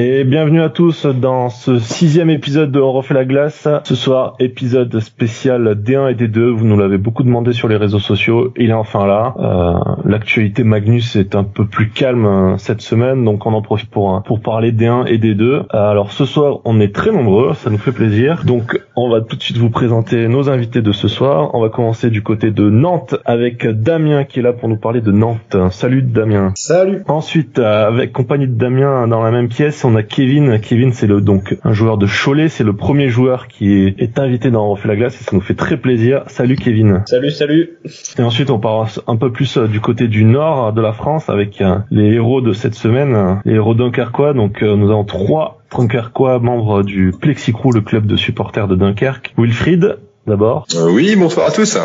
[0.00, 3.66] Et bienvenue à tous dans ce sixième épisode de On refait la glace.
[3.82, 6.50] Ce soir, épisode spécial D1 et D2.
[6.50, 8.54] Vous nous l'avez beaucoup demandé sur les réseaux sociaux.
[8.56, 9.34] Il est enfin là.
[9.40, 13.90] Euh, L'actualité Magnus est un peu plus calme euh, cette semaine, donc on en profite
[13.90, 15.42] pour euh, pour parler D1 et D2.
[15.42, 18.42] Euh, alors ce soir, on est très nombreux, ça nous fait plaisir.
[18.46, 21.50] Donc on va tout de suite vous présenter nos invités de ce soir.
[21.54, 25.02] On va commencer du côté de Nantes avec Damien qui est là pour nous parler
[25.02, 25.56] de Nantes.
[25.72, 26.52] Salut Damien.
[26.54, 27.02] Salut.
[27.08, 30.60] Ensuite, avec compagnie de Damien dans la même pièce, on a Kevin.
[30.60, 32.48] Kevin, c'est le donc un joueur de Cholet.
[32.50, 35.40] C'est le premier joueur qui est, est invité dans refait la glace et ça nous
[35.40, 36.24] fait très plaisir.
[36.26, 37.02] Salut Kevin.
[37.06, 37.70] Salut, salut.
[38.18, 41.30] Et ensuite, on part un peu plus euh, du côté du nord de la France
[41.30, 44.34] avec euh, les héros de cette semaine, euh, les héros dunkerquois.
[44.34, 49.34] Donc, nous avons trois Dunkerquois membres du Plexicrew, le club de supporters de Dunkerque.
[49.38, 50.66] Wilfried, d'abord.
[50.74, 51.78] Euh, oui, bonsoir à tous.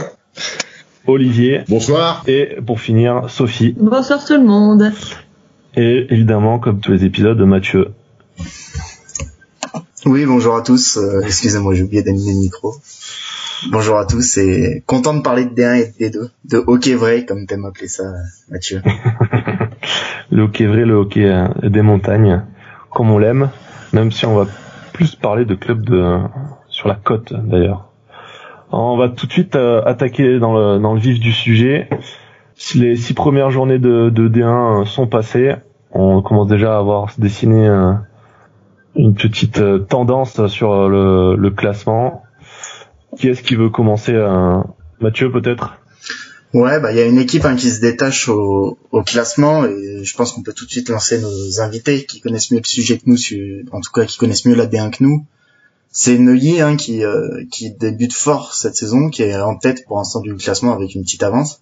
[1.06, 1.62] Olivier.
[1.68, 2.24] Bonsoir.
[2.28, 3.76] Et pour finir, Sophie.
[3.78, 4.92] Bonsoir tout le monde.
[5.76, 7.90] Et évidemment, comme tous les épisodes, Mathieu.
[10.06, 10.98] Oui, bonjour à tous.
[10.98, 12.76] Euh, Excusez-moi, j'ai oublié d'animer le micro.
[13.72, 17.26] Bonjour à tous et content de parler de D1 et de D2, de hockey vrai,
[17.26, 18.04] comme t'aimes appeler ça,
[18.52, 18.82] Mathieu.
[20.32, 22.44] le hockey vrai, le hockey euh, des montagnes,
[22.92, 23.50] comme on l'aime,
[23.94, 24.46] même si on va
[24.92, 26.20] plus parler de clubs de
[26.68, 27.90] sur la côte d'ailleurs.
[28.72, 31.88] On va tout de suite euh, attaquer dans le, dans le vif du sujet.
[32.76, 35.56] Les six premières journées de, de D1 sont passées.
[35.92, 37.94] On commence déjà à avoir dessiné euh,
[38.96, 42.24] une petite euh, tendance sur le, classement.
[43.18, 44.14] Qui est-ce qui veut commencer
[45.00, 45.76] Mathieu peut-être?
[46.54, 50.16] Ouais, bah il y a une équipe hein, qui se détache au, classement et je
[50.16, 53.04] pense qu'on peut tout de suite lancer nos invités qui connaissent mieux le sujet que
[53.08, 53.18] nous,
[53.72, 55.26] en tout cas qui connaissent mieux la D1 que nous.
[55.92, 59.98] C'est Neuilly hein, qui, euh, qui débute fort cette saison, qui est en tête pour
[59.98, 61.62] l'instant du classement avec une petite avance.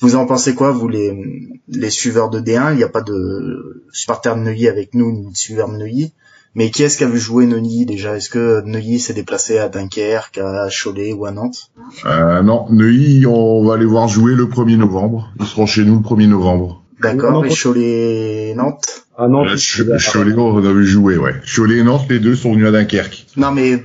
[0.00, 3.84] Vous en pensez quoi, vous les, les suiveurs de D1 Il n'y a pas de
[3.92, 6.12] supporters de Neuilly avec nous, ni de suiveurs de Neuilly.
[6.54, 8.16] Mais qui est-ce qui a vu jouer Neuilly déjà?
[8.16, 11.70] Est-ce que Neuilly s'est déplacé à Dunkerque, à Cholet ou à Nantes?
[12.06, 15.30] Euh, Non, Neuilly, on va aller voir jouer le 1er novembre.
[15.40, 16.82] Ils seront chez nous le 1er novembre.
[17.00, 21.32] D'accord, et Cholet Nantes Ah non, euh, Cholet on a vu jouer, ouais.
[21.44, 23.26] Cholet et Nantes, les deux sont venus à Dunkerque.
[23.36, 23.82] Non mais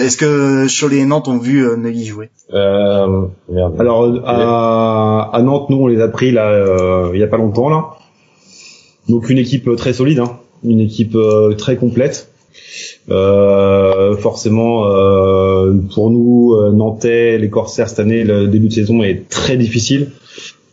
[0.00, 2.30] est-ce que Cholet et Nantes ont vu euh, Neuilly jouer?
[2.52, 3.26] Euh,
[3.78, 7.36] Alors à, à, Nantes, nous on les a pris là euh, il y a pas
[7.36, 7.90] longtemps là.
[9.08, 10.38] Donc une équipe très solide, hein.
[10.64, 12.30] une équipe euh, très complète.
[13.08, 14.82] Euh, forcément,
[15.94, 20.10] pour nous, Nantais, les Corsaires cette année, le début de saison est très difficile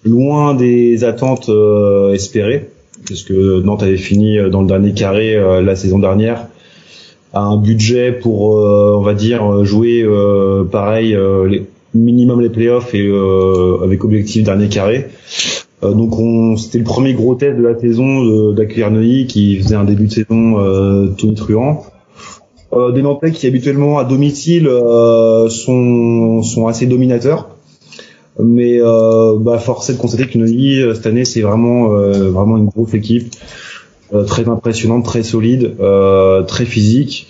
[0.06, 2.70] loin des attentes euh, espérées,
[3.08, 6.48] parce que Nantes avait fini euh, dans le dernier carré euh, la saison dernière
[7.34, 10.08] à un budget pour, on va dire, jouer
[10.72, 11.18] pareil,
[11.96, 13.12] minimum les playoffs et
[13.84, 15.08] avec objectif dernier carré.
[15.82, 19.84] donc on, c'était le premier gros test de la saison d'accueillir Neuilly qui faisait un
[19.84, 21.84] début de saison tonitruant.
[22.94, 24.70] des Nantais qui habituellement à domicile
[25.50, 27.53] sont assez dominateurs
[28.40, 32.32] mais euh, bah, force est de constater que Neuilly euh, cette année c'est vraiment euh,
[32.32, 33.34] vraiment une grosse équipe
[34.14, 37.28] euh, très impressionnante, très solide, euh, très physique.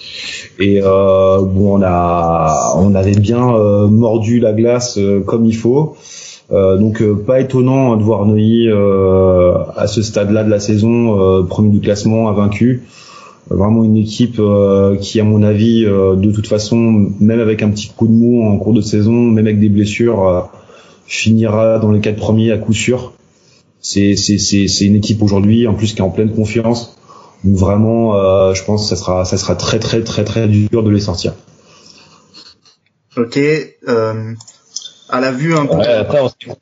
[0.59, 5.96] Et euh, bon, on a, on avait bien mordu la glace comme il faut.
[6.52, 12.30] donc pas étonnant de voir Neuilly à ce stade-là de la saison, premier du classement,
[12.30, 12.84] invaincu.
[13.50, 14.42] Vraiment une équipe
[15.00, 18.58] qui, à mon avis, de toute façon, même avec un petit coup de mou en
[18.58, 20.50] cours de saison, même avec des blessures
[21.06, 23.14] finira dans les quatre premiers à coup sûr.
[23.80, 26.97] C'est c'est c'est c'est une équipe aujourd'hui en plus qui est en pleine confiance.
[27.44, 30.84] Donc vraiment, euh, je pense que ça sera ça sera très très très très dur
[30.84, 31.34] de les sortir.
[33.18, 33.38] Ok.
[33.38, 34.34] Euh,
[35.09, 35.80] à la vue un peu.
[35.81, 36.19] après,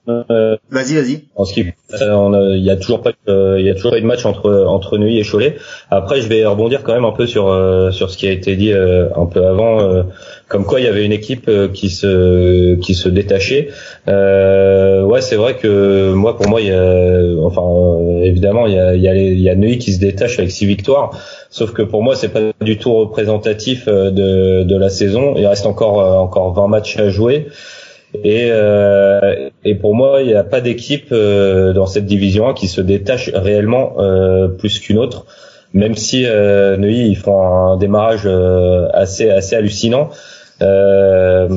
[0.09, 1.23] euh, vas-y, vas-y.
[1.35, 1.61] En ce qui,
[1.93, 4.65] euh, il y a toujours pas, il y a toujours pas eu de match entre
[4.65, 5.57] entre Neuilly et Cholet.
[5.89, 7.45] Après, je vais rebondir quand même un peu sur
[7.93, 10.03] sur ce qui a été dit un peu avant
[10.51, 13.69] comme quoi il y avait une équipe euh, qui se qui se détachait.
[14.09, 18.73] Euh, ouais, c'est vrai que moi pour moi il y a enfin euh, évidemment il
[18.73, 21.11] y a il y a, il y a Neuilly qui se détache avec six victoires.
[21.49, 25.35] Sauf que pour moi c'est pas du tout représentatif euh, de de la saison.
[25.37, 27.47] Il reste encore encore 20 matchs à jouer.
[28.13, 32.53] Et, euh, et pour moi, il n'y a pas d'équipe euh, dans cette division 1
[32.53, 35.25] qui se détache réellement euh, plus qu'une autre,
[35.73, 38.27] même si euh, Neuilly ils font un démarrage
[38.93, 40.09] assez assez hallucinant.
[40.61, 41.47] Euh,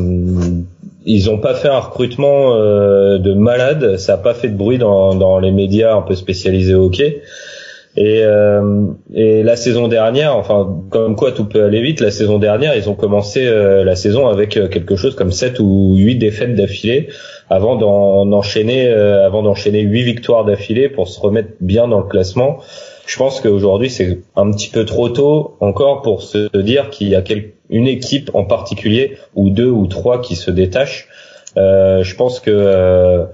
[1.06, 4.78] ils ont pas fait un recrutement euh, de malade, ça a pas fait de bruit
[4.78, 7.22] dans, dans les médias un peu spécialisés au hockey.
[7.96, 12.40] Et, euh, et la saison dernière, enfin comme quoi tout peut aller vite, la saison
[12.40, 16.16] dernière ils ont commencé euh, la saison avec euh, quelque chose comme 7 ou 8
[16.16, 17.08] défaites d'affilée
[17.50, 22.58] avant d'en enchaîner avant d'enchaîner 8 victoires d'affilée pour se remettre bien dans le classement.
[23.06, 27.14] je pense qu'aujourd'hui c'est un petit peu trop tôt encore pour se dire qu'il y
[27.14, 27.22] a
[27.70, 31.08] une équipe en particulier ou deux ou trois qui se détachent.
[31.56, 33.24] Euh, je pense que euh,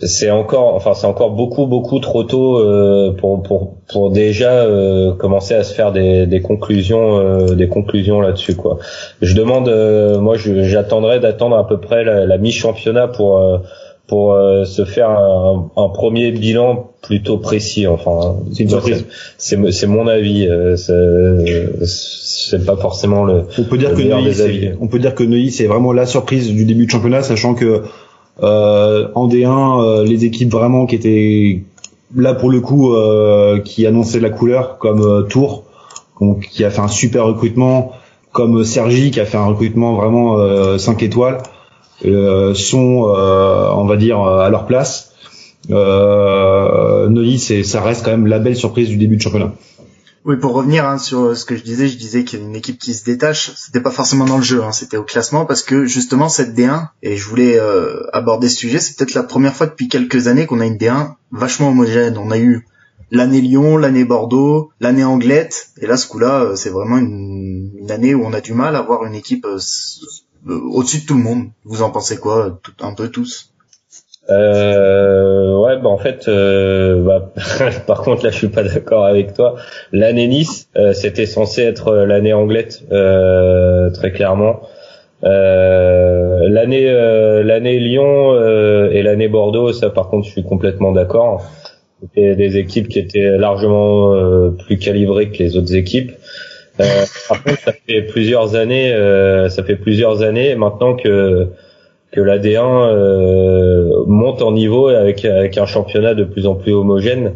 [0.00, 5.12] c'est encore, enfin c'est encore beaucoup beaucoup trop tôt euh, pour pour pour déjà euh,
[5.14, 8.78] commencer à se faire des, des conclusions euh, des conclusions là-dessus quoi.
[9.20, 9.68] Je demande,
[10.20, 13.40] moi j'attendrai d'attendre à peu près la, la mi-championnat pour
[14.08, 14.34] pour
[14.64, 17.86] se faire un, un, premier bilan plutôt précis.
[17.86, 19.04] Enfin, c'est une surprise.
[19.36, 20.48] C'est c'est mon avis.
[20.76, 23.42] c'est pas forcément le.
[23.58, 26.64] On peut dire que Neuilly, on peut dire que Neuilly c'est vraiment la surprise du
[26.64, 27.82] début de championnat, sachant que
[28.42, 31.62] euh, en D1, euh, les équipes vraiment qui étaient
[32.14, 35.64] là pour le coup, euh, qui annonçaient la couleur, comme Tours,
[36.50, 37.92] qui a fait un super recrutement,
[38.32, 41.38] comme Sergi qui a fait un recrutement vraiment 5 étoiles,
[42.02, 43.14] sont,
[43.74, 45.08] on va dire, à leur place.
[45.70, 49.52] Euh, Neuilly, ça reste quand même la belle surprise du début de championnat.
[50.24, 52.56] Oui, pour revenir hein, sur ce que je disais, je disais qu'il y a une
[52.56, 53.52] équipe qui se détache.
[53.56, 56.88] C'était pas forcément dans le jeu, hein, c'était au classement parce que justement cette D1
[57.02, 58.78] et je voulais euh, aborder ce sujet.
[58.78, 62.18] C'est peut-être la première fois depuis quelques années qu'on a une D1 vachement homogène.
[62.18, 62.66] On a eu
[63.10, 68.14] l'année Lyon, l'année Bordeaux, l'année Anglette et là ce coup-là, euh, c'est vraiment une, année
[68.14, 69.58] où on a du mal à avoir une équipe euh,
[70.48, 71.48] au-dessus de tout le monde.
[71.64, 73.52] Vous en pensez quoi, un peu tous?
[74.30, 77.32] Euh, ouais, bah en fait, euh, bah,
[77.86, 79.56] par contre là, je suis pas d'accord avec toi.
[79.92, 84.60] L'année Nice, euh, c'était censé être l'année Anglette, euh, très clairement.
[85.24, 86.92] Euh, l'année
[87.42, 88.34] l'année Lyon
[88.90, 91.44] et l'année Bordeaux, ça par contre, je suis complètement d'accord.
[92.00, 94.14] C'était des équipes qui étaient largement
[94.66, 96.12] plus calibrées que les autres équipes.
[97.42, 98.92] Contre, ça fait plusieurs années,
[99.48, 101.48] ça fait plusieurs années maintenant que
[102.10, 106.72] que la D1 euh, monte en niveau avec avec un championnat de plus en plus
[106.72, 107.34] homogène.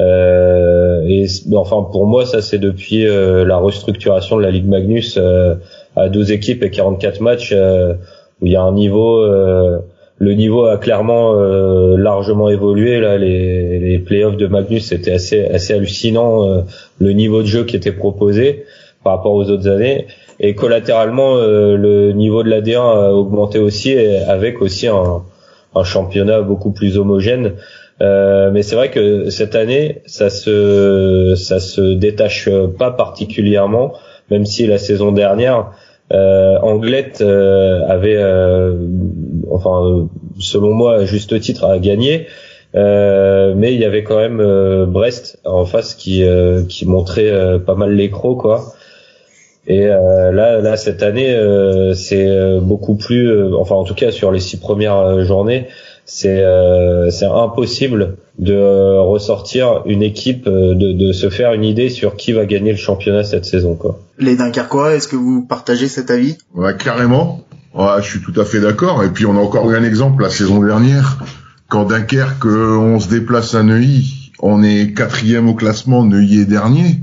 [0.00, 5.16] Euh, et enfin pour moi ça c'est depuis euh, la restructuration de la Ligue Magnus
[5.18, 5.54] euh,
[5.94, 9.24] à 12 équipes et 44 matchs où il y a un niveau
[10.18, 11.34] le niveau a clairement
[11.96, 16.64] largement évolué là les les playoffs de Magnus c'était assez assez hallucinant
[16.98, 18.64] le niveau de jeu qui était proposé
[19.04, 20.06] par rapport aux autres années.
[20.40, 25.22] Et collatéralement euh, le niveau de la D1 a augmenté aussi avec aussi un,
[25.76, 27.52] un championnat beaucoup plus homogène.
[28.00, 33.92] Euh, mais c'est vrai que cette année ça se ça se détache pas particulièrement
[34.32, 35.70] même si la saison dernière
[36.14, 38.22] euh, Anglette euh, avait
[39.50, 40.08] enfin
[40.38, 42.26] selon moi à juste titre à gagner
[42.74, 46.24] mais il y avait quand même Brest en face qui
[46.68, 48.74] qui montrait pas mal les crocs quoi.
[49.66, 54.10] Et euh, là, là, cette année, euh, c'est euh, beaucoup plus, enfin en tout cas
[54.10, 55.68] sur les six premières journées,
[56.06, 56.44] c'est
[57.10, 62.46] c'est impossible de ressortir une équipe, de, de se faire une idée sur qui va
[62.46, 63.74] gagner le championnat cette saison.
[63.74, 64.00] Quoi.
[64.18, 66.36] Les Dunkerquois, est-ce que vous partagez cet avis?
[66.54, 67.44] Ouais, carrément.
[67.74, 69.04] Ouais, je suis tout à fait d'accord.
[69.04, 71.18] Et puis on a encore eu un exemple la saison dernière,
[71.68, 77.00] quand Dunkerque, on se déplace à Neuilly, on est quatrième au classement, Neuilly est dernier.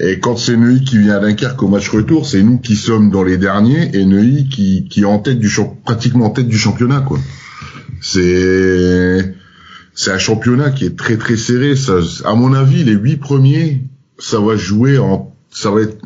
[0.00, 3.10] Et quand c'est Neuilly qui vient à Dunkerque au match retour, c'est nous qui sommes
[3.10, 5.50] dans les derniers et Neuilly qui, qui est en tête du
[5.84, 7.18] pratiquement en tête du championnat quoi.
[8.00, 9.34] C'est
[9.94, 11.76] c'est un championnat qui est très très serré.
[11.76, 13.82] Ça, à mon avis, les huit premiers,
[14.18, 15.98] ça va jouer en ça va être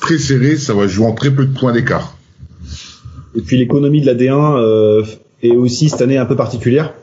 [0.00, 2.16] très serré, ça va jouer en très peu de points d'écart.
[3.36, 5.04] Et puis l'économie de la D1 euh,
[5.42, 6.94] est aussi cette année un peu particulière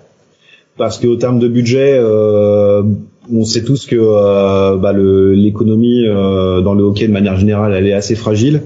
[0.78, 2.84] parce qu'au terme de budget, euh,
[3.32, 7.88] on sait tous que euh, bah, l'économie euh, dans le hockey de manière générale, elle
[7.88, 8.64] est assez fragile.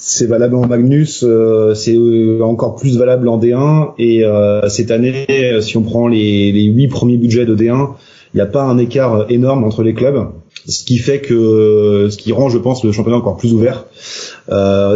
[0.00, 1.98] C'est valable en Magnus, euh, c'est
[2.40, 3.94] encore plus valable en D1.
[3.98, 4.24] Et
[4.68, 5.26] cette année,
[5.60, 7.90] si on prend les, les 8 premiers budgets de D1,
[8.34, 10.28] il n'y a pas un écart énorme entre les clubs,
[10.68, 13.86] ce qui fait que, ce qui rend, je pense, le championnat encore plus ouvert.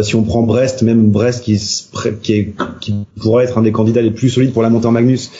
[0.03, 1.59] si on prend Brest, même Brest qui,
[2.21, 2.47] qui,
[2.79, 5.31] qui pourrait être un des candidats les plus solides pour la montée en Magnus,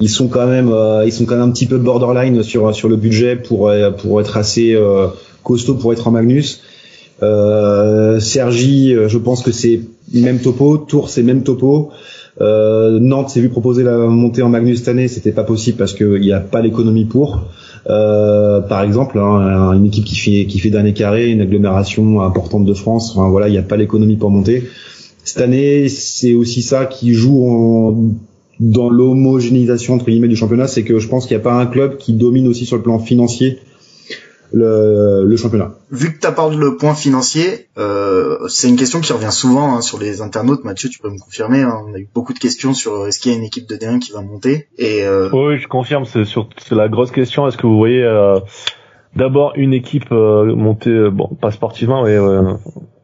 [0.00, 2.88] ils sont quand même euh, ils sont quand même un petit peu borderline sur sur
[2.88, 5.08] le budget pour euh, pour être assez euh,
[5.42, 6.62] costaud pour être en Magnus.
[7.22, 9.80] Euh, Sergi, je pense que c'est
[10.12, 10.78] même topo.
[10.78, 11.90] Tours, c'est même topo.
[12.40, 15.92] Euh, Nantes s'est vu proposer la montée en Magnus cette année, c'était pas possible parce
[15.92, 17.42] qu'il n'y a pas l'économie pour.
[17.90, 22.64] Euh, par exemple, hein, une équipe qui fait qui fait d'année carré, une agglomération importante
[22.64, 24.64] de France, enfin, voilà, il n'y a pas l'économie pour monter.
[25.24, 28.12] Cette année, c'est aussi ça qui joue en
[28.60, 31.66] dans l'homogénéisation entre guillemets du championnat, c'est que je pense qu'il n'y a pas un
[31.66, 33.58] club qui domine aussi sur le plan financier
[34.52, 35.72] le, le championnat.
[35.90, 39.80] Vu que tu apportes le point financier, euh, c'est une question qui revient souvent hein,
[39.80, 40.64] sur les internautes.
[40.64, 41.62] Mathieu, tu peux me confirmer.
[41.62, 43.76] Hein, on a eu beaucoup de questions sur est-ce qu'il y a une équipe de
[43.76, 44.68] D1 qui va monter?
[44.78, 45.30] Et euh...
[45.32, 46.04] oui, je confirme.
[46.04, 47.46] C'est sur c'est la grosse question.
[47.48, 48.40] Est-ce que vous voyez euh,
[49.16, 52.16] d'abord une équipe montée, bon, pas sportivement, mais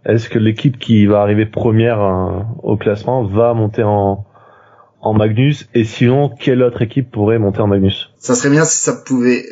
[0.04, 4.24] est-ce que l'équipe qui va arriver première au classement va monter en
[5.00, 5.68] en Magnus?
[5.74, 8.10] Et sinon quelle autre équipe pourrait monter en Magnus?
[8.18, 9.44] Ça serait bien si ça pouvait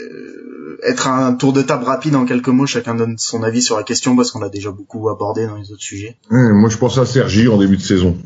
[0.82, 3.82] être un tour de table rapide en quelques mots, chacun donne son avis sur la
[3.82, 6.16] question parce qu'on a déjà beaucoup abordé dans les autres sujets.
[6.30, 8.16] moi je pense à Sergi en début de saison.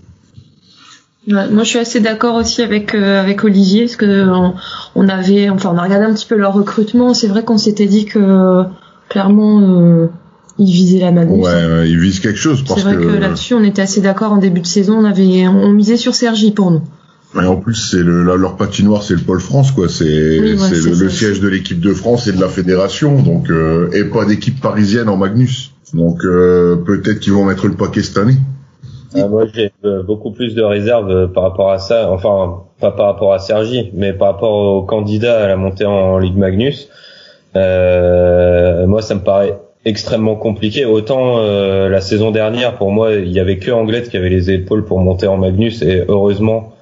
[1.27, 4.27] moi je suis assez d'accord aussi avec euh, avec Olivier parce que
[4.95, 7.87] on, avait enfin on a regardé un petit peu leur recrutement, c'est vrai qu'on s'était
[7.87, 8.65] dit que
[9.09, 10.07] clairement euh,
[10.59, 11.45] ils visaient la Magnus.
[11.45, 14.61] Ouais, ils visent quelque chose C'est vrai que, là-dessus on était assez d'accord en début
[14.61, 16.83] de saison, on avait on misait sur Sergi pour nous.
[17.37, 19.89] Et en plus, c'est le, leur patinoire, c'est le pôle France, quoi.
[19.89, 24.25] C'est le, siège de l'équipe de France et de la fédération, donc euh, et pas
[24.25, 25.73] d'équipe parisienne en Magnus.
[25.95, 28.35] Donc euh, peut-être qu'ils vont mettre le paquet cette année.
[29.15, 32.11] Ah, moi, j'ai euh, beaucoup plus de réserves par rapport à ça.
[32.11, 36.19] Enfin, pas par rapport à Sergi, mais par rapport aux candidats à la montée en
[36.19, 36.89] Ligue Magnus.
[37.55, 40.85] moi, ça me paraît extrêmement compliqué.
[40.85, 44.85] Autant la saison dernière, pour moi, il y avait que Anglette qui avait les épaules
[44.85, 46.73] pour monter en Magnus, et heureusement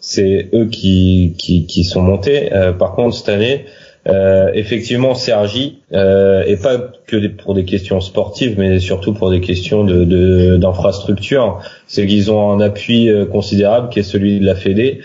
[0.00, 2.52] c'est eux qui, qui, qui, sont montés.
[2.52, 3.66] Euh, par contre, cette année,
[4.08, 9.40] euh, effectivement, Sergi, euh, et pas que pour des questions sportives, mais surtout pour des
[9.40, 14.54] questions de d'infrastructure, c'est qu'ils ont un appui euh, considérable qui est celui de la
[14.54, 15.00] Fédé,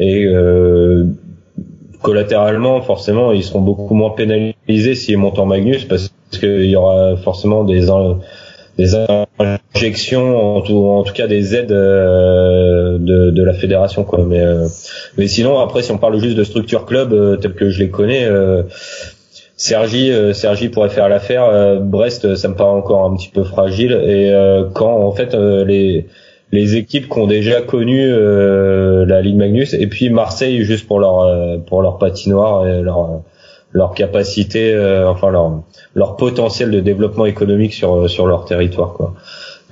[0.00, 1.06] et euh,
[2.02, 7.16] collatéralement, forcément, ils seront beaucoup moins pénalisés s'ils montent en Magnus, parce qu'il y aura
[7.16, 7.90] forcément des
[8.78, 8.94] des
[9.74, 14.24] injections, en tout, cas des aides euh, de, de, la fédération, quoi.
[14.26, 14.66] Mais, euh,
[15.18, 17.90] mais sinon, après, si on parle juste de structure club euh, tel que je les
[17.90, 18.26] connais,
[19.56, 21.78] Sergi, Sergi pourrait faire l'affaire.
[21.80, 23.92] Brest, ça me paraît encore un petit peu fragile.
[23.92, 24.32] Et
[24.74, 26.06] quand en fait les
[26.50, 31.60] les équipes qui ont déjà connu la Ligue Magnus et puis Marseille juste pour leur
[31.64, 33.22] pour leur patinoire et leur
[33.72, 34.76] leur capacité,
[35.06, 35.62] enfin leur
[35.94, 39.14] leur potentiel de développement économique sur sur leur territoire quoi.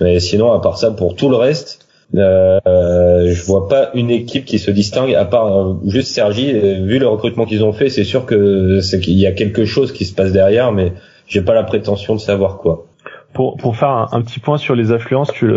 [0.00, 4.44] Mais sinon à part ça pour tout le reste euh, je vois pas une équipe
[4.44, 8.02] qui se distingue à part euh, juste Sergi vu le recrutement qu'ils ont fait c'est
[8.02, 10.92] sûr que c'est qu'il y a quelque chose qui se passe derrière mais
[11.28, 12.86] j'ai pas la prétention de savoir quoi.
[13.32, 15.52] Pour pour faire un, un petit point sur les affluences tu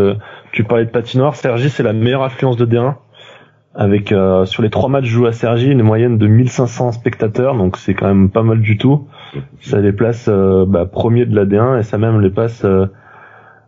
[0.52, 2.96] tu parlais de patinoire Sergi c'est la meilleure affluence de D1
[3.76, 7.78] avec euh, sur les trois matchs joués à Sergi une moyenne de 1500 spectateurs donc
[7.78, 9.08] c'est quand même pas mal du tout.
[9.62, 12.86] Ça les place euh, bah, premier de la D1 et ça même les passe euh,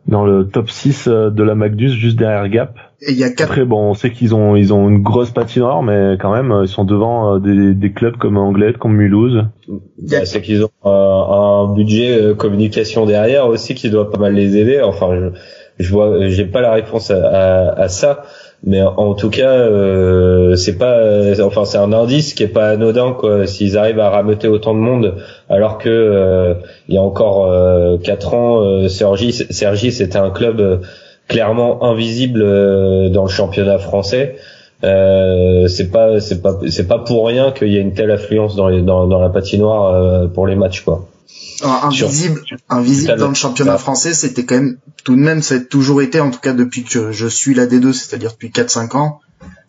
[0.08, 2.76] dans le top 6 de la Magnus juste derrière Gap.
[3.02, 3.50] Et il y a quatre...
[3.50, 6.68] après bon on sait qu'ils ont ils ont une grosse patinoire mais quand même ils
[6.68, 9.46] sont devant des, des clubs comme Anglet comme Mulhouse.
[9.68, 14.56] Bah, c'est qu'ils ont un, un budget communication derrière aussi qui doit pas mal les
[14.56, 14.82] aider.
[14.84, 18.22] Enfin je, je vois j'ai pas la réponse à, à, à ça
[18.64, 21.00] mais en tout cas euh, c'est pas
[21.44, 23.46] enfin c'est un indice qui est pas anodin quoi.
[23.46, 25.16] S'ils arrivent à rameuter autant de monde
[25.50, 26.56] alors que euh,
[26.88, 30.82] il y a encore euh, quatre ans euh, Sergi Sergi c'était un club
[31.28, 32.40] clairement invisible
[33.12, 34.36] dans le championnat français
[34.82, 38.70] c'est pas c'est pas c'est pas pour rien qu'il y a une telle affluence dans
[38.70, 41.08] les dans, dans la patinoire pour les matchs quoi
[41.62, 46.02] invisible, invisible dans le championnat français, c'était quand même tout de même, ça a toujours
[46.02, 49.22] été, en tout cas depuis que je suis la D2, c'est-à-dire depuis 4-5 ans,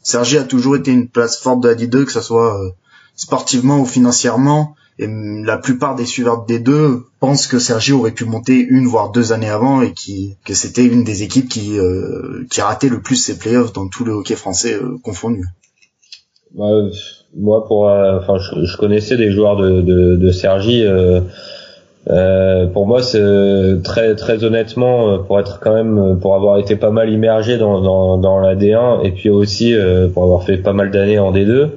[0.02, 2.70] Sergi a toujours été une place forte de la D2, que ce soit euh,
[3.16, 4.75] sportivement ou financièrement.
[4.98, 9.12] Et la plupart des suiveurs de D2 pensent que Sergi aurait pu monter une voire
[9.12, 13.00] deux années avant et qui que c'était une des équipes qui euh, qui ratait le
[13.00, 15.44] plus ses playoffs dans tout le hockey français euh, confondu.
[16.54, 20.86] Moi, pour, enfin, je, connaissais des joueurs de, de, Sergi.
[22.08, 26.58] Euh, pour moi, c'est très très honnêtement, euh, pour être quand même, euh, pour avoir
[26.58, 29.74] été pas mal immergé dans dans, dans la D1 et puis aussi
[30.14, 31.70] pour avoir fait pas mal d'années en D2,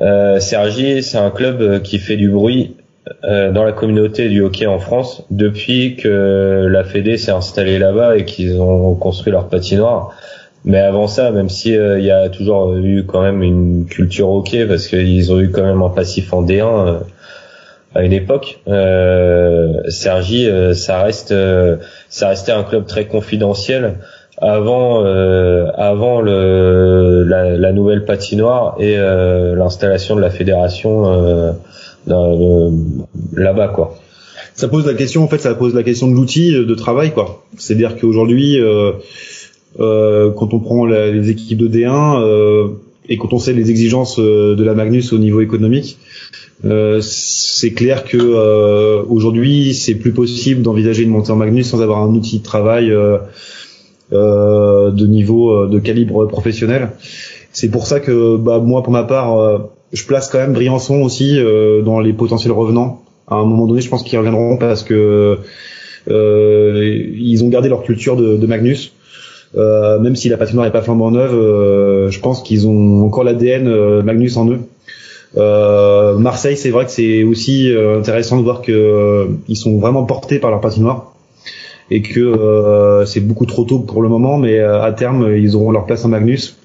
[0.00, 2.76] euh, Sergi, c'est un club qui fait du bruit
[3.24, 8.24] dans la communauté du hockey en France depuis que la Fédé s'est installée là-bas et
[8.24, 10.14] qu'ils ont construit leur patinoire.
[10.64, 14.66] Mais avant ça, même si il y a toujours eu quand même une culture hockey
[14.66, 17.00] parce qu'ils ont eu quand même un passif en D1
[17.94, 21.76] à une époque, euh, Sergi, euh, ça reste, euh,
[22.08, 23.96] ça restait un club très confidentiel
[24.38, 31.54] avant, euh, avant le, la, la, nouvelle patinoire et l'installation de la fédération
[32.06, 33.98] là-bas, quoi.
[34.54, 37.44] Ça pose la question, en fait, ça pose la question de l'outil de travail, quoi.
[37.56, 38.58] C'est-à-dire qu'aujourd'hui,
[39.78, 42.74] quand on prend les équipes de D1
[43.08, 45.98] et quand on sait les exigences de la Magnus au niveau économique,
[46.64, 51.82] euh, c'est clair que euh, aujourd'hui c'est plus possible d'envisager une montée en Magnus sans
[51.82, 53.18] avoir un outil de travail euh,
[54.12, 56.90] de niveau de calibre professionnel.
[57.52, 61.38] C'est pour ça que bah, moi pour ma part je place quand même Briançon aussi
[61.84, 65.38] dans les potentiels revenants À un moment donné, je pense qu'ils reviendront parce que
[66.08, 68.92] ils ont gardé leur culture de, de Magnus.
[69.54, 74.36] même si la patinoire n'est pas flambant neuve, je pense qu'ils ont encore l'ADN Magnus
[74.36, 74.60] en eux.
[75.36, 79.78] Euh, Marseille, c'est vrai que c'est aussi euh, intéressant de voir que euh, ils sont
[79.78, 81.11] vraiment portés par leur patinoire
[81.94, 85.86] et que c'est beaucoup trop tôt pour le moment, mais à terme ils auront leur
[85.86, 86.58] place en Magnus.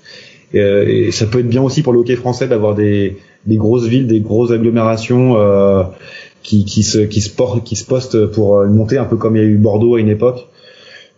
[0.53, 4.07] Et, ça peut être bien aussi pour le hockey français d'avoir des, des, grosses villes,
[4.07, 5.35] des grosses agglomérations
[6.43, 9.35] qui, qui, se, qui, se portent, qui se postent pour une montée, un peu comme
[9.35, 10.47] il y a eu Bordeaux à une époque,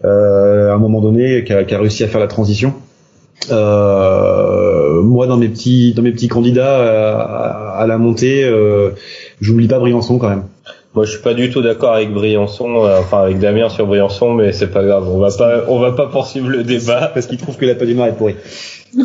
[0.04, 2.74] à un moment donné, qui a, qui a réussi à faire la transition.
[3.52, 8.92] Euh, moi, dans mes petits, dans mes petits candidats à, la montée, euh,
[9.42, 10.44] j'oublie pas Briançon quand même.
[10.96, 14.34] Moi, je suis pas du tout d'accord avec Briançon, euh, enfin avec Damien sur Briançon,
[14.34, 15.08] mais c'est pas grave.
[15.08, 18.08] On va pas, on va pas poursuivre le débat parce qu'il trouve que la patinoire
[18.08, 18.36] est pourrie.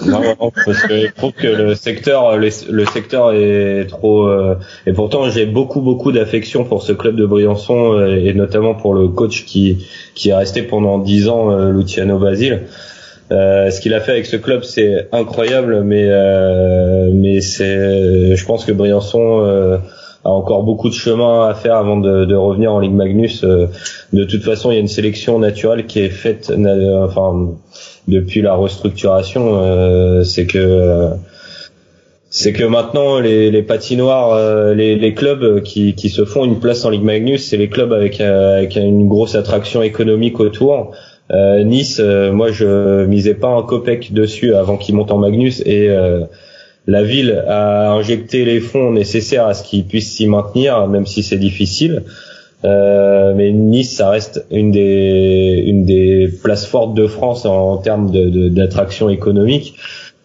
[0.06, 0.22] Non,
[0.64, 2.50] parce que je trouve que le secteur, le,
[2.86, 4.26] secteur est trop.
[4.26, 4.54] Euh,
[4.86, 9.08] et pourtant, j'ai beaucoup, beaucoup d'affection pour ce club de Briançon et notamment pour le
[9.08, 12.62] coach qui qui est resté pendant dix ans, Luciano Basile.
[13.32, 18.44] Euh, ce qu'il a fait avec ce club, c'est incroyable, mais euh, mais c'est, je
[18.44, 19.78] pense que Briançon euh,
[20.24, 23.44] a encore beaucoup de chemin à faire avant de, de revenir en Ligue Magnus.
[23.44, 23.66] Euh,
[24.12, 27.50] de toute façon, il y a une sélection naturelle qui est faite, enfin
[28.08, 31.08] depuis la restructuration, c'est que
[32.28, 36.84] c'est que maintenant les, les patinoires, les, les, clubs qui, qui se font une place
[36.84, 40.92] en Ligue Magnus, c'est les clubs avec, avec une grosse attraction économique autour.
[41.30, 45.62] Euh, nice, euh, moi je misais pas un copec dessus avant qu'il monte en Magnus
[45.64, 46.24] et euh,
[46.86, 51.22] la ville a injecté les fonds nécessaires à ce qu'ils puissent s'y maintenir, même si
[51.22, 52.02] c'est difficile.
[52.62, 58.10] mais Nice, ça reste une des une des places fortes de France en, termes
[58.50, 59.76] d'attraction de, économique.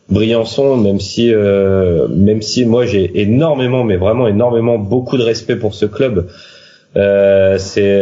[0.09, 5.73] Briançon, même si même si moi j'ai énormément, mais vraiment énormément beaucoup de respect pour
[5.73, 6.27] ce club.
[6.95, 7.99] c'est,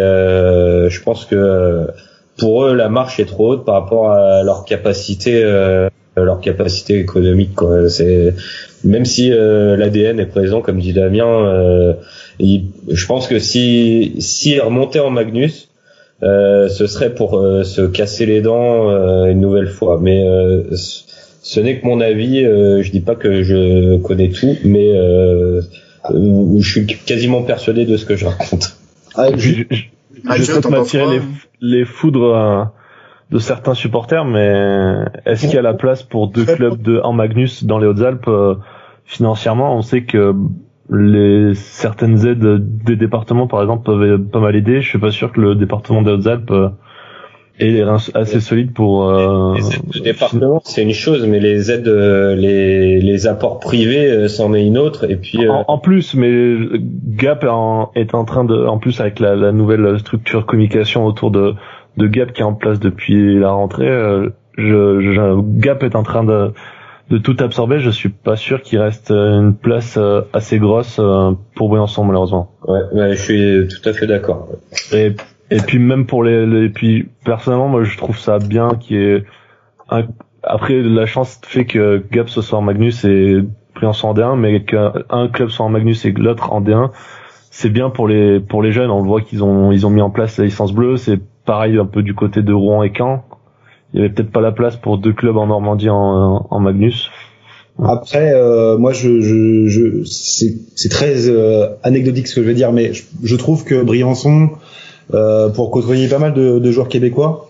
[0.90, 1.88] je pense que
[2.38, 5.90] pour eux la marche est trop haute par rapport à leur capacité euh,
[6.24, 7.90] leur capacité économique quoi.
[7.90, 8.34] c'est
[8.84, 11.94] même si euh, l'ADN est présent comme dit Damien euh,
[12.40, 15.70] je pense que si si remontait en Magnus
[16.24, 18.90] euh, ce serait pour euh, se casser les dents
[19.28, 20.00] une nouvelle fois.
[20.02, 20.26] Mais
[20.72, 24.94] ce n'est que mon avis je dis pas que je connais tout mais
[26.10, 28.78] je suis quasiment persuadé de ce que je raconte.
[29.16, 31.22] Ah, je vais peut-être m'attirer les,
[31.62, 32.64] les foudres euh,
[33.32, 37.14] de certains supporters, mais est-ce qu'il y a la place pour deux clubs de en
[37.14, 38.56] Magnus dans les Hautes-Alpes euh,
[39.06, 39.76] financièrement?
[39.76, 40.34] On sait que
[40.90, 44.82] les certaines aides des départements, par exemple, peuvent pas mal aider.
[44.82, 46.70] Je suis pas sûr que le département des Hautes-Alpes euh,
[47.60, 47.82] et
[48.14, 49.10] assez solide pour.
[49.10, 49.56] Euh,
[49.94, 54.54] les, département, c'est une chose, mais les aides, euh, les, les apports privés, euh, c'en
[54.54, 55.10] est une autre.
[55.10, 55.46] Et puis.
[55.46, 59.98] Euh, en, plus, mais Gap est en train de, en plus avec la, la nouvelle
[60.00, 61.56] structure communication autour de,
[61.98, 64.32] de Gap qui est en place depuis la rentrée, je,
[65.02, 66.52] je, Gap est en train de
[67.10, 69.98] de tout absorber, je suis pas sûr qu'il reste une place
[70.34, 71.00] assez grosse
[71.56, 72.52] pour Briançon malheureusement.
[72.68, 74.50] Ouais, ouais, je suis tout à fait d'accord.
[74.92, 75.16] Et
[75.50, 79.04] et puis même pour les, les puis personnellement moi je trouve ça bien qu'il y
[79.04, 79.24] ait
[79.90, 80.04] un,
[80.44, 83.42] après la chance fait que Gap ce soit en Magnus et
[83.76, 86.92] Briançon en D1 mais qu'un club soit en Magnus et l'autre en D1
[87.50, 90.10] c'est bien pour les pour les jeunes on voit qu'ils ont ils ont mis en
[90.10, 93.24] place la licence bleue c'est pareil un peu du côté de Rouen et Caen
[93.94, 97.10] il y avait peut-être pas la place pour deux clubs en Normandie en, en Magnus
[97.84, 102.72] après, euh, moi, je, je, je c'est très euh, anecdotique ce que je vais dire,
[102.72, 102.92] mais
[103.24, 104.50] je, trouve que Briançon
[105.14, 107.50] euh, pour côtoyer pas mal de, de joueurs québécois.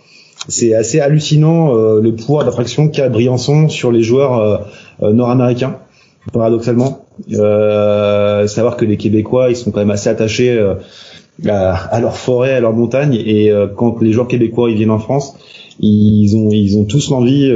[0.49, 4.67] C'est assez hallucinant euh, le pouvoir d'attraction qu'a Briançon sur les joueurs
[5.01, 5.77] euh, nord-américains,
[6.33, 7.05] paradoxalement.
[7.29, 10.61] savoir que les Québécois, ils sont quand même assez attachés
[11.47, 14.99] à, à, leur forêt, à leur montagne, et quand les joueurs québécois ils viennent en
[14.99, 15.35] France,
[15.79, 17.51] ils ont ils ont tous l'envie.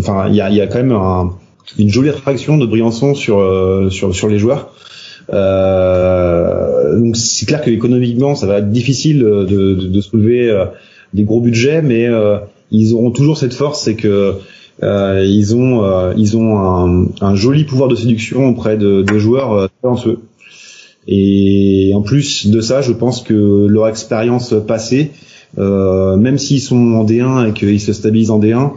[0.00, 1.30] Enfin, il y a, y a quand même un,
[1.78, 3.38] une jolie attraction de Briançon sur
[3.90, 4.70] sur sur les joueurs.
[5.32, 10.66] Euh, donc c'est clair que économiquement ça va être difficile de, de, de soulever euh,
[11.14, 12.38] des gros budgets, mais euh,
[12.70, 14.34] ils auront toujours cette force, c'est que
[14.82, 19.18] euh, ils ont euh, ils ont un, un, joli pouvoir de séduction auprès de, de
[19.18, 20.20] joueurs talentueux.
[21.08, 25.12] Et en plus de ça, je pense que leur expérience passée,
[25.56, 28.72] même s'ils sont en D1 et qu'ils se stabilisent en D1,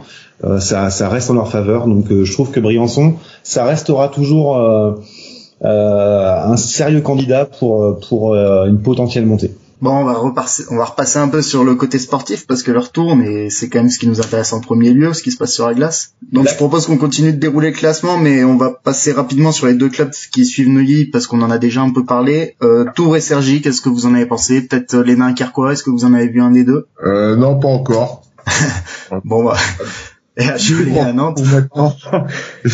[0.60, 1.86] ça, ça reste en leur faveur.
[1.88, 4.56] Donc je trouve que Briançon, ça restera toujours
[5.62, 9.50] euh, un sérieux candidat pour pour euh, une potentielle montée.
[9.80, 12.70] Bon, on va repasser, on va repasser un peu sur le côté sportif parce que
[12.70, 15.30] leur tourne et c'est quand même ce qui nous intéresse en premier lieu, ce qui
[15.30, 16.14] se passe sur la glace.
[16.32, 19.66] Donc je propose qu'on continue de dérouler le classement, mais on va passer rapidement sur
[19.66, 22.56] les deux clubs qui suivent Neuilly parce qu'on en a déjà un peu parlé.
[22.62, 24.60] Euh, Tours et Sergi, qu'est-ce que vous en avez pensé?
[24.60, 26.86] Peut-être euh, les nains Carquois, est-ce que vous en avez vu un des deux?
[27.04, 28.22] Euh, Non, pas encore.
[29.24, 29.56] bon bah.
[30.36, 31.42] Et à à Nantes.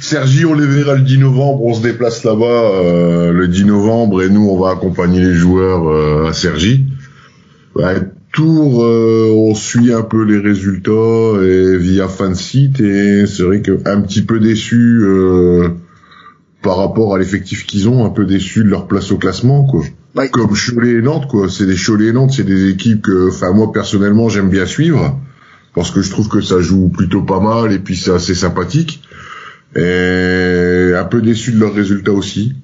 [0.00, 4.22] Sergi, on les verra le 10 novembre, on se déplace là-bas euh, le 10 novembre.
[4.22, 6.86] Et nous on va accompagner les joueurs euh, à Sergi.
[8.32, 14.00] Tour, euh, on suit un peu les résultats et via Fansite et c'est vrai qu'un
[14.02, 15.02] petit peu déçu
[16.62, 19.82] par rapport à l'effectif qu'ils ont, un peu déçu de leur place au classement quoi.
[20.32, 23.52] Comme Cholet et Nantes quoi, c'est des Cholet et Nantes, c'est des équipes que, enfin
[23.52, 25.18] moi personnellement j'aime bien suivre
[25.74, 29.02] parce que je trouve que ça joue plutôt pas mal et puis c'est assez sympathique.
[29.76, 32.54] Et un peu déçu de leurs résultats aussi.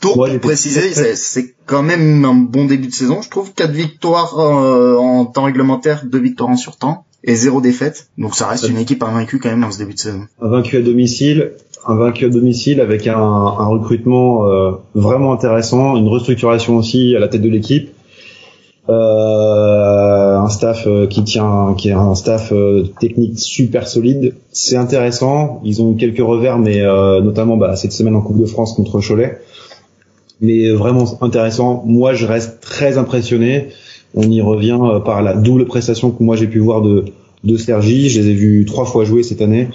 [0.00, 3.52] Pour préciser, c'est quand même un bon début de saison, je trouve.
[3.54, 8.08] Quatre victoires euh, en temps réglementaire, deux victoires en surtemps et zéro défaite.
[8.18, 10.26] Donc ça reste une équipe invaincue quand même dans ce début de saison.
[10.40, 11.52] Un vaincu à domicile,
[11.86, 17.20] un vaincu à domicile avec un, un recrutement euh, vraiment intéressant, une restructuration aussi à
[17.20, 17.90] la tête de l'équipe
[18.88, 24.34] euh, un staff euh, qui tient, qui est un staff euh, technique super solide.
[24.50, 25.60] C'est intéressant.
[25.64, 26.82] Ils ont eu quelques revers, mais
[27.22, 29.38] notamment bah, cette semaine en Coupe de France contre Cholet.
[30.40, 31.84] Mais vraiment intéressant.
[31.86, 33.68] Moi, je reste très impressionné.
[34.14, 37.04] On y revient par la double prestation que moi j'ai pu voir de
[37.44, 38.10] de Sergi.
[38.10, 39.68] Je les ai vus trois fois jouer cette année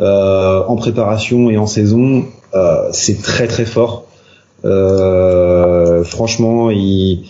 [0.00, 2.24] en préparation et en saison.
[2.92, 4.06] c'est très très fort.
[6.04, 7.24] franchement, ils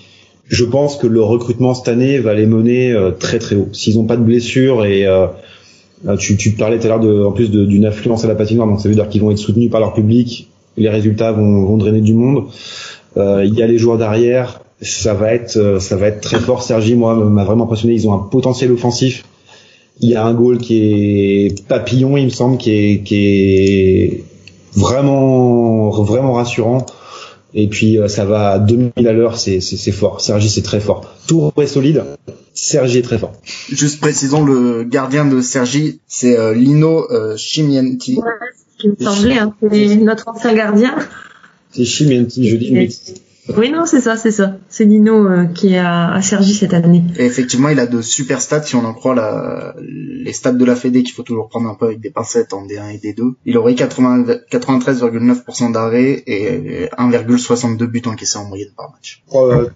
[0.49, 3.69] je pense que le recrutement cette année va les mener euh, très très haut.
[3.73, 5.27] S'ils n'ont pas de blessures et euh,
[6.19, 8.81] tu, tu parlais tout à l'heure de, en plus d'une influence à la patinoire, donc
[8.81, 12.01] ça veut dire qu'ils vont être soutenus par leur public, les résultats vont, vont drainer
[12.01, 12.45] du monde.
[13.17, 16.63] Euh, il y a les joueurs derrière, ça va être ça va être très fort.
[16.63, 17.95] Sergi, moi, m'a vraiment impressionné.
[17.95, 19.25] Ils ont un potentiel offensif.
[20.01, 24.25] Il y a un goal qui est papillon, il me semble, qui est qui est
[24.77, 26.87] vraiment vraiment rassurant.
[27.55, 30.21] Et puis euh, ça va à 2000 à l'heure, c'est c'est fort.
[30.21, 31.15] Sergi c'est très fort.
[31.27, 32.05] Tour est solide.
[32.53, 33.33] Sergi est très fort.
[33.71, 38.17] Juste précisons le gardien de Sergi, c'est euh, Lino euh, Chimienti.
[38.17, 38.25] Ouais,
[38.77, 40.95] ce qui me semblait, hein, c'est notre ancien gardien.
[41.71, 42.89] C'est Chimienti, je dis.
[43.57, 44.57] Oui, non, c'est ça, c'est ça.
[44.69, 47.03] C'est Nino euh, qui à, à Sergi cette année.
[47.19, 50.65] Et effectivement, il a de super stats si on en croit la, les stats de
[50.65, 53.35] la Fédé qu'il faut toujours prendre un peu avec des pincettes en D1 et D2.
[53.47, 59.23] Il aurait 93,9% d'arrêt et 1,62 buts encaissés en moyenne par match.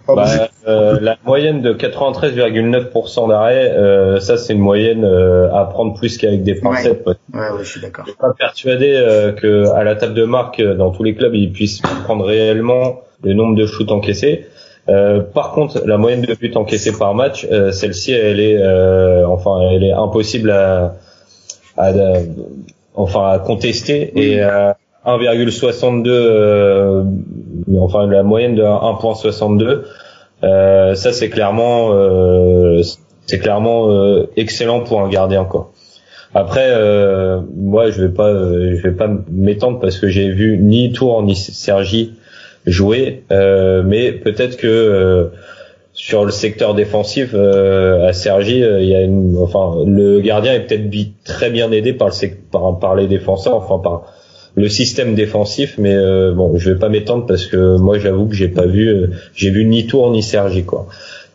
[0.07, 5.95] Bah, euh, la moyenne de 93,9% d'arrêt, euh, ça c'est une moyenne euh, à prendre
[5.95, 7.07] plus qu'avec des pincettes.
[7.07, 8.05] Ouais, ouais, ouais, je suis d'accord.
[8.05, 11.35] Je suis pas persuadé euh, que à la table de marque dans tous les clubs,
[11.35, 14.47] ils puissent prendre réellement le nombre de shoots encaissés.
[14.89, 19.25] Euh, par contre, la moyenne de buts encaissés par match, euh, celle-ci, elle est, euh,
[19.29, 20.97] enfin, elle est impossible à,
[21.77, 21.93] à,
[22.95, 24.41] enfin, à contester et
[25.07, 27.05] 1,62,
[27.79, 29.85] enfin, la moyenne de 1,62.
[30.43, 31.91] ça, c'est clairement,
[33.27, 33.89] c'est clairement
[34.37, 35.71] excellent pour un gardien, quoi.
[36.35, 36.75] Après,
[37.55, 41.37] moi, je vais pas, je vais pas m'étendre parce que j'ai vu ni Tour ni
[41.37, 42.15] Sergi
[42.67, 45.27] jouer, euh, mais peut-être que euh,
[45.93, 50.61] sur le secteur défensif euh, à Sergi, il y a une, enfin le gardien est
[50.61, 50.89] peut-être
[51.25, 54.13] très bien aidé par le par, par les défenseurs, enfin par
[54.55, 55.97] le système défensif, mais
[56.35, 59.65] bon, je vais pas m'étendre parce que moi j'avoue que j'ai pas vu, j'ai vu
[59.65, 60.89] ni Tour ni Sergi quoi.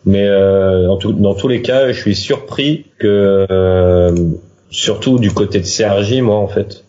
[0.06, 3.44] Mais dans, dans tous les cas, je suis surpris que
[4.70, 6.84] surtout du côté de Sergi, moi en fait,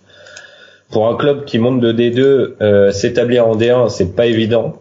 [0.91, 4.75] pour un club qui monte de D2, euh, s'établir en D1, c'est pas évident.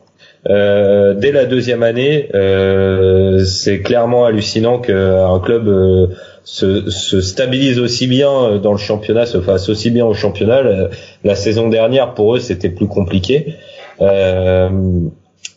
[0.49, 6.07] Euh, dès la deuxième année, euh, c'est clairement hallucinant qu'un club euh,
[6.45, 10.89] se, se, stabilise aussi bien dans le championnat, se fasse aussi bien au championnat.
[11.25, 13.55] La, saison dernière, pour eux, c'était plus compliqué.
[14.01, 14.71] Euh,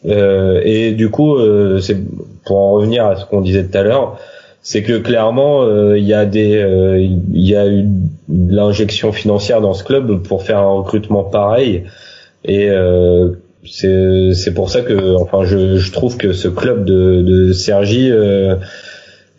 [0.03, 1.37] et du coup,
[1.79, 1.97] c'est
[2.45, 4.17] pour en revenir à ce qu'on disait tout à l'heure,
[4.63, 7.85] c'est que clairement euh, il y a des euh, il y a eu
[8.31, 11.83] de l'injection financière dans ce club pour faire un recrutement pareil.
[12.45, 17.53] Et euh, c'est pour ça que enfin je, je trouve que ce club de de
[17.53, 18.09] Sergi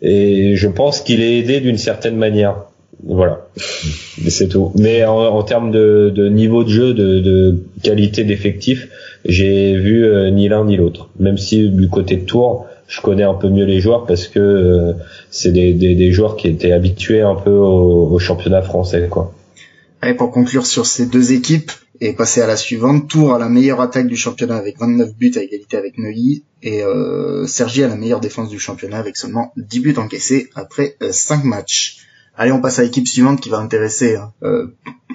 [0.01, 2.55] et je pense qu'il est aidé d'une certaine manière.
[3.05, 3.47] Voilà.
[4.29, 4.71] C'est tout.
[4.75, 8.87] Mais en, en termes de, de, niveau de jeu de, de qualité d'effectif
[9.25, 11.09] j'ai vu ni l'un ni l'autre.
[11.19, 14.39] Même si du côté de Tours je connais un peu mieux les joueurs parce que
[14.39, 14.93] euh,
[15.31, 19.33] c'est des, joueurs qui étaient habitués un peu au, au championnat français quoi.
[20.05, 23.09] Et pour conclure sur ces deux équipes, et passer à la suivante.
[23.09, 26.83] Tour à la meilleure attaque du championnat avec 29 buts à égalité avec Neuilly et
[26.83, 31.43] euh, Sergi à la meilleure défense du championnat avec seulement 10 buts encaissés après 5
[31.45, 32.02] matchs.
[32.35, 34.15] Allez, on passe à l'équipe suivante qui va intéresser.
[34.15, 34.33] Hein.
[34.43, 34.67] Euh,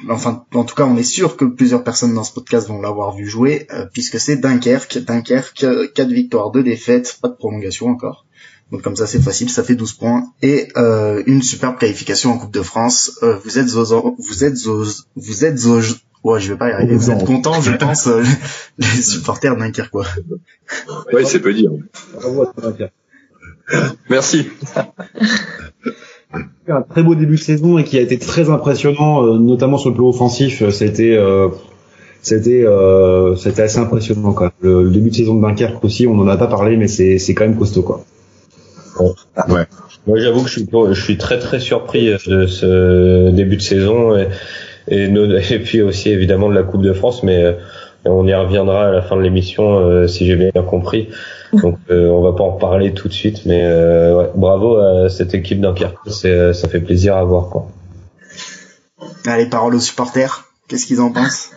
[0.09, 3.15] enfin, en tout cas, on est sûr que plusieurs personnes dans ce podcast vont l'avoir
[3.15, 4.99] vu jouer, euh, puisque c'est Dunkerque.
[4.99, 8.25] Dunkerque, 4 victoires, 2 défaites, pas de prolongation encore.
[8.71, 12.39] Donc comme ça, c'est facile, ça fait 12 points et euh, une superbe qualification en
[12.39, 13.19] Coupe de France.
[13.43, 14.85] vous êtes aux, vous êtes aux,
[15.17, 15.81] vous êtes aux,
[16.25, 16.95] ouais, je vais pas y arriver.
[16.95, 18.07] Vous êtes contents, je pense,
[18.79, 20.05] les supporters Dunkerque, quoi.
[21.15, 21.71] Oui, c'est peu dire.
[24.11, 24.49] Merci
[26.33, 29.91] un très beau début de saison et qui a été très impressionnant, euh, notamment sur
[29.91, 30.62] le plan offensif.
[30.62, 31.49] Euh, c'était euh,
[32.21, 32.67] c'était
[33.37, 34.53] c'était assez impressionnant quoi.
[34.61, 37.45] Le, début de saison de Dunkerque aussi, on en a pas parlé, mais c'est quand
[37.45, 38.05] même costaud quoi.
[39.01, 39.64] Ouais.
[40.07, 44.17] Moi, j'avoue que je suis, je suis très très surpris de ce début de saison
[44.17, 44.29] et,
[44.88, 47.57] et, et puis aussi évidemment de la Coupe de France, mais
[48.05, 51.09] on y reviendra à la fin de l'émission si j'ai bien compris.
[51.53, 55.09] Donc euh, on va pas en parler tout de suite, mais euh, ouais, bravo à
[55.09, 55.65] cette équipe
[56.07, 57.71] c'est euh, ça fait plaisir à voir quoi.
[59.27, 61.51] Allez, parole aux supporters, qu'est-ce qu'ils en pensent?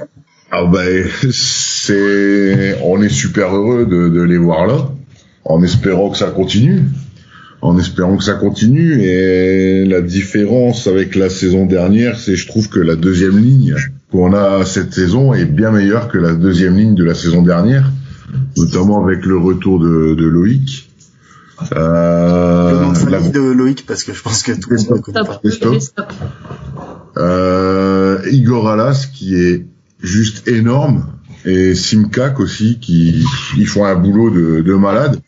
[0.51, 4.89] Ah ben c'est, on est super heureux de, de les voir là,
[5.45, 6.83] en espérant que ça continue
[7.61, 9.01] en espérant que ça continue.
[9.01, 13.75] Et la différence avec la saison dernière, c'est je trouve que la deuxième ligne
[14.11, 17.91] qu'on a cette saison est bien meilleure que la deuxième ligne de la saison dernière
[18.57, 20.89] notamment avec le retour de, de Loïc.
[21.73, 23.85] Euh, la de Loïc?
[23.85, 25.39] Parce que je pense que tout le monde pas.
[27.17, 29.65] Euh, Igor Alas qui est
[30.01, 31.05] juste énorme
[31.45, 33.23] et Simkak aussi qui
[33.57, 35.19] ils font un boulot de, de malade.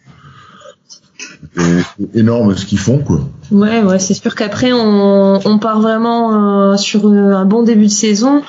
[1.55, 3.19] C'est énorme ce qu'ils font quoi.
[3.51, 7.91] Ouais ouais c'est sûr qu'après on, on part vraiment euh, sur un bon début de
[7.91, 8.41] saison.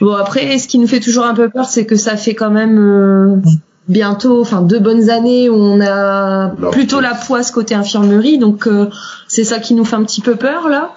[0.00, 2.50] Bon après ce qui nous fait toujours un peu peur c'est que ça fait quand
[2.50, 3.36] même euh,
[3.90, 8.88] bientôt, enfin deux bonnes années où on a plutôt la poisse côté infirmerie, donc euh,
[9.28, 10.94] c'est ça qui nous fait un petit peu peur là.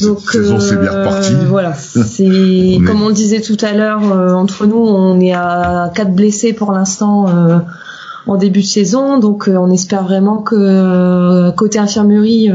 [0.00, 1.32] donc c'est bien reparti.
[1.34, 5.34] Euh, voilà, c'est comme on le disait tout à l'heure euh, entre nous, on est
[5.34, 7.26] à quatre blessés pour l'instant
[8.26, 12.50] en début de saison, donc on espère vraiment que côté infirmerie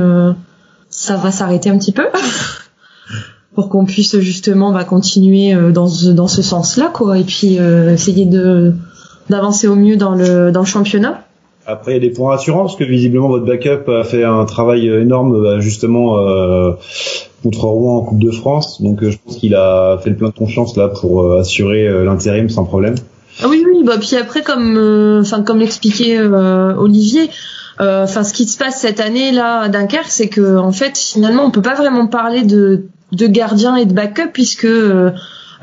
[0.89, 2.06] ça va s'arrêter un petit peu.
[3.56, 8.73] pour qu'on puisse justement bah, continuer dans ce, sens-là quoi et puis essayer de
[9.30, 11.23] d'avancer au mieux dans le dans le championnat.
[11.69, 14.45] Après, il y a des points rassurants parce que visiblement votre backup a fait un
[14.45, 16.71] travail énorme bah, justement euh,
[17.43, 18.82] contre Rouen en Coupe de France.
[18.82, 21.88] Donc, euh, je pense qu'il a fait le plein de confiance là pour euh, assurer
[21.88, 22.95] euh, l'intérim sans problème.
[23.43, 23.84] Ah oui, oui.
[23.84, 27.30] Bah puis après, comme enfin comme l'expliquait Olivier,
[27.80, 31.43] enfin ce qui se passe cette année là à Dunkerque, c'est que en fait finalement
[31.45, 34.67] on peut pas vraiment parler de de gardien et de backup puisque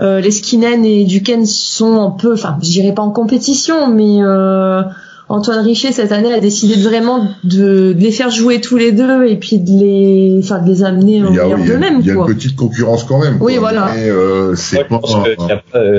[0.00, 4.22] euh, les Skinen et Duquesne sont un peu, enfin, je dirais pas en compétition, mais
[4.22, 4.82] euh,
[5.28, 9.26] Antoine Richer cette année a décidé de vraiment de, les faire jouer tous les deux
[9.26, 11.98] et puis de les, enfin, de les amener au meilleur d'eux-mêmes.
[12.00, 13.38] Il y a une petite concurrence quand même.
[13.40, 13.94] Oui, voilà.
[13.96, 15.00] Euh, c'est pas,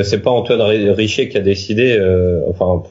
[0.03, 1.99] c'est pas Antoine Richer qui a décidé.
[2.49, 2.83] enfin,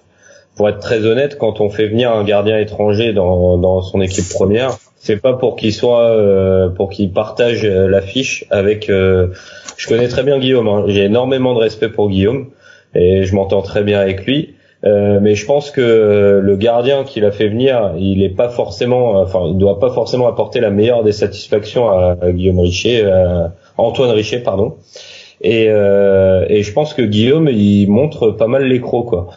[0.56, 4.28] pour être très honnête, quand on fait venir un gardien étranger dans, dans son équipe
[4.28, 6.16] première, c'est pas pour qu'il soit,
[6.76, 8.90] pour qu'il partage l'affiche avec
[9.76, 10.68] je connais très bien Guillaume.
[10.68, 10.84] Hein.
[10.88, 12.48] J'ai énormément de respect pour Guillaume
[12.94, 14.53] et je m'entends très bien avec lui.
[14.84, 19.20] Euh, mais je pense que le gardien qui l'a fait venir, il est pas forcément,
[19.20, 24.10] enfin, il doit pas forcément apporter la meilleure des satisfactions à, Guillaume Richer, à Antoine
[24.10, 24.74] Richer, pardon.
[25.40, 29.28] Et, euh, et je pense que Guillaume, il montre pas mal l'écro, quoi.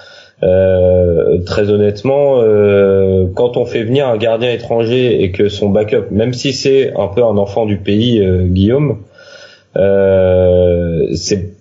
[0.44, 6.12] Euh, très honnêtement, euh, quand on fait venir un gardien étranger et que son backup,
[6.12, 9.00] même si c'est un peu un enfant du pays, euh, Guillaume,
[9.76, 11.54] euh, c'est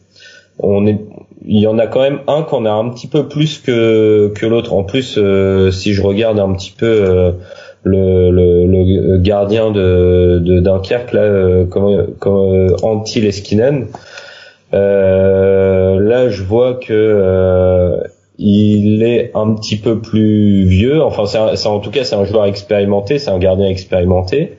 [0.59, 0.99] on est
[1.47, 4.47] il y en a quand même un qu'on a un petit peu plus que que
[4.47, 4.75] l'autre.
[4.75, 7.33] En plus, euh, si je regarde un petit peu euh,
[7.83, 12.07] le, le, le, gardien de, de Dunkerque là, comme
[12.83, 13.87] Antti Leskinen,
[14.73, 18.03] là je vois que
[18.39, 21.03] il est un petit peu plus vieux.
[21.03, 24.57] Enfin, c'est en tout cas c'est un joueur expérimenté, c'est un gardien expérimenté.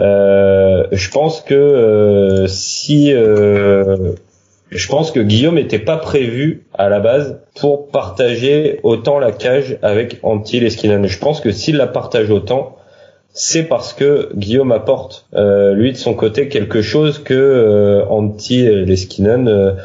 [0.00, 4.14] Euh, je pense que euh, si euh,
[4.74, 9.78] je pense que Guillaume n'était pas prévu à la base pour partager autant la cage
[9.82, 11.06] avec Antti Leskinen.
[11.06, 12.76] Je pense que s'il la partage autant,
[13.32, 19.76] c'est parce que Guillaume apporte lui de son côté quelque chose que Antti Leskinen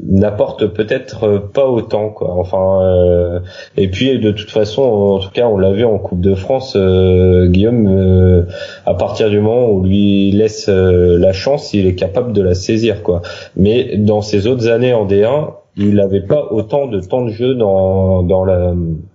[0.00, 2.32] n'apporte peut-être pas autant quoi.
[2.32, 3.40] Enfin euh,
[3.76, 6.74] et puis de toute façon en tout cas on l'a vu en Coupe de France
[6.76, 8.42] euh, Guillaume euh,
[8.86, 13.02] à partir du moment où lui laisse la chance il est capable de la saisir
[13.02, 13.22] quoi.
[13.56, 17.54] Mais dans ses autres années en D1 il n'avait pas autant de temps de jeu
[17.54, 18.72] dans dans la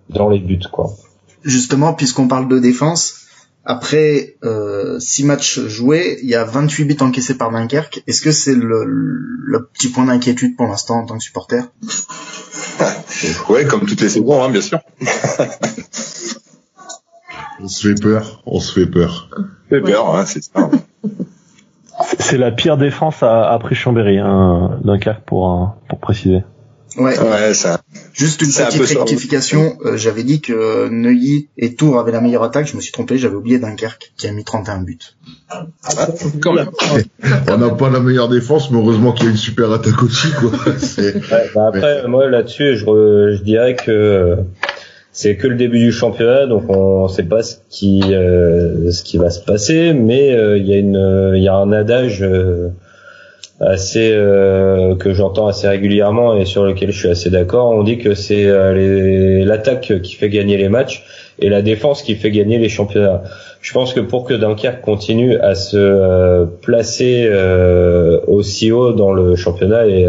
[0.10, 0.92] dans les buts quoi.
[1.44, 3.21] Justement puisqu'on parle de défense
[3.64, 8.02] après euh, 6 matchs joués, il y a 28 buts encaissés par Dunkerque.
[8.08, 11.64] Est-ce que c'est le, le, petit point d'inquiétude pour l'instant en tant que supporter?
[13.50, 14.80] Ouais, comme toutes les saisons, hein, bien sûr.
[17.60, 19.30] on se fait peur, on se fait peur.
[19.38, 20.72] On fait peur, hein, c'est ça.
[22.18, 26.42] C'est la pire défense après Chambéry, hein, Dunkerque pour, pour préciser.
[26.98, 27.54] Ouais.
[27.54, 27.82] ça.
[28.14, 29.78] Juste une petite rectification.
[29.86, 32.68] Euh, j'avais dit que Neuilly et Tours avaient la meilleure attaque.
[32.68, 33.18] Je me suis trompé.
[33.18, 35.00] J'avais oublié Dunkerque qui a mis 31 buts.
[35.50, 35.68] Ah,
[36.42, 36.70] quand même.
[37.50, 40.28] On n'a pas la meilleure défense, mais heureusement qu'il y a une super attaque aussi,
[40.40, 40.52] quoi.
[41.56, 44.38] bah après, moi là-dessus, je, je dirais que
[45.14, 49.04] c'est que le début du championnat, donc on ne sait pas ce qui euh, ce
[49.04, 52.26] qui va se passer, mais euh, il y a une il y a un adage
[53.62, 57.70] assez euh, que j'entends assez régulièrement et sur lequel je suis assez d'accord.
[57.70, 61.06] On dit que c'est euh, l'attaque qui fait gagner les matchs
[61.40, 63.22] et la défense qui fait gagner les championnats.
[63.62, 67.30] Je pense que pour que Dunkerque continue à se euh, placer
[68.28, 70.08] aussi haut dans le championnat et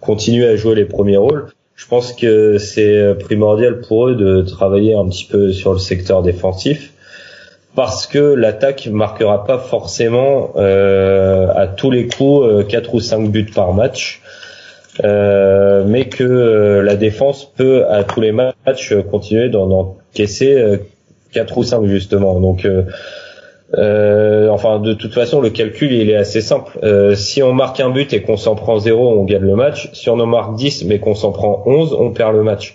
[0.00, 4.94] continuer à jouer les premiers rôles, je pense que c'est primordial pour eux de travailler
[4.94, 6.92] un petit peu sur le secteur défensif
[7.74, 13.30] parce que l'attaque marquera pas forcément euh, à tous les coups euh, 4 ou 5
[13.30, 14.20] buts par match,
[15.04, 20.80] euh, mais que euh, la défense peut à tous les matchs continuer d'en encaisser
[21.32, 22.40] 4 ou 5 justement.
[22.40, 22.66] Donc
[23.72, 26.76] enfin de toute façon le calcul il est assez simple.
[27.14, 29.90] si on marque un but et qu'on s'en prend 0, on gagne le match.
[29.92, 32.74] Si on en marque 10 mais qu'on s'en prend 11, on perd le match.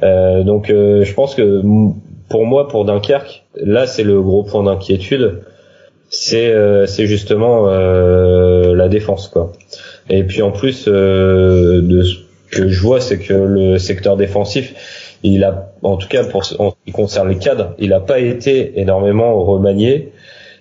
[0.00, 1.62] donc je pense que
[2.30, 5.42] pour moi, pour Dunkerque, là c'est le gros point d'inquiétude,
[6.08, 9.52] c'est euh, c'est justement euh, la défense quoi.
[10.08, 12.16] Et puis en plus euh, de ce
[12.50, 14.74] que je vois, c'est que le secteur défensif,
[15.22, 18.20] il a, en tout cas pour en ce qui concerne les cadres, il n'a pas
[18.20, 20.12] été énormément remanié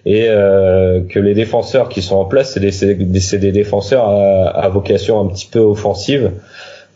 [0.05, 4.69] et euh, que les défenseurs qui sont en place, c'est des, des, défenseurs à, à,
[4.69, 6.31] vocation un petit peu offensive.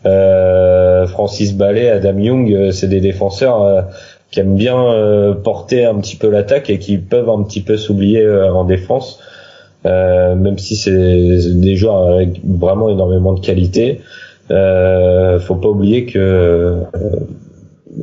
[0.06, 3.86] Euh, Francis Ballet, Adam Young, c'est des défenseurs
[4.34, 7.76] qui aiment bien euh, porter un petit peu l'attaque et qui peuvent un petit peu
[7.76, 9.20] s'oublier euh, en défense,
[9.86, 14.00] euh, même si c'est des joueurs avec vraiment énormément de qualité.
[14.50, 16.80] Euh, faut pas oublier que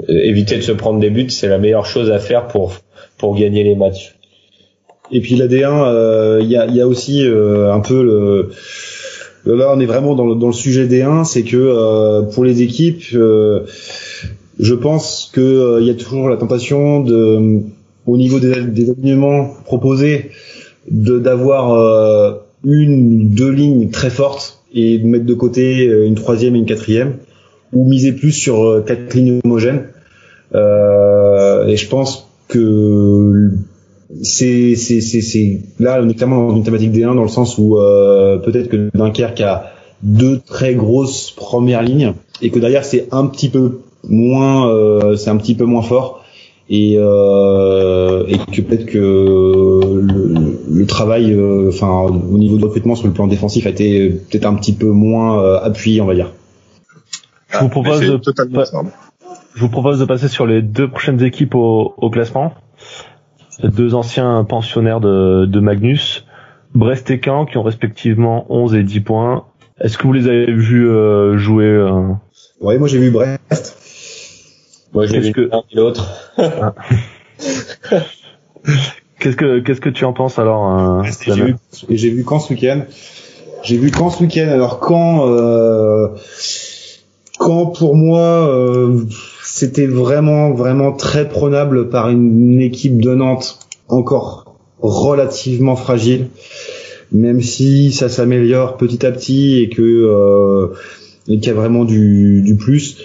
[0.07, 2.75] éviter de se prendre des buts, c'est la meilleure chose à faire pour
[3.17, 4.15] pour gagner les matchs.
[5.11, 8.51] Et puis la D1, il y, a, y, a, aussi un peu le
[9.53, 13.03] là on est vraiment dans le, dans le sujet D1, c'est que pour les équipes,
[14.61, 17.61] je pense qu'il euh, y a toujours la tentation de,
[18.05, 20.29] au niveau des, des alignements proposés,
[20.89, 26.05] de d'avoir euh, une ou deux lignes très fortes et de mettre de côté euh,
[26.05, 27.15] une troisième et une quatrième,
[27.73, 29.87] ou miser plus sur quatre lignes homogènes.
[30.53, 33.51] et je pense que
[34.21, 37.77] c'est c'est c'est là on est clairement dans une thématique D1 dans le sens où
[38.43, 39.71] peut-être que Dunkerque a
[40.03, 45.29] deux très grosses premières lignes et que derrière c'est un petit peu moins, euh, c'est
[45.29, 46.23] un petit peu moins fort
[46.69, 52.95] et, euh, et que peut-être que le, le travail, euh, enfin au niveau de recrutement
[52.95, 56.31] sur le plan défensif a été peut-être un petit peu moins appuyé, on va dire.
[57.49, 58.19] Je vous propose de
[59.53, 62.53] je vous propose de passer sur les deux prochaines équipes au, au classement.
[63.63, 66.25] Deux anciens pensionnaires de, de Magnus,
[66.73, 69.45] Brest et Caen, qui ont respectivement 11 et 10 points.
[69.79, 72.13] Est-ce que vous les avez vus euh, jouer euh...
[72.61, 73.75] Ouais, moi j'ai vu Brest.
[74.93, 76.07] Moi, j'ai vu que l'un et l'autre.
[76.37, 76.75] Ah.
[79.19, 81.55] qu'est-ce que qu'est-ce que tu en penses alors euh, J'ai vu,
[81.89, 82.83] j'ai vu quand ce week-end?
[83.63, 84.47] J'ai vu quand ce week-end.
[84.49, 86.09] Alors quand euh,
[87.39, 89.05] quand pour moi euh,
[89.43, 96.27] c'était vraiment vraiment très prenable par une, équipe de Nantes encore relativement fragile,
[97.11, 100.75] même si ça s'améliore petit à petit et que euh,
[101.27, 102.97] et qu'il y a vraiment du, du plus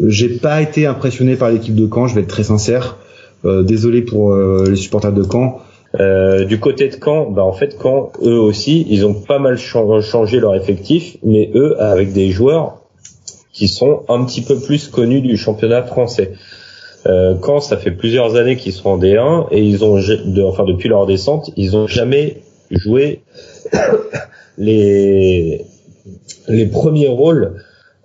[0.00, 2.96] j'ai pas été impressionné par l'équipe de Caen, je vais être très sincère.
[3.44, 5.60] Euh, désolé pour euh, les supporters de Caen.
[6.00, 9.58] Euh, du côté de Caen, bah en fait Caen, eux aussi, ils ont pas mal
[9.58, 12.78] changé leur effectif, mais eux avec des joueurs
[13.52, 16.32] qui sont un petit peu plus connus du championnat français.
[17.06, 19.98] Euh, Caen, ça fait plusieurs années qu'ils sont en D1 et ils ont,
[20.48, 22.38] enfin depuis leur descente, ils ont jamais
[22.70, 23.20] joué
[24.56, 25.66] les
[26.48, 27.62] les premiers rôles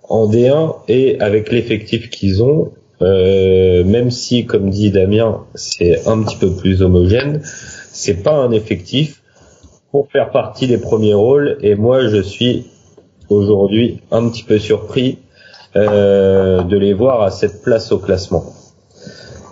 [0.08, 2.72] en D1 et avec l'effectif qu'ils ont,
[3.02, 8.50] euh, même si, comme dit Damien, c'est un petit peu plus homogène, c'est pas un
[8.50, 9.22] effectif
[9.90, 11.58] pour faire partie des premiers rôles.
[11.62, 12.66] Et moi, je suis
[13.28, 15.18] aujourd'hui un petit peu surpris
[15.76, 18.44] euh, de les voir à cette place au classement.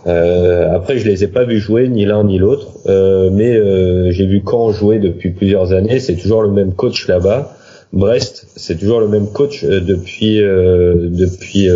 [0.06, 4.12] Euh, après, je les ai pas vus jouer ni l'un ni l'autre, euh, mais euh,
[4.12, 5.98] j'ai vu quand jouer depuis plusieurs années.
[5.98, 7.55] C'est toujours le même coach là-bas.
[7.92, 11.68] Brest, c'est toujours le même coach euh, depuis euh, depuis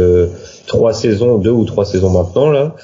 [0.67, 2.77] trois saisons, deux ou trois saisons maintenant là.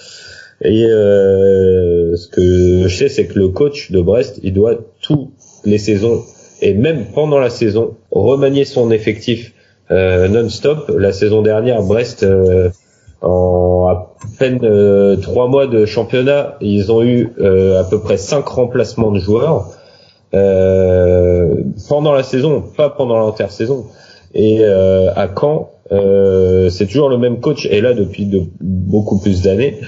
[0.62, 5.28] Et ce que je sais, c'est que le coach de Brest, il doit toutes
[5.66, 6.24] les saisons
[6.62, 9.52] et même pendant la saison remanier son effectif
[9.90, 10.90] non-stop.
[10.98, 12.24] La saison dernière, Brest
[13.22, 18.16] en à peine euh, trois mois de championnat, ils ont eu euh, à peu près
[18.16, 19.85] cinq remplacements de joueurs euh,
[20.32, 23.86] pendant la saison, pas pendant l'intersaison.
[24.34, 29.80] Et à Caen, c'est toujours le même coach, et là depuis de, beaucoup plus d'années.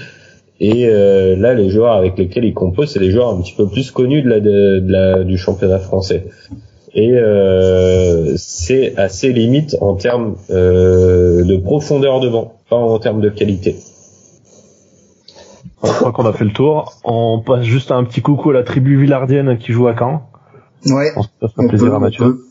[0.59, 3.91] Et là, les joueurs avec lesquels il compose, c'est des joueurs un petit peu plus
[3.91, 6.25] connus de la, de la du championnat français
[6.93, 13.21] et euh, c'est assez limite en termes euh, de profondeur de vent, pas en termes
[13.21, 13.75] de qualité.
[15.83, 16.93] Je crois qu'on a fait le tour.
[17.03, 20.28] On passe juste un petit coucou à la tribu villardienne qui joue à Caen.
[20.85, 21.11] Ouais.
[21.15, 22.45] On se plaisir à Mathieu.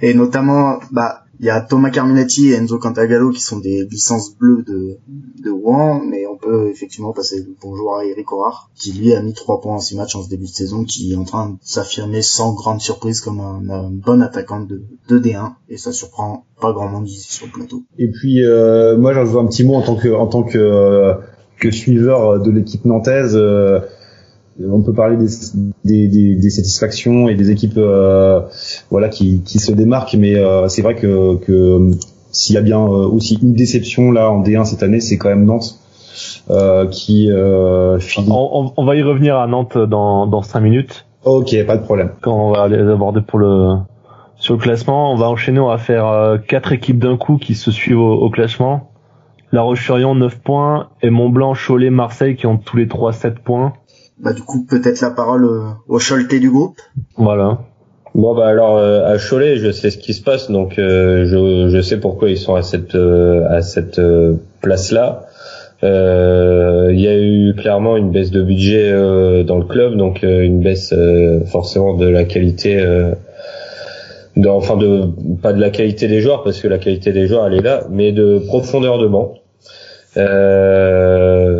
[0.00, 4.36] Et notamment, bah, il y a Thomas Carminetti et Enzo Cantagallo qui sont des licences
[4.36, 4.98] bleues de,
[5.42, 9.22] de Rouen, mais on peut effectivement passer le bonjour à Eric Horard, qui lui a
[9.22, 11.50] mis 3 points en 6 matchs en ce début de saison, qui est en train
[11.50, 16.44] de s'affirmer sans grande surprise comme un, bon attaquant de, de, D1, et ça surprend
[16.60, 17.82] pas grand monde ici sur le plateau.
[17.98, 20.58] Et puis, euh, moi j'en veux un petit mot en tant que, en tant que,
[20.58, 21.14] euh,
[21.58, 23.80] que suiveur de l'équipe nantaise, euh,
[24.62, 25.26] on peut parler des,
[25.84, 28.40] des, des, des, satisfactions et des équipes euh,
[28.90, 31.90] voilà qui, qui se démarquent mais euh, c'est vrai que, que
[32.30, 35.28] s'il y a bien euh, aussi une déception là en D1 cette année c'est quand
[35.28, 35.80] même Nantes
[36.90, 37.28] qui
[38.00, 38.28] finit...
[38.30, 41.06] on, on, va y revenir à Nantes dans dans cinq minutes.
[41.24, 42.10] Ok pas de problème.
[42.20, 43.76] Quand on va les aborder pour le
[44.36, 47.72] sur le classement on va enchaîner on va faire quatre équipes d'un coup qui se
[47.72, 48.90] suivent au, au classement.
[49.50, 53.72] La Roche-sur-Yon 9 points et Mont-Blanc, Cholet, Marseille qui ont tous les trois 7 points
[54.24, 56.80] bah du coup peut-être la parole euh, au Choletais du groupe.
[57.16, 57.58] Voilà.
[58.14, 61.68] Bon bah alors euh, à Cholet, je sais ce qui se passe, donc euh, je,
[61.68, 64.00] je sais pourquoi ils sont à cette à cette
[64.62, 65.26] place là.
[65.82, 68.90] Il y a eu clairement une baisse de budget
[69.44, 70.94] dans le club, donc une baisse
[71.46, 72.82] forcément de la qualité.
[74.36, 75.10] De, enfin de
[75.42, 77.84] pas de la qualité des joueurs parce que la qualité des joueurs elle est là,
[77.90, 79.34] mais de profondeur de banc.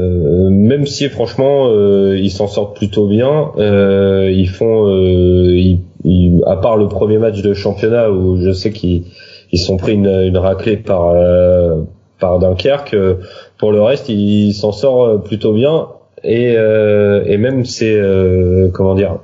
[0.05, 5.80] Euh, même si franchement euh, ils s'en sortent plutôt bien, euh, ils font, ils,
[6.46, 9.05] à part le premier match de championnat où je sais qu'ils
[9.52, 11.14] ils sont pris une, une raclée par
[12.20, 12.96] par Dunkerque,
[13.59, 15.88] pour le reste ils s'en sortent plutôt bien
[16.22, 18.00] et et même c'est
[18.72, 19.18] comment dire.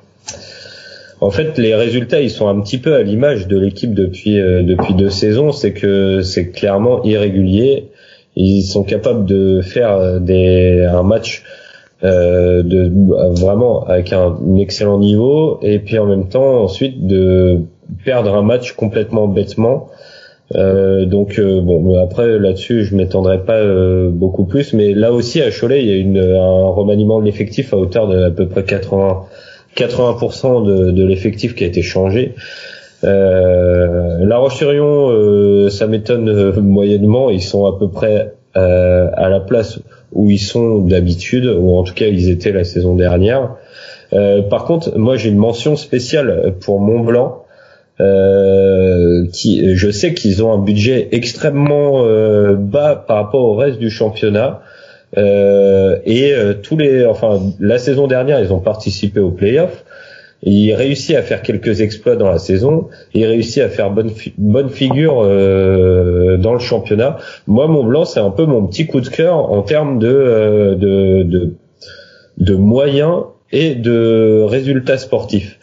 [1.23, 4.95] En fait, les résultats, ils sont un petit peu à l'image de l'équipe depuis depuis
[4.95, 5.53] deux saisons.
[5.53, 7.91] C'est que c'est clairement irrégulier
[8.37, 11.43] ils sont capables de faire euh, des, un match
[12.03, 12.91] euh, de
[13.39, 17.61] vraiment avec un, excellent niveau et puis en même temps ensuite de
[18.05, 19.89] perdre un match complètement bêtement.
[20.57, 25.41] Euh, donc euh, bon après là-dessus je m'étendrai pas euh, beaucoup plus mais là aussi
[25.41, 28.49] à Cholet il y a une, un remaniement de l'effectif à hauteur de à peu
[28.49, 29.27] près 80
[29.77, 32.35] 80% de, de l'effectif qui a été changé
[33.03, 37.31] la Roche-sur-Yon, euh, ça m'étonne euh, moyennement.
[37.31, 39.79] Ils sont à peu près à la place
[40.13, 43.55] où ils sont d'habitude, ou en tout cas ils étaient la saison dernière.
[44.51, 47.45] par contre, moi j'ai une mention spéciale pour Mont Blanc.
[48.01, 52.05] Euh, je sais qu'ils ont un budget extrêmement
[52.57, 54.63] bas par rapport au reste du championnat.
[55.17, 56.35] Euh, et
[56.65, 59.85] tous les, enfin, la saison dernière, ils ont participé aux playoffs.
[60.43, 62.89] Il réussit à faire quelques exploits dans la saison.
[63.13, 67.19] Il réussit à faire bonne, bonne figure euh, dans le championnat.
[67.47, 70.75] Moi, Mont Blanc, c'est un peu mon petit coup de cœur en termes de, euh,
[70.77, 71.53] de,
[72.39, 75.59] de, moyens et de résultats sportifs.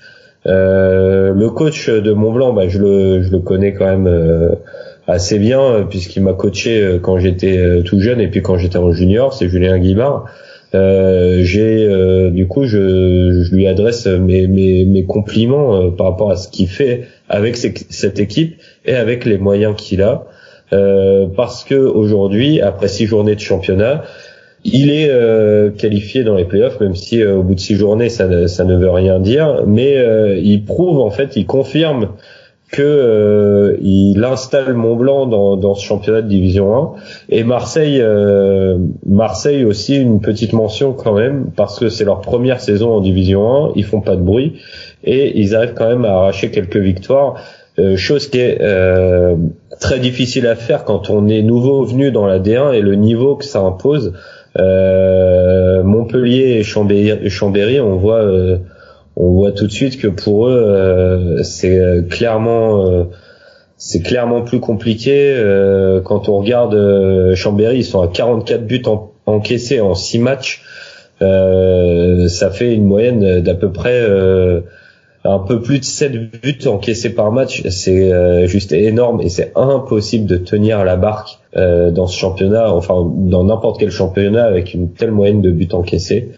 [0.46, 4.50] Euh, le coach de Mont Blanc, bah, je, le, je le connais quand même euh,
[5.08, 9.34] assez bien puisqu'il m'a coaché quand j'étais tout jeune et puis quand j'étais en junior,
[9.34, 10.26] c'est Julien Guimard.
[10.76, 16.08] Euh, j'ai euh, du coup je, je, lui adresse mes, mes, mes compliments euh, par
[16.08, 20.26] rapport à ce qu'il fait avec cette équipe et avec les moyens qu'il a.
[20.70, 24.04] Parce que aujourd'hui après six journées de championnat
[24.66, 25.10] il est
[25.78, 28.76] qualifié dans les playoffs même si au bout de six journées ça ne, ça ne
[28.76, 29.64] veut rien dire.
[29.66, 29.96] Mais
[30.42, 32.10] il prouve en fait il confirme
[32.72, 36.92] que euh, il installe Montblanc dans, dans ce championnat de Division 1
[37.30, 42.60] et Marseille euh, Marseille aussi une petite mention quand même parce que c'est leur première
[42.60, 44.60] saison en Division 1 ils font pas de bruit.
[45.04, 47.36] Et ils arrivent quand même à arracher quelques victoires.
[47.80, 48.60] Euh, chose qui est
[49.80, 53.36] très difficile à faire quand on est nouveau venu dans la D1 et le niveau
[53.36, 54.14] que ça impose.
[54.58, 58.26] Montpellier et Chambéry, Chambéry on voit
[59.20, 63.04] on voit tout de suite que pour eux euh, c'est euh, clairement euh,
[63.78, 65.36] c'est clairement plus compliqué
[66.04, 68.82] quand on regarde Chambéry ils sont à 44 buts
[69.28, 70.64] encaissés en 6 matchs.
[71.20, 74.04] Ça fait une moyenne d'à peu près
[75.24, 77.68] un peu plus de 7 buts encaissés par match.
[77.70, 83.44] C'est juste énorme et c'est impossible de tenir la barque dans ce championnat enfin dans
[83.44, 86.32] n'importe quel championnat avec une telle moyenne de buts encaissés.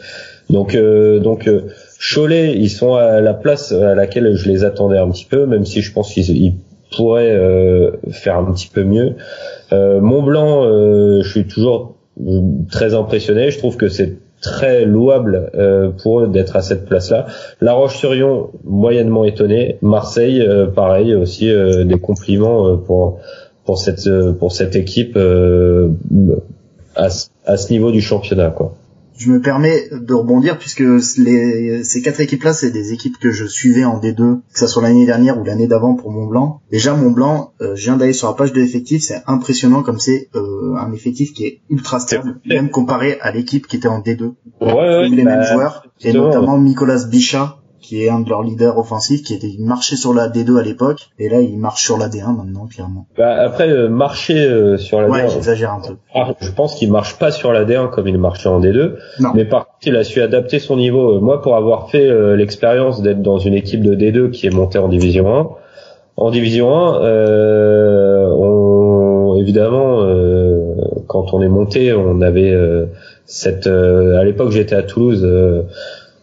[0.50, 1.50] Donc donc
[2.00, 5.66] Cholet, ils sont à la place à laquelle je les attendais un petit peu, même
[5.66, 6.54] si je pense qu'ils
[6.96, 9.16] pourraient euh, faire un petit peu mieux.
[9.74, 11.96] Euh, Mont Blanc, euh, je suis toujours
[12.72, 13.52] très impressionné.
[13.52, 17.28] Je trouve que c'est très louable euh, pour eux d'être à cette place-là.
[17.60, 19.78] La Roche-sur-Yon, moyennement étonné.
[19.82, 21.54] Marseille, pareil aussi,
[21.86, 23.20] des compliments pour
[23.66, 25.20] pour cette pour cette équipe
[26.96, 27.10] à,
[27.46, 28.74] à ce niveau du championnat, quoi
[29.20, 30.84] je me permets de rebondir puisque
[31.18, 34.82] les, ces quatre équipes-là, c'est des équipes que je suivais en D2, que ça soit
[34.82, 36.62] l'année dernière ou l'année d'avant pour Mont Blanc.
[36.72, 40.00] Déjà Mont Blanc, euh, je viens d'aller sur la page de l'effectif, c'est impressionnant comme
[40.00, 44.00] c'est euh, un effectif qui est ultra stable, même comparé à l'équipe qui était en
[44.00, 44.32] D2.
[44.62, 48.44] Ouais, ouais, les mêmes bah, joueurs, et notamment Nicolas Bichat, qui est un de leurs
[48.44, 51.98] leaders offensifs, qui était marché sur la D2 à l'époque, et là il marche sur
[51.98, 53.08] la D1 maintenant, clairement.
[53.18, 55.34] Bah, après, euh, marcher euh, sur la ouais, D1...
[55.34, 55.96] j'exagère un peu.
[56.14, 59.30] Ah, je pense qu'il marche pas sur la D1 comme il marchait en D2, non.
[59.34, 61.16] mais par contre il a su adapter son niveau.
[61.16, 64.78] Euh, moi, pour avoir fait l'expérience d'être dans une équipe de D2 qui est montée
[64.78, 65.50] en Division 1,
[66.18, 67.00] en Division 1,
[68.32, 70.04] on, évidemment,
[71.08, 72.54] quand on est monté, on avait
[73.26, 73.68] cette...
[73.68, 75.26] à l'époque j'étais à Toulouse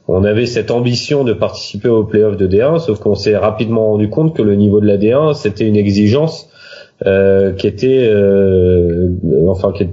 [0.08, 4.08] on avait cette ambition de participer aux playoffs de D1, sauf qu'on s'est rapidement rendu
[4.08, 6.48] compte que le niveau de la D1 c'était une exigence
[7.04, 9.10] euh, qui était, euh,
[9.48, 9.88] enfin, qui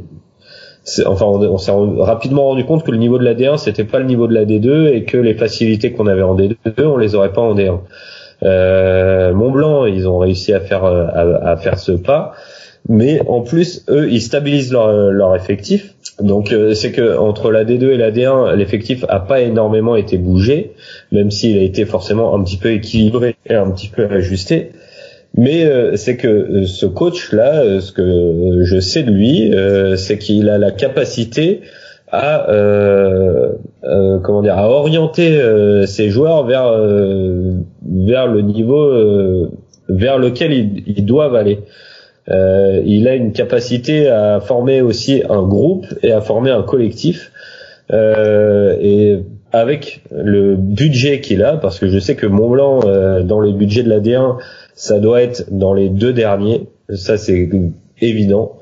[1.06, 4.06] enfin, on, s'est rapidement rendu compte que le niveau de la D1 c'était pas le
[4.06, 6.56] niveau de la D2 et que les facilités qu'on avait en D2
[6.86, 7.80] on les aurait pas en D1.
[8.44, 12.34] Euh, Mont Blanc, ils ont réussi à faire à, faire ce pas,
[12.90, 17.66] mais en plus eux ils stabilisent leur, leur effectif donc euh, c'est que entre la
[17.66, 20.74] D2 et la D1, l'effectif a pas énormément été bougé,
[21.12, 24.72] même s'il a été forcément un petit peu équilibré et un petit peu ajusté.
[25.36, 29.52] Mais euh, c'est que euh, ce coach là, ce que je sais de lui,
[29.98, 31.62] c'est qu'il a la capacité
[32.12, 32.46] à
[34.24, 35.42] comment dire à orienter
[35.88, 39.50] ses joueurs vers vers le niveau
[39.90, 40.54] vers lequel
[40.86, 41.60] ils doivent aller.
[42.30, 47.32] Euh, il a une capacité à former aussi un groupe et à former un collectif.
[47.92, 49.20] Euh, et
[49.52, 53.84] avec le budget qu'il a, parce que je sais que Montblanc, euh, dans le budget
[53.84, 54.38] de la D1,
[54.74, 56.68] ça doit être dans les deux derniers.
[56.94, 57.50] Ça, c'est
[58.02, 58.58] évident.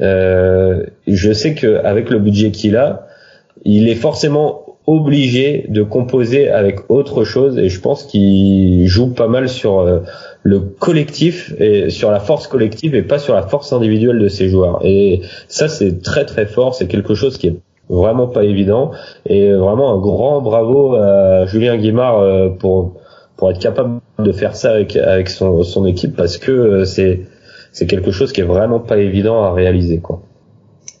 [0.00, 3.06] Euh, je sais qu'avec le budget qu'il a,
[3.64, 9.28] il est forcément obligé de composer avec autre chose et je pense qu'il joue pas
[9.28, 10.00] mal sur euh,
[10.42, 14.48] le collectif et sur la force collective et pas sur la force individuelle de ses
[14.48, 17.56] joueurs et ça c'est très très fort c'est quelque chose qui est
[17.88, 18.90] vraiment pas évident
[19.26, 22.94] et vraiment un grand bravo à Julien Guimard euh, pour
[23.36, 27.20] pour être capable de faire ça avec avec son son équipe parce que euh, c'est
[27.72, 30.22] c'est quelque chose qui est vraiment pas évident à réaliser quoi.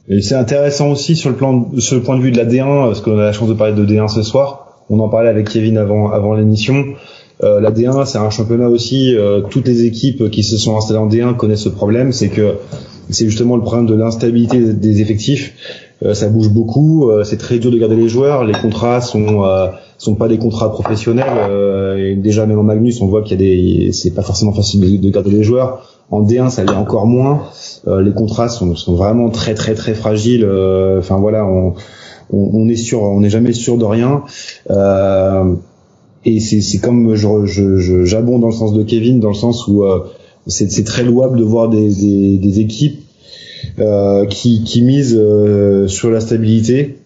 [0.08, 2.86] Et c'est intéressant aussi sur le plan, sur le point de vue de la D1,
[2.86, 4.82] parce qu'on a la chance de parler de D1 ce soir.
[4.90, 6.84] On en parlait avec Kevin avant, avant l'émission.
[7.42, 9.14] Euh, la D1, c'est un championnat aussi.
[9.16, 12.54] Euh, toutes les équipes qui se sont installées en D1 connaissent ce problème, c'est que
[13.10, 15.54] c'est justement le problème de l'instabilité des effectifs.
[16.04, 18.44] Euh, ça bouge beaucoup, euh, c'est très dur de garder les joueurs.
[18.44, 19.68] Les contrats sont euh,
[19.98, 21.26] sont pas des contrats professionnels.
[21.96, 25.00] et déjà même en Magnus, on voit qu'il y a des, c'est pas forcément facile
[25.00, 25.88] de garder les joueurs.
[26.10, 27.44] En D1, ça l'est encore moins.
[27.86, 30.44] Les contrats sont, sont, vraiment très très très fragiles.
[30.98, 31.74] Enfin voilà, on,
[32.32, 34.24] on, on, est sûr, on n'est jamais sûr de rien.
[34.70, 35.54] Euh,
[36.24, 39.84] et c'est comme je, je, j'abonde dans le sens de Kevin, dans le sens où
[40.46, 43.00] c'est très louable de voir des, des, des équipes
[44.28, 45.20] qui, qui misent
[45.88, 46.98] sur la stabilité,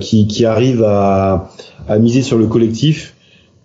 [0.00, 1.50] qui, qui arrivent à,
[1.88, 3.14] à miser sur le collectif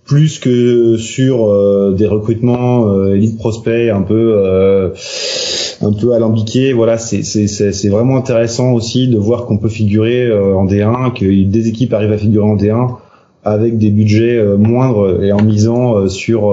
[0.05, 4.89] plus que sur euh, des recrutements euh, elite prospect un peu euh,
[5.81, 6.73] un peu alambiqués.
[6.73, 11.13] Voilà c'est c'est c'est vraiment intéressant aussi de voir qu'on peut figurer euh, en D1
[11.13, 12.97] que des équipes arrivent à figurer en D1
[13.45, 16.51] avec des budgets moindres et en misant sur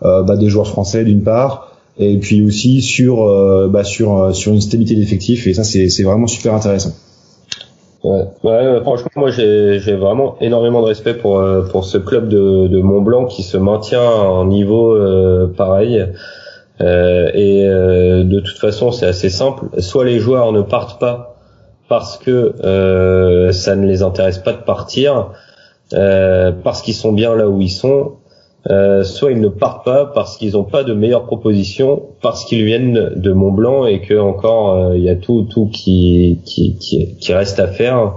[0.00, 3.26] bah, des joueurs français d'une part, et puis aussi sur
[3.68, 5.46] bah, sur sur une stabilité d'effectifs.
[5.46, 6.92] Et ça, c'est c'est vraiment super intéressant.
[8.02, 12.80] Ouais, ouais franchement, moi j'ai vraiment énormément de respect pour pour ce club de, de
[12.80, 14.98] Mont Blanc qui se maintient en niveau
[15.56, 16.04] pareil.
[16.82, 19.66] Euh, et euh, de toute façon, c'est assez simple.
[19.78, 21.36] Soit les joueurs ne partent pas
[21.88, 25.30] parce que euh, ça ne les intéresse pas de partir,
[25.92, 28.12] parce qu'ils sont bien là où ils sont,
[28.66, 33.12] soit ils ne partent pas parce qu'ils n'ont pas de meilleures propositions, parce qu'ils viennent
[33.16, 37.34] de Mont Blanc et que encore il y a tout tout qui qui qui, qui
[37.34, 38.14] reste à faire.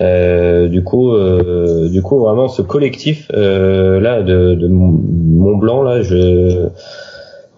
[0.00, 5.82] Euh, du coup, euh, du coup, vraiment, ce collectif euh, là de, de Mont Blanc
[5.82, 6.70] là, je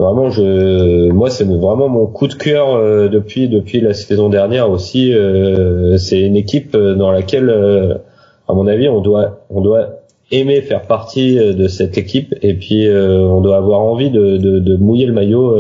[0.03, 4.69] Vraiment, je, moi, c'est vraiment mon coup de cœur euh, depuis depuis la saison dernière
[4.69, 5.15] aussi.
[5.15, 8.01] Euh, c'est une équipe euh, dans laquelle,
[8.49, 9.89] à mon avis, on doit on doit
[10.31, 14.77] aimer faire partie de cette équipe et puis on doit avoir envie de, de, de
[14.77, 15.59] mouiller le maillot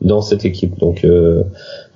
[0.00, 0.78] dans cette équipe.
[0.78, 1.06] Donc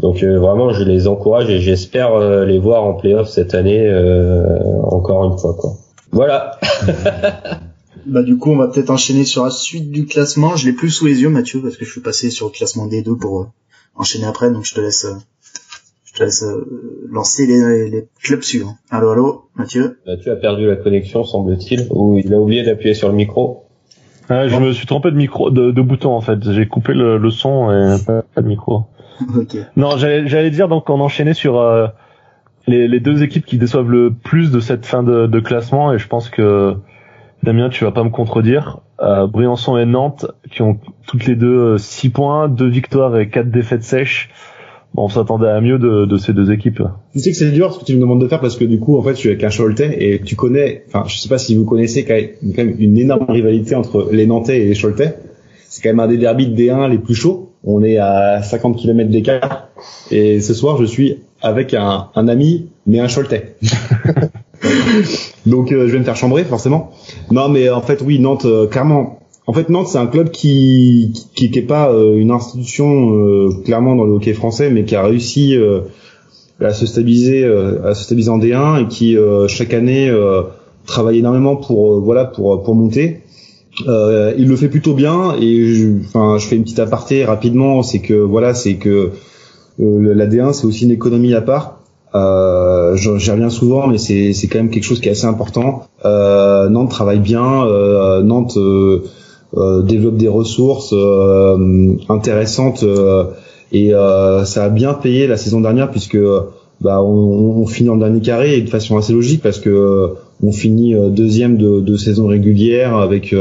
[0.00, 3.90] donc vraiment, je les encourage et j'espère les voir en playoff cette année
[4.84, 5.54] encore une fois.
[5.58, 5.72] Quoi.
[6.12, 6.58] Voilà.
[8.06, 10.56] Bah du coup, on va peut-être enchaîner sur la suite du classement.
[10.56, 12.86] Je l'ai plus sous les yeux, Mathieu, parce que je suis passé sur le classement
[12.86, 13.46] des deux pour euh,
[13.94, 14.50] enchaîner après.
[14.50, 15.14] Donc je te laisse, euh,
[16.14, 18.76] je te laisse euh, lancer les, les, clubs suivants.
[18.90, 19.98] Allô, allô, Mathieu.
[20.06, 23.64] Mathieu a perdu la connexion, semble-t-il, ou il a oublié d'appuyer sur le micro.
[24.28, 26.50] Ah, je me suis trompé de micro, de, de bouton en fait.
[26.50, 28.84] J'ai coupé le, le, son et pas, pas de micro.
[29.36, 29.56] ok.
[29.76, 31.60] Non, j'allais dire donc on enchaînait sur
[32.66, 35.98] les, les, deux équipes qui déçoivent le plus de cette fin de, de classement et
[35.98, 36.76] je pense que
[37.44, 38.80] Damien, tu vas pas me contredire.
[39.00, 43.28] Euh, Briançon et Nantes, qui ont toutes les deux 6 euh, points, 2 victoires et
[43.28, 44.30] 4 défaites sèches.
[44.96, 46.82] On s'attendait à mieux de, de, ces deux équipes.
[47.12, 48.78] Tu sais que c'est dur ce que tu me demandes de faire parce que du
[48.78, 51.38] coup, en fait, je suis avec un Choletais et tu connais, enfin, je sais pas
[51.38, 55.16] si vous connaissez quand même une énorme rivalité entre les Nantais et les Choletais.
[55.68, 57.50] C'est quand même un des derbys de D1 les plus chauds.
[57.64, 59.68] On est à 50 km d'écart.
[60.12, 63.56] Et ce soir, je suis avec un, un ami, mais un Choletais.
[65.46, 66.92] Donc euh, je vais me faire chambrer forcément.
[67.30, 69.18] Non mais en fait oui Nantes euh, clairement.
[69.46, 73.94] En fait Nantes c'est un club qui qui qui est pas euh, une institution clairement
[73.94, 75.56] dans le hockey français mais qui a réussi
[76.60, 79.16] à se stabiliser à se stabiliser en D1 et qui
[79.48, 80.10] chaque année
[80.86, 83.20] travaille énormément pour voilà pour pour monter.
[83.86, 88.14] il le fait plutôt bien et enfin je fais une petite aparté rapidement c'est que
[88.14, 89.10] voilà c'est que
[89.78, 91.80] la D1 c'est aussi une économie à part
[92.14, 95.86] euh, J'y reviens souvent, mais c'est quand même quelque chose qui est assez important.
[96.04, 99.08] Euh, Nantes travaille bien, euh, Nantes euh, euh,
[99.82, 102.84] développe des ressources euh, intéressantes
[103.72, 103.92] et
[104.44, 106.18] ça a bien payé la saison dernière puisque
[106.80, 110.10] bah, on, on, finit en dernier carré et de façon assez logique parce que
[110.42, 113.34] on finit deuxième de, de, saison régulière avec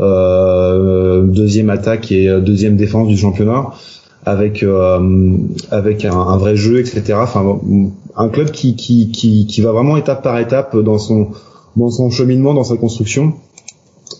[0.00, 3.66] deuxième attaque et deuxième défense du championnat
[4.24, 4.64] avec
[5.70, 7.60] avec un, un, vrai jeu etc enfin
[8.18, 11.28] un club qui, qui, qui, qui, va vraiment étape par étape dans son,
[11.76, 13.34] dans son cheminement, dans sa construction.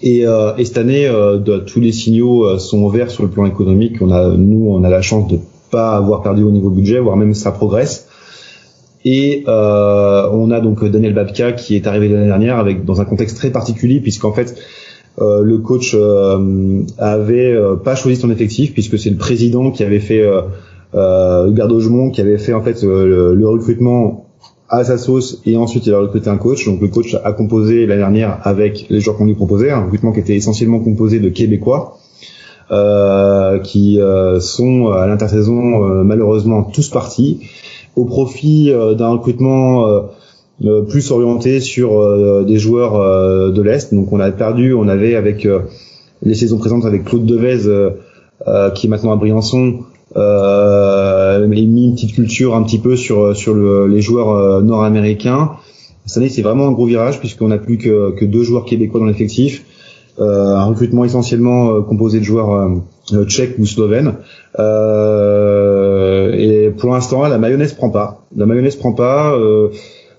[0.02, 3.30] Et, euh, et cette année, euh, de, tous les signaux euh, sont verts sur le
[3.30, 3.96] plan économique.
[4.00, 5.38] On a, nous, on a la chance de
[5.70, 8.06] pas avoir perdu au niveau budget, voire même ça progresse.
[9.04, 13.04] Et euh, on a donc Daniel Babka qui est arrivé l'année dernière avec dans un
[13.04, 14.56] contexte très particulier puisqu'en fait
[15.20, 20.00] euh, le coach euh, avait pas choisi son effectif puisque c'est le président qui avait
[20.00, 20.28] fait
[20.94, 24.27] euh, Gardogement qui avait fait en fait le, recrutement
[24.68, 26.66] à sa sauce et ensuite il a recruté un coach.
[26.66, 30.12] Donc le coach a composé l'année dernière avec les joueurs qu'on lui proposait, un recrutement
[30.12, 31.98] qui était essentiellement composé de Québécois.
[32.70, 37.40] Euh, qui euh, sont à l'intersaison euh, malheureusement tous partis
[37.96, 40.04] au profit d'un recrutement
[40.88, 43.92] plus orienté sur des joueurs de l'est.
[43.92, 45.48] Donc on a perdu, on avait avec
[46.22, 47.90] les saisons présentes avec Claude Devez
[48.76, 49.80] qui est maintenant à Briançon,
[51.42, 55.52] euh, mis une petite culture un petit peu sur sur le, les joueurs euh, nord-américains.
[56.08, 59.06] Cette année, c'est vraiment un gros virage puisqu'on n'a plus que, deux joueurs québécois dans
[59.06, 59.64] l'effectif.
[60.18, 62.52] Euh, un recrutement essentiellement euh, composé de joueurs
[63.12, 64.14] euh, tchèques ou slovènes.
[66.34, 68.24] et pour l'instant, la mayonnaise prend pas.
[68.34, 69.38] La mayonnaise prend pas.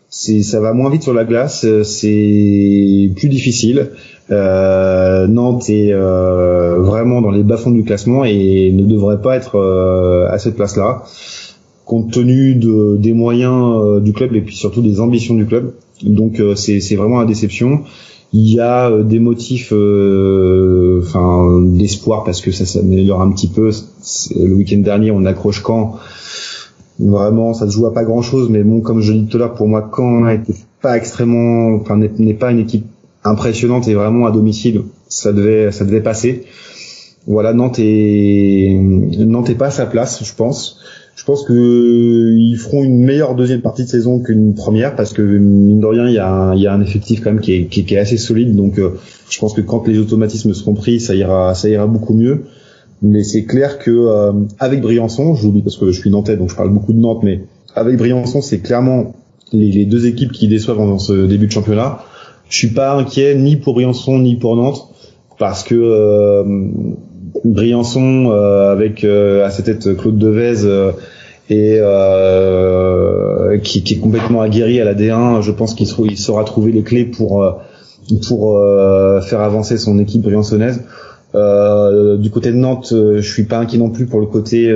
[0.09, 1.65] C'est ça va moins vite sur la glace.
[1.83, 3.91] C'est plus difficile.
[4.31, 9.55] Euh, Nantes est euh, vraiment dans les bas-fonds du classement et ne devrait pas être
[9.55, 11.03] euh, à cette place-là,
[11.85, 15.73] compte tenu de, des moyens du club et puis surtout des ambitions du club.
[16.03, 17.81] Donc c'est vraiment la déception.
[18.31, 23.71] Il y a des motifs, enfin d'espoir parce que ça s'améliore un petit peu.
[24.35, 25.95] Le week-end dernier, on accroche quand?
[26.99, 29.39] Vraiment ça se joue à pas grand chose mais bon comme je dis tout à
[29.39, 32.85] l'heure pour moi Caen n'était pas extrêmement enfin n'est pas une équipe
[33.23, 36.43] impressionnante et vraiment à domicile, ça devait, ça devait passer.
[37.27, 40.79] Voilà, Nantes est Nantes est pas à sa place, je pense.
[41.15, 45.21] Je pense que ils feront une meilleure deuxième partie de saison qu'une première parce que
[45.21, 47.53] mine de rien, il y a un, il y a un effectif quand même qui
[47.53, 48.55] est, qui, est assez solide.
[48.55, 48.91] Donc, euh,
[49.29, 52.45] je pense que quand les automatismes seront pris, ça ira, ça ira beaucoup mieux.
[53.01, 56.49] Mais c'est clair que euh, avec Briançon, je dis parce que je suis nantais, donc
[56.49, 57.41] je parle beaucoup de Nantes, mais
[57.75, 59.13] avec Briançon, c'est clairement
[59.53, 61.99] les, deux équipes qui déçoivent dans ce début de championnat.
[62.49, 64.89] Je suis pas inquiet ni pour Briançon ni pour Nantes
[65.37, 66.43] parce que euh,
[67.45, 70.91] Briançon euh, avec euh, à sa tête Claude Devez euh,
[71.49, 71.79] et
[73.61, 76.83] qui, qui, est complètement aguerri à la D1, je pense qu'il il saura trouver les
[76.83, 77.59] clés pour
[78.27, 78.63] pour
[79.23, 80.83] faire avancer son équipe briançonnaise.
[81.35, 84.75] Euh, du côté de Nantes, je suis pas inquiet non plus pour le côté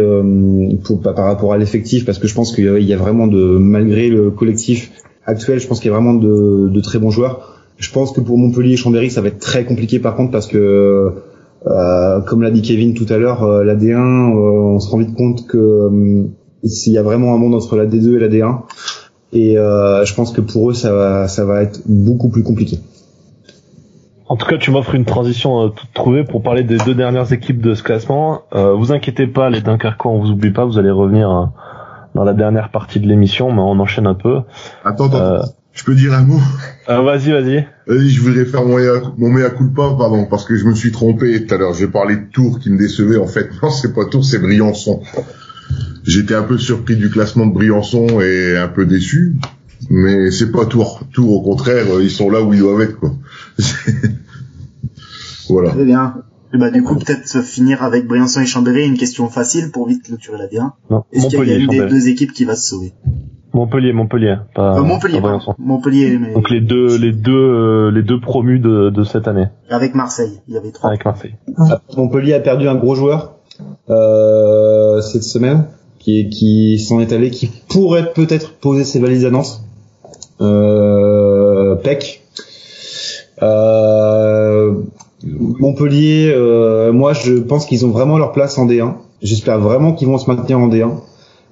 [0.84, 4.10] pour, par rapport à l'effectif parce que je pense qu'il y a vraiment de malgré
[4.10, 4.92] le collectif
[5.26, 7.60] actuel, je pense qu'il y a vraiment de, de, très bons joueurs.
[7.78, 10.48] Je pense que pour Montpellier et Chambéry, ça va être très compliqué par contre parce
[10.48, 11.14] que
[11.66, 14.98] euh, comme l'a dit Kevin tout à l'heure, euh, la D1, euh, on se rend
[14.98, 16.28] vite compte que
[16.64, 18.60] y a vraiment un monde entre la D2 et la D1,
[19.34, 22.80] et je pense que pour eux, ça va, ça va être beaucoup plus compliqué.
[24.28, 27.62] En tout cas, tu m'offres une transition toute trouvée pour parler des deux dernières équipes
[27.62, 28.44] de ce classement.
[28.54, 31.52] Euh, vous inquiétez pas, les Dunkerquois, on vous oublie pas, vous allez revenir
[32.16, 34.40] dans la dernière partie de l'émission, mais on enchaîne un peu.
[34.86, 35.46] Attends, attends.
[35.74, 36.40] Je peux dire un mot?
[36.90, 37.68] euh, Vas-y, vas-y.
[37.88, 38.78] Vas-y, je voudrais faire mon
[39.18, 41.74] mon mea culpa, pardon, parce que je me suis trompé tout à l'heure.
[41.74, 43.18] J'ai parlé de Tours qui me décevait.
[43.18, 45.02] En fait, non, c'est pas Tours, c'est Briançon.
[46.06, 49.36] J'étais un peu surpris du classement de Briançon et un peu déçu,
[49.90, 51.02] mais c'est pas Tours.
[51.14, 53.12] Tours, au contraire, ils sont là où ils doivent être, quoi.
[55.50, 55.70] voilà.
[55.70, 56.16] Très bien.
[56.54, 60.04] Et bah, du coup, peut-être finir avec Briançon et Chambéry, une question facile pour vite
[60.04, 60.74] clôturer la bien.
[61.12, 62.94] Est-ce qu'il y a une des deux équipes qui va se sauver?
[63.54, 65.22] Montpellier, Montpellier, pas, euh, Montpellier,
[65.60, 66.18] Montpellier.
[66.18, 66.34] Mais...
[66.34, 69.46] Donc les deux, les deux, euh, les deux promus de, de cette année.
[69.70, 70.90] Avec Marseille, il y avait trois.
[70.90, 71.36] Avec Marseille.
[71.58, 71.82] Ah.
[71.96, 73.36] Montpellier a perdu un gros joueur
[73.92, 75.66] euh, cette semaine,
[76.00, 79.62] qui, qui s'en est allé, qui pourrait peut-être poser ses valises à Nantes.
[80.42, 82.24] Euh, Peck.
[83.42, 84.74] Euh,
[85.26, 88.94] Montpellier, euh, moi je pense qu'ils ont vraiment leur place en D1.
[89.22, 90.92] J'espère vraiment qu'ils vont se maintenir en D1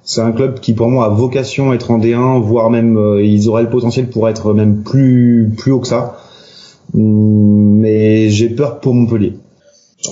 [0.04, 3.22] c'est un club qui pour moi a vocation à être en D1, voire même euh,
[3.22, 6.18] ils auraient le potentiel pour être même plus plus haut que ça.
[6.94, 9.34] Mais j'ai peur pour Montpellier.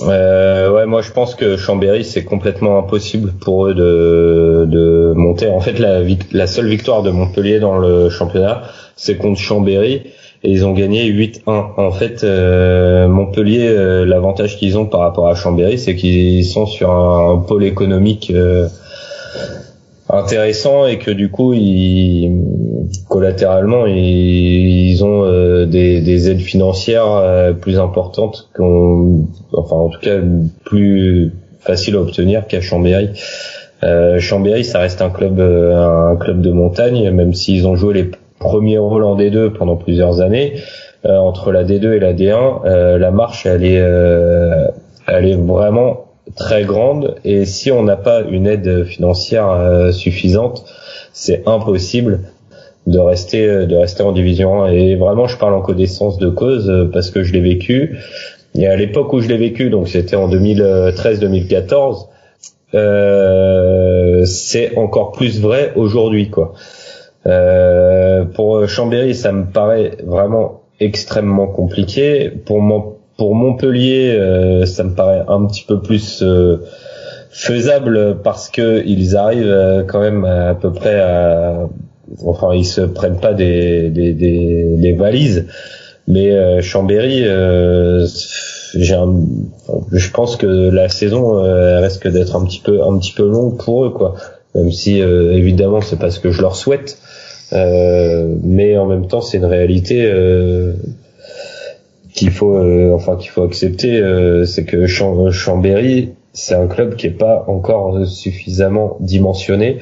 [0.03, 5.49] Euh, ouais, moi je pense que Chambéry c'est complètement impossible pour eux de, de monter.
[5.49, 8.63] En fait, la, la seule victoire de Montpellier dans le championnat,
[8.95, 10.03] c'est contre Chambéry
[10.43, 11.41] et ils ont gagné 8-1.
[11.77, 16.65] En fait, euh, Montpellier, euh, l'avantage qu'ils ont par rapport à Chambéry, c'est qu'ils sont
[16.65, 18.31] sur un, pôle économique
[20.09, 22.31] intéressant et que du coup ils
[23.07, 29.99] collatéralement ils, ont euh, des, des, aides financières euh, plus importantes qu'on enfin en tout
[29.99, 30.17] cas
[30.65, 33.09] plus facile à obtenir qu'à Chambéry.
[33.83, 38.11] Euh, Chambéry ça reste un club un club de montagne même s'ils ont joué les
[38.39, 40.55] premiers rôles en D2 pendant plusieurs années
[41.03, 43.81] entre la D2 et la D1 la marche elle est
[45.07, 47.15] elle est vraiment très grande.
[47.23, 50.65] Et si on n'a pas une aide financière euh, suffisante,
[51.13, 52.21] c'est impossible
[52.87, 56.29] de rester euh, de rester en division 1 et vraiment je parle en connaissance de
[56.29, 57.99] cause euh, parce que je l'ai vécu.
[58.55, 62.07] Et à l'époque où je l'ai vécu donc c'était en 2013-2014
[62.73, 66.53] euh, c'est encore plus vrai aujourd'hui quoi.
[67.27, 72.29] Euh, pour Chambéry ça me paraît vraiment extrêmement compliqué.
[72.29, 72.61] Pour
[73.21, 76.57] pour Montpellier, euh, ça me paraît un petit peu plus euh,
[77.29, 81.69] faisable parce que ils arrivent euh, quand même à, peu près à,
[82.25, 85.45] enfin ils se prennent pas des des, valises,
[86.07, 87.25] mais Chambéry,
[88.73, 88.97] j'ai
[89.91, 91.43] je pense que la saison
[91.79, 94.15] risque d'être un petit peu un petit peu longue pour eux quoi,
[94.55, 96.97] même si évidemment c'est pas ce que je leur souhaite.
[97.51, 100.11] mais en même temps, c'est une réalité
[102.21, 107.07] qu'il faut euh, enfin qu'il faut accepter euh, c'est que Chambéry c'est un club qui
[107.07, 109.79] est pas encore suffisamment dimensionné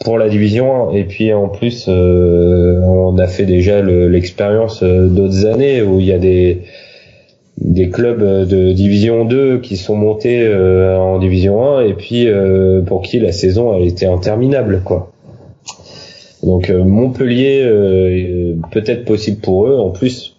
[0.00, 5.44] pour la division 1 et puis en plus euh, on a fait déjà l'expérience d'autres
[5.44, 6.62] années où il y a des
[7.58, 12.26] des clubs de division 2 qui sont montés en division 1 et puis
[12.86, 15.12] pour qui la saison a été interminable quoi.
[16.42, 17.64] Donc Montpellier
[18.72, 20.35] peut-être possible pour eux en plus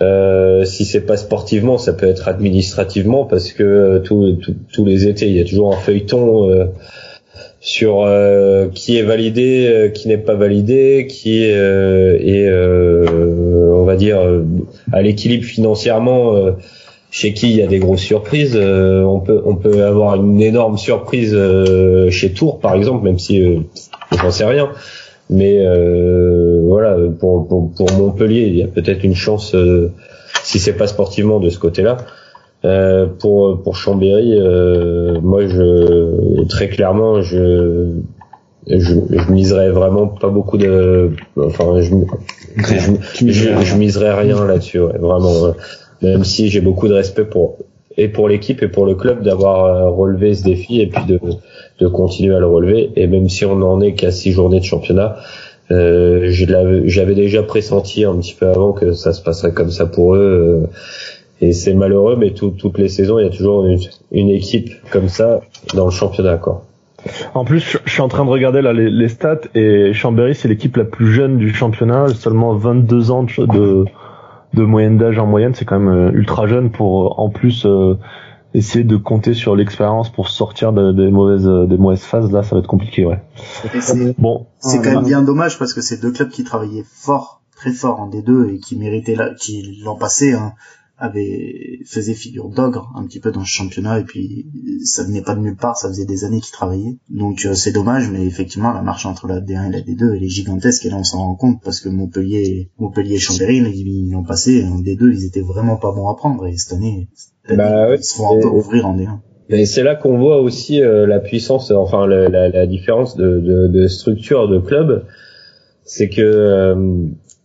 [0.00, 5.26] euh, si c'est pas sportivement, ça peut être administrativement parce que euh, tous les étés,
[5.26, 6.66] il y a toujours un feuilleton euh,
[7.60, 14.20] sur euh, qui est validé, qui n'est pas validé, qui est, on va dire
[14.92, 16.54] à l'équilibre financièrement
[17.10, 18.56] chez qui il y a des grosses surprises.
[18.56, 21.36] on peut on peut avoir une énorme surprise
[22.10, 23.60] chez Tours par exemple, même si euh,
[24.22, 24.70] j'en sais rien.
[25.30, 25.62] Mais
[26.62, 29.54] voilà, pour, pour, pour Montpellier, il y a peut-être une chance
[30.42, 31.98] si c'est pas sportivement de ce côté-là.
[32.64, 37.92] Euh, pour pour Chambéry, euh, moi je très clairement je
[38.66, 41.94] je, je miserais vraiment pas beaucoup de enfin je
[42.56, 45.52] je, je, miserais rien là-dessus ouais, vraiment euh,
[46.02, 47.58] même si j'ai beaucoup de respect pour
[47.98, 51.20] et pour l'équipe et pour le club d'avoir euh, relevé ce défi et puis de
[51.80, 54.64] de continuer à le relever et même si on en est qu'à six journées de
[54.64, 55.16] championnat
[55.70, 60.14] euh, j'avais déjà pressenti un petit peu avant que ça se passerait comme ça pour
[60.14, 60.66] eux euh,
[61.40, 63.64] et c'est malheureux, mais toutes les saisons, il y a toujours
[64.10, 65.40] une, équipe comme ça
[65.74, 66.36] dans le championnat.
[66.36, 66.64] Quoi.
[67.34, 70.76] En plus, je suis en train de regarder là les, stats et Chambéry, c'est l'équipe
[70.76, 73.84] la plus jeune du championnat, seulement 22 ans de,
[74.54, 77.66] de moyenne d'âge en moyenne, c'est quand même euh, ultra jeune pour euh, en plus
[77.66, 77.98] euh,
[78.54, 82.32] essayer de compter sur l'expérience pour sortir des mauvaises des mauvaises phases.
[82.32, 83.20] Là, ça va être compliqué, ouais.
[84.16, 87.72] Bon, c'est quand même bien dommage parce que c'est deux clubs qui travaillaient fort, très
[87.72, 90.32] fort en D2 et qui méritaient là, qui l'ont passé.
[90.32, 90.54] Hein
[90.98, 94.46] avait faisait figure d'ogre un petit peu dans ce championnat et puis
[94.84, 96.98] ça venait pas de nulle part, ça faisait des années qu'il travaillait.
[97.08, 100.24] Donc euh, c'est dommage, mais effectivement la marche entre la D1 et la D2 elle
[100.24, 104.10] est gigantesque et là on s'en rend compte parce que Montpellier, Montpellier et Chambéry ils
[104.10, 107.08] l'ont passé en D2 ils étaient vraiment pas bons à prendre et cette année,
[107.48, 109.18] bah, ils se font encore ouvrir en D1.
[109.50, 113.40] Et c'est là qu'on voit aussi euh, la puissance, enfin la, la, la différence de,
[113.40, 115.06] de, de, structure de club,
[115.84, 116.20] c'est que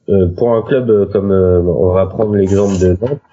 [0.09, 3.32] euh, pour un club comme on va prendre l'exemple de Nantes euh,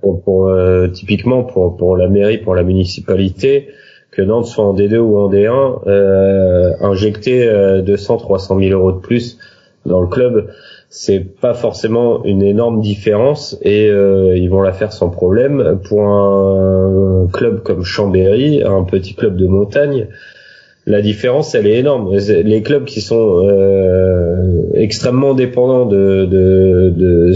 [0.00, 3.68] pour, pour euh, typiquement pour, pour la mairie, pour la municipalité,
[4.10, 8.98] que Nantes soit en D2 ou en D1, euh, injecter 200, 300 000 euros de
[8.98, 9.38] plus
[9.86, 10.48] dans le club,
[10.90, 15.78] c'est pas forcément une énorme différence et euh, ils vont la faire sans problème.
[15.84, 20.06] Pour un club comme Chambéry, un petit club de montagne,
[20.86, 22.14] la différence elle est énorme.
[22.16, 27.34] Les clubs qui sont euh, extrêmement dépendants de, de, de,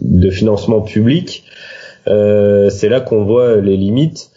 [0.00, 1.44] de financement public,
[2.08, 4.30] euh, c'est là qu'on voit les limites.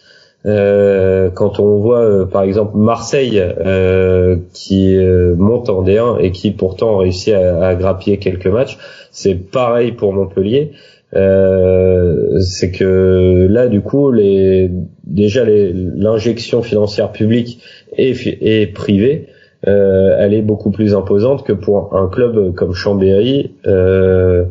[0.47, 6.31] Euh, quand on voit euh, par exemple Marseille euh, qui euh, monte en D1 et
[6.31, 8.79] qui pourtant réussit à, à grappiller quelques matchs,
[9.11, 10.71] c'est pareil pour Montpellier.
[11.13, 14.71] c'est que là du coup les
[15.03, 17.61] déjà l'injection financière publique
[17.97, 19.27] et, et privée
[19.63, 24.45] elle est beaucoup plus imposante que pour un club comme Chambéry euh,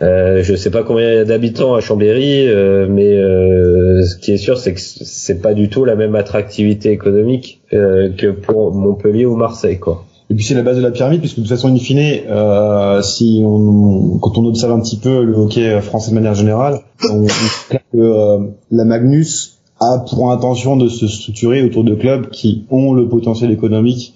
[0.00, 4.16] euh, je sais pas combien il y a d'habitants à Chambéry, euh, mais euh, ce
[4.16, 8.28] qui est sûr, c'est que c'est pas du tout la même attractivité économique euh, que
[8.28, 10.04] pour Montpellier ou Marseille, quoi.
[10.30, 13.00] Et puis c'est la base de la pyramide, puisque de toute façon, in fine, euh,
[13.02, 16.80] si on, quand on observe un petit peu le hockey français de manière générale,
[17.10, 18.38] on, voit que
[18.70, 23.50] la Magnus a pour intention de se structurer autour de clubs qui ont le potentiel
[23.50, 24.12] économique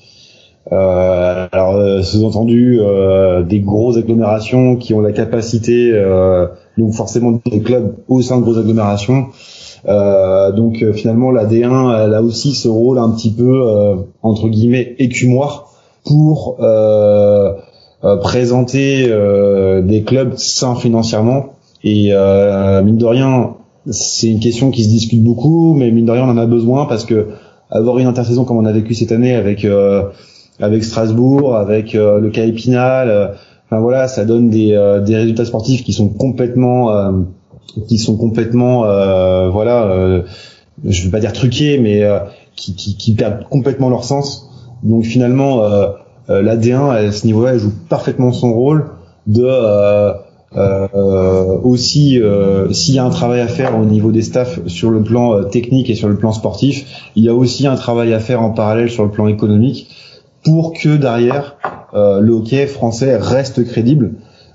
[0.73, 6.47] euh, alors euh, sous-entendu euh, des grosses agglomérations qui ont la capacité, euh,
[6.79, 9.27] donc forcément des clubs au sein de grosses agglomérations.
[9.87, 13.63] donc finalement la D1 elle a aussi ce rôle un petit peu
[14.23, 15.73] entre guillemets écumoire
[16.05, 16.57] pour
[18.23, 19.09] présenter
[19.83, 21.47] des clubs sains financièrement
[21.83, 22.13] et
[22.85, 23.57] mine de rien
[23.91, 26.87] c'est une question qui se discute beaucoup mais mine de rien on en a besoin
[26.87, 27.27] parce que
[27.69, 29.67] avoir une intersaison comme on a vécu cette année avec
[30.63, 33.11] avec Strasbourg, avec euh, le cas Épinal.
[33.11, 33.29] Euh,
[33.67, 37.13] enfin voilà, ça donne des, euh, des résultats sportifs qui sont complètement
[37.89, 38.81] qui sont complètement
[39.51, 40.25] voilà
[40.85, 42.03] je veux pas dire truqués mais
[42.55, 44.51] qui, qui, qui, perdent complètement leur sens
[44.83, 45.63] donc finalement
[46.29, 48.91] l'AD1 à ce niveau-là elle joue parfaitement son rôle
[49.27, 49.47] de
[50.55, 52.21] euh, aussi
[52.73, 55.89] s'il y a un travail à faire au niveau des staffs sur le plan technique
[55.89, 58.91] et sur le plan sportif il y a aussi un travail à faire en parallèle
[58.91, 59.89] sur le plan économique
[60.45, 61.57] pour que derrière
[61.95, 64.13] euh, le hockey français reste crédible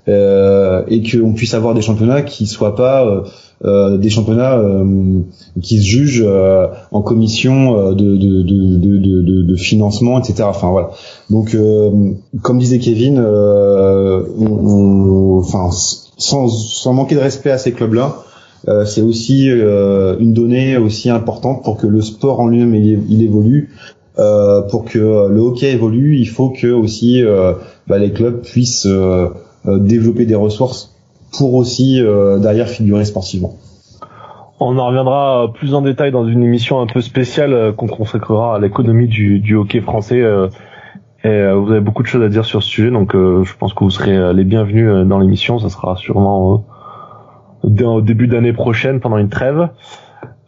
[0.08, 3.22] euh, et qu'on puisse avoir des championnats qui soient pas euh,
[3.64, 5.20] euh des championnats euh,
[5.60, 10.44] qui se jugent euh, en commission de, de, de, de, financement, etc.
[10.44, 10.90] Enfin voilà.
[11.30, 11.56] Donc,
[12.42, 14.28] comme disait Kevin, on,
[15.38, 18.16] enfin sans, sans manquer de respect à ces clubs-là,
[18.86, 23.74] c'est aussi une donnée aussi importante pour que le sport en lui-même il, évolue,
[24.18, 27.52] euh, pour que le hockey évolue, il faut que aussi euh,
[27.86, 29.28] bah, les clubs puissent euh,
[29.64, 30.96] développer des ressources
[31.36, 32.02] pour aussi
[32.38, 33.56] derrière figurer sportivement.
[34.60, 38.58] On en reviendra plus en détail dans une émission un peu spéciale qu'on consacrera à
[38.58, 40.20] l'économie du, du, hockey français.
[41.22, 43.84] et vous avez beaucoup de choses à dire sur ce sujet, donc je pense que
[43.84, 45.58] vous serez les bienvenus dans l'émission.
[45.58, 46.64] Ça sera sûrement
[47.62, 49.68] au début d'année prochaine pendant une trêve.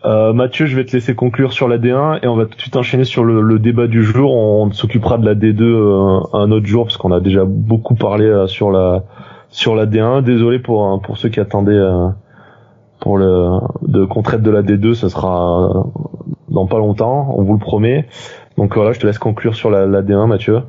[0.04, 2.60] Euh, Mathieu, je vais te laisser conclure sur la D1 et on va tout de
[2.60, 4.32] suite enchaîner sur le, débat du jour.
[4.32, 8.24] On, s'occupera de la D2 euh, un autre jour parce qu'on a déjà beaucoup parlé
[8.24, 9.04] euh, sur la
[9.50, 10.22] sur la D1.
[10.22, 11.80] Désolé pour pour ceux qui attendaient
[13.00, 15.86] pour le de qu'on traite de la D2, ce sera
[16.48, 18.06] dans pas longtemps, on vous le promet.
[18.56, 20.60] Donc voilà, je te laisse conclure sur la, la D1, Mathieu.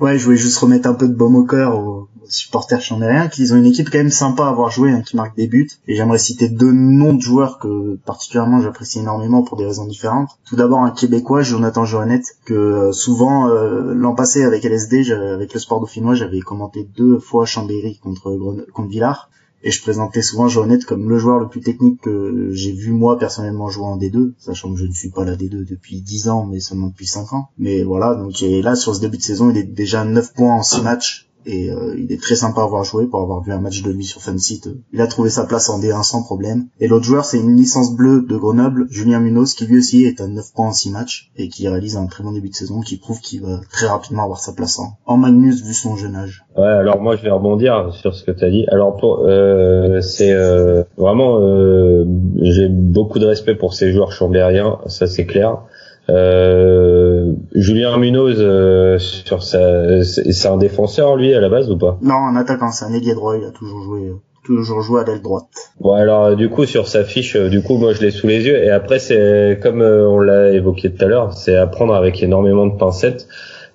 [0.00, 3.56] Ouais, je voulais juste remettre un peu de baume au cœur supporters chambériens, qu'ils ont
[3.56, 5.68] une équipe quand même sympa à avoir joué, hein, qui marque des buts.
[5.86, 10.30] Et j'aimerais citer deux noms de joueurs que particulièrement j'apprécie énormément pour des raisons différentes.
[10.46, 15.54] Tout d'abord un Québécois, Jonathan Joannette, que euh, souvent euh, l'an passé avec LSD, avec
[15.54, 18.36] le sport dauphinois, j'avais commenté deux fois Chambéry contre,
[18.72, 19.30] contre Villars
[19.62, 23.18] et je présentais souvent Joannette comme le joueur le plus technique que j'ai vu moi
[23.18, 26.46] personnellement jouer en D2, sachant que je ne suis pas la D2 depuis 10 ans,
[26.46, 27.48] mais seulement depuis 5 ans.
[27.58, 30.54] Mais voilà, donc et là sur ce début de saison, il est déjà 9 points
[30.54, 33.52] en 6 matchs, et euh, il est très sympa à avoir joué pour avoir vu
[33.52, 34.68] un match de lui sur Fansite.
[34.92, 36.68] Il a trouvé sa place en D1 sans problème.
[36.80, 40.20] Et l'autre joueur, c'est une licence bleue de Grenoble, Julien Munoz, qui lui aussi est
[40.20, 42.80] à 9 points en 6 matchs et qui réalise un très bon début de saison,
[42.80, 46.44] qui prouve qu'il va très rapidement avoir sa place en, Magnus vu son jeune âge.
[46.56, 48.66] Ouais, alors moi je vais rebondir sur ce que tu as dit.
[48.68, 52.04] Alors pour euh, c'est euh, vraiment euh,
[52.40, 55.62] j'ai beaucoup de respect pour ces joueurs chambériens, ça c'est clair.
[56.10, 61.98] Euh, Julien Munoz euh, sur sa, c'est un défenseur lui à la base ou pas?
[62.00, 63.36] Non, un attaquant, c'est un ailier droit.
[63.36, 65.46] Il a toujours joué, toujours joué à l'aile droite.
[65.80, 68.46] Bon alors du coup sur sa fiche, euh, du coup moi je l'ai sous les
[68.46, 72.22] yeux et après c'est comme on l'a évoqué tout à l'heure, c'est à prendre avec
[72.22, 73.28] énormément de pincettes.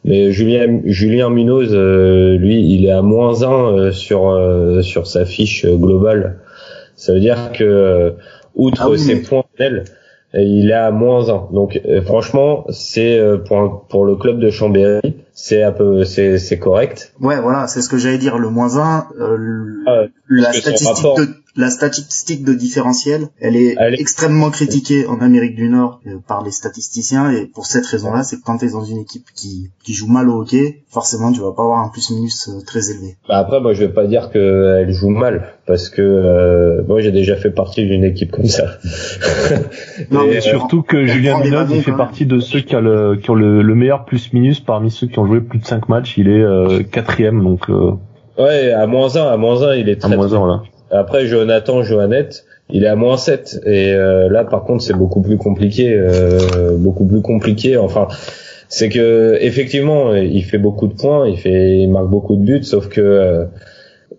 [0.06, 4.38] Mais Julien Julien Munoz, lui, il est à moins 1 sur
[4.82, 6.40] sur sa fiche globale.
[6.98, 8.16] Ça veut dire que
[8.54, 9.46] outre ah ses points
[10.42, 11.50] il est à moins 1.
[11.52, 16.40] Donc euh, franchement, c'est euh, pour, pour le club de Chambéry, c'est un peu c'est
[16.40, 17.14] c'est correct.
[17.22, 21.43] Ouais, voilà, c'est ce que j'allais dire le moins 1 euh, ah la statistique de
[21.56, 26.52] la statistique de différentiel, elle est, extrêmement critiquée en Amérique du Nord euh, par les
[26.52, 29.94] statisticiens et pour cette raison-là, c'est que quand tu es dans une équipe qui, qui
[29.94, 33.18] joue mal au hockey, forcément tu vas pas avoir un plus-minus euh, très élevé.
[33.30, 37.12] Bah après, moi je vais pas dire qu'elle joue mal parce que euh, moi j'ai
[37.12, 38.66] déjà fait partie d'une équipe comme ça.
[40.12, 43.30] non, mais surtout que Julien Munoz, il fait partie de ceux qui, a le, qui
[43.30, 46.18] ont le, meilleur plus-minus parmi ceux qui ont joué plus de 5 matchs.
[46.18, 47.68] Il est quatrième, donc.
[48.38, 50.12] Ouais, à moins 1, à moins 1, il est très.
[50.12, 50.64] À moins 1, voilà.
[50.94, 53.62] Après, Jonathan Joannette, il est à moins 7.
[53.66, 55.94] Et euh, là, par contre, c'est beaucoup plus compliqué.
[55.94, 57.78] Euh, beaucoup plus compliqué.
[57.78, 58.08] Enfin,
[58.70, 62.64] c'est que effectivement, il fait beaucoup de points, il fait, il marque beaucoup de buts,
[62.64, 63.46] sauf que euh,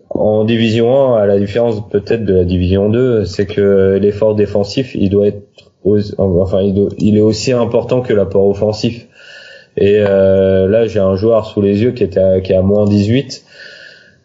[0.09, 4.95] en division 1, à la différence peut-être de la division 2, c'est que l'effort défensif,
[4.95, 5.41] il doit être,
[6.17, 9.07] enfin, il, est aussi important que l'apport offensif.
[9.77, 12.85] Et là, j'ai un joueur sous les yeux qui était à, qui est à moins
[12.85, 13.43] 18.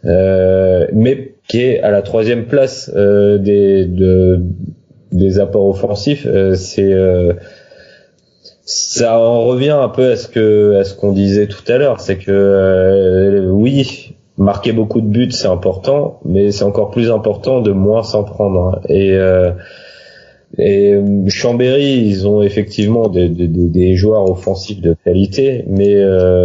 [0.05, 4.41] Euh, mais qui est à la troisième place euh, des de,
[5.11, 6.25] des apports offensifs.
[6.25, 7.33] Euh, c'est euh,
[8.65, 11.99] ça en revient un peu à ce que à ce qu'on disait tout à l'heure,
[11.99, 17.73] c'est que oui, marquer beaucoup de buts c'est important, mais c'est encore plus important de
[17.73, 18.81] moins s'en prendre.
[18.89, 19.19] Et
[20.59, 25.97] et Chambéry, ils ont effectivement des, des, des, joueurs offensifs de qualité, mais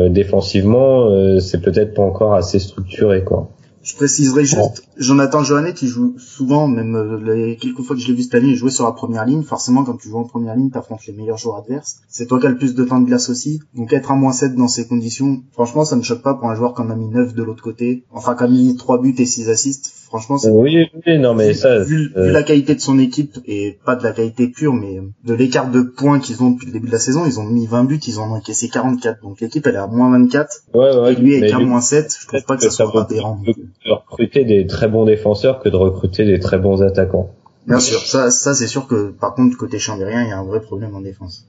[0.10, 3.55] défensivement, c'est peut-être pas encore assez structuré, quoi.
[3.86, 8.08] Je préciserai juste, Jonathan Johannet qui joue souvent, même euh, les quelques fois que je
[8.08, 9.44] l'ai vu cette année, il jouait sur la première ligne.
[9.44, 11.98] Forcément, quand tu joues en première ligne, t'affrontes les meilleurs joueurs adverses.
[12.10, 13.60] C'est toi qui as le plus de temps de glace aussi.
[13.76, 16.56] Donc être à moins 7 dans ces conditions, franchement, ça ne choque pas pour un
[16.56, 18.06] joueur qui en a mis 9 de l'autre côté.
[18.12, 19.94] Enfin, qui a mis 3 buts et 6 assists.
[20.06, 20.49] Franchement, c'est...
[20.49, 21.80] Oui, oui, non, mais ça...
[21.80, 25.34] Vu, euh, la qualité de son équipe, et pas de la qualité pure, mais de
[25.34, 27.86] l'écart de points qu'ils ont depuis le début de la saison, ils ont mis 20
[27.86, 29.22] buts, ils en ont encaissé 44.
[29.22, 30.49] Donc l'équipe, elle est à moins 24.
[30.74, 33.41] Ouais, ouais, et lui, est à moins 7, je trouve pas que ça soit aberrant.
[33.45, 37.32] De recruter des très bons défenseurs que de recruter des très bons attaquants.
[37.68, 40.43] Bien sûr, ça, ça c'est sûr que par contre côté Chambérien, il y a un
[40.43, 41.47] vrai problème en défense.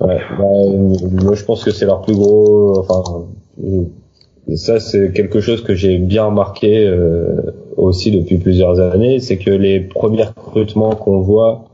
[0.00, 0.44] Ouais, bah,
[1.22, 2.80] moi je pense que c'est leur plus gros.
[2.80, 3.26] Enfin,
[4.54, 7.36] ça c'est quelque chose que j'ai bien remarqué euh,
[7.76, 11.64] aussi depuis plusieurs années, c'est que les premiers recrutements qu'on voit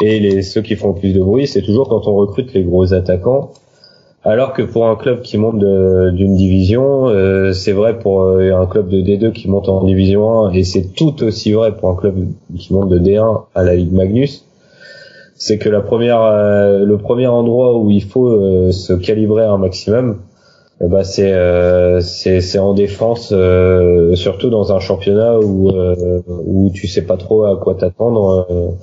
[0.00, 2.62] et les ceux qui font le plus de bruit, c'est toujours quand on recrute les
[2.62, 3.52] gros attaquants.
[4.24, 8.66] Alors que pour un club qui monte d'une division, euh, c'est vrai pour euh, un
[8.66, 11.94] club de D2 qui monte en division 1, et c'est tout aussi vrai pour un
[11.94, 12.16] club
[12.58, 14.44] qui monte de D1 à la Ligue Magnus,
[15.36, 20.16] c'est que la le premier endroit où il faut se calibrer un maximum,
[20.80, 23.32] ben c'est c'est en défense,
[24.14, 25.70] surtout dans un championnat où
[26.28, 28.74] où tu sais pas trop à quoi t'attendre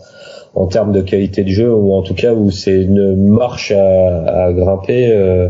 [0.56, 4.46] en termes de qualité de jeu ou en tout cas où c'est une marche à,
[4.46, 5.12] à grimper.
[5.12, 5.50] Euh,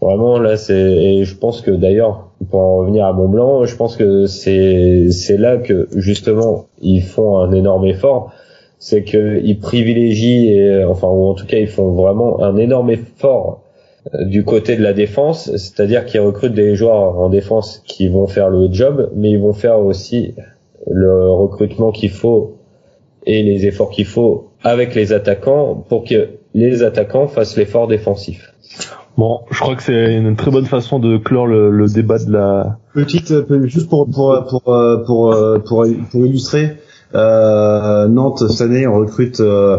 [0.00, 3.76] vraiment là, c'est et je pense que d'ailleurs pour en revenir à Mont Blanc, je
[3.76, 8.32] pense que c'est c'est là que justement ils font un énorme effort,
[8.78, 13.60] c'est que ils privilégient enfin ou en tout cas ils font vraiment un énorme effort
[13.62, 13.65] euh,
[14.14, 18.50] du côté de la défense, c'est-à-dire qu'ils recrutent des joueurs en défense qui vont faire
[18.50, 20.34] le job, mais ils vont faire aussi
[20.88, 22.58] le recrutement qu'il faut
[23.24, 28.52] et les efforts qu'il faut avec les attaquants pour que les attaquants fassent l'effort défensif.
[29.16, 32.30] Bon, je crois que c'est une très bonne façon de clore le, le débat de
[32.30, 32.78] la.
[32.92, 35.34] Petite, euh, juste pour pour pour euh, pour
[35.64, 36.76] pour, pour, illustrer,
[37.14, 39.78] euh, Nantes cette année on recrute euh,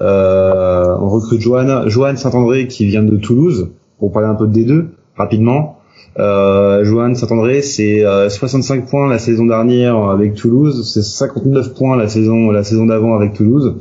[0.00, 4.86] on recrute Johan Johan Saint-André qui vient de Toulouse pour parler un peu de D2
[5.16, 5.78] rapidement.
[6.16, 12.50] Euh, Saint-André, c'est 65 points la saison dernière avec Toulouse, c'est 59 points la saison
[12.50, 13.76] la saison d'avant avec Toulouse.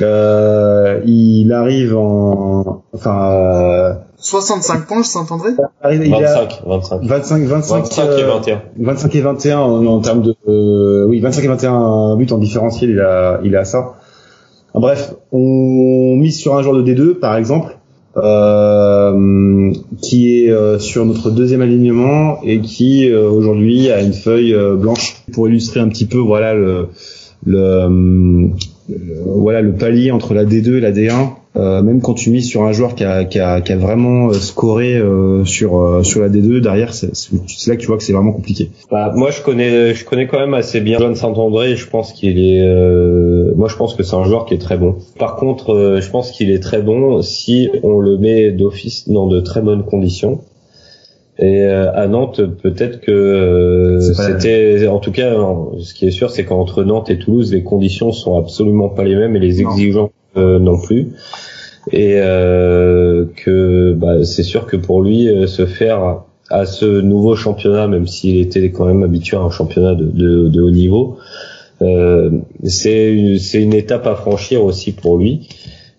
[0.00, 5.50] Euh, il arrive en, enfin, 65 points, Saint-André.
[5.82, 8.62] 25, 25, 25, 25, et 21.
[8.78, 13.00] 25 et 21 en, termes de, euh, oui, 25 et 21 buts en différentiel, il
[13.00, 13.94] a, il a ça.
[14.74, 17.76] bref, on mise sur un joueur de D2, par exemple,
[18.16, 24.56] euh, qui est euh, sur notre deuxième alignement et qui euh, aujourd'hui a une feuille
[24.76, 26.88] blanche pour illustrer un petit peu, voilà le,
[27.44, 27.88] le
[28.90, 32.48] euh, voilà le palier entre la D2 et la D1 euh, même quand tu mises
[32.48, 36.02] sur un joueur qui a, qui a, qui a vraiment euh, scoré euh, sur euh,
[36.02, 37.12] sur la D2 derrière c'est
[37.68, 38.70] là que tu vois que c'est vraiment compliqué.
[38.90, 42.38] Bah, moi je connais je connais quand même assez bien John Saint-André je pense qu'il
[42.38, 42.62] est
[43.56, 44.96] moi je pense que c'est un joueur qui est très bon.
[45.18, 49.40] Par contre je pense qu'il est très bon si on le met d'office dans de
[49.40, 50.40] très bonnes conditions.
[51.38, 55.34] Et euh, à Nantes, peut-être que euh, c'était, en tout cas,
[55.80, 59.16] ce qui est sûr, c'est qu'entre Nantes et Toulouse, les conditions sont absolument pas les
[59.16, 61.12] mêmes et les exigences euh, non plus.
[61.92, 68.06] Et que bah, c'est sûr que pour lui, se faire à ce nouveau championnat, même
[68.06, 71.18] s'il était quand même habitué à un championnat de, de, de haut niveau,
[71.80, 75.48] c'est c'est une étape à franchir aussi pour lui.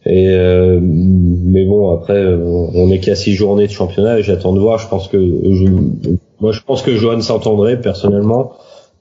[0.06, 4.54] Et euh, mais bon, après, euh, on est qu'à six journées de championnat et j'attends
[4.54, 4.78] de voir.
[4.78, 5.66] Je pense que je,
[6.40, 8.54] moi, je pense que Johan s'entendrait personnellement.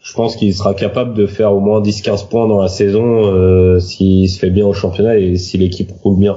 [0.05, 3.80] Je pense qu'il sera capable de faire au moins 10-15 points dans la saison euh,
[3.80, 6.36] s'il se fait bien au championnat et si l'équipe roule bien.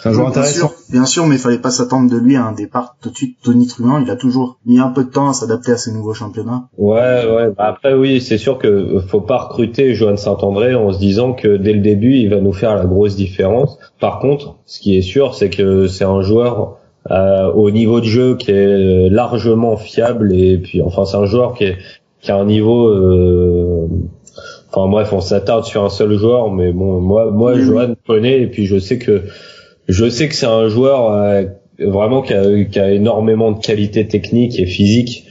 [0.00, 0.70] C'est un joueur intéressant.
[0.88, 3.36] Bien sûr, mais il fallait pas s'attendre de lui à un départ tout de suite.
[3.42, 6.14] Tony Truant, il a toujours mis un peu de temps à s'adapter à ce nouveau
[6.14, 6.68] championnat.
[6.78, 7.50] Ouais, ouais.
[7.56, 11.56] Bah, après, oui, c'est sûr que faut pas recruter Johan Saint-André en se disant que
[11.56, 13.80] dès le début, il va nous faire la grosse différence.
[13.98, 16.76] Par contre, ce qui est sûr, c'est que c'est un joueur
[17.10, 21.54] euh, au niveau de jeu qui est largement fiable et puis, enfin, c'est un joueur
[21.54, 21.78] qui, est,
[22.20, 22.88] qui a un niveau.
[22.88, 23.88] Euh,
[24.70, 28.46] enfin bref, on s'attarde sur un seul joueur, mais bon, moi, moi, Johan connaît et
[28.46, 29.22] puis je sais que
[29.88, 31.44] je sais que c'est un joueur euh,
[31.78, 35.24] vraiment qui a, qui a, énormément de qualité technique et physique.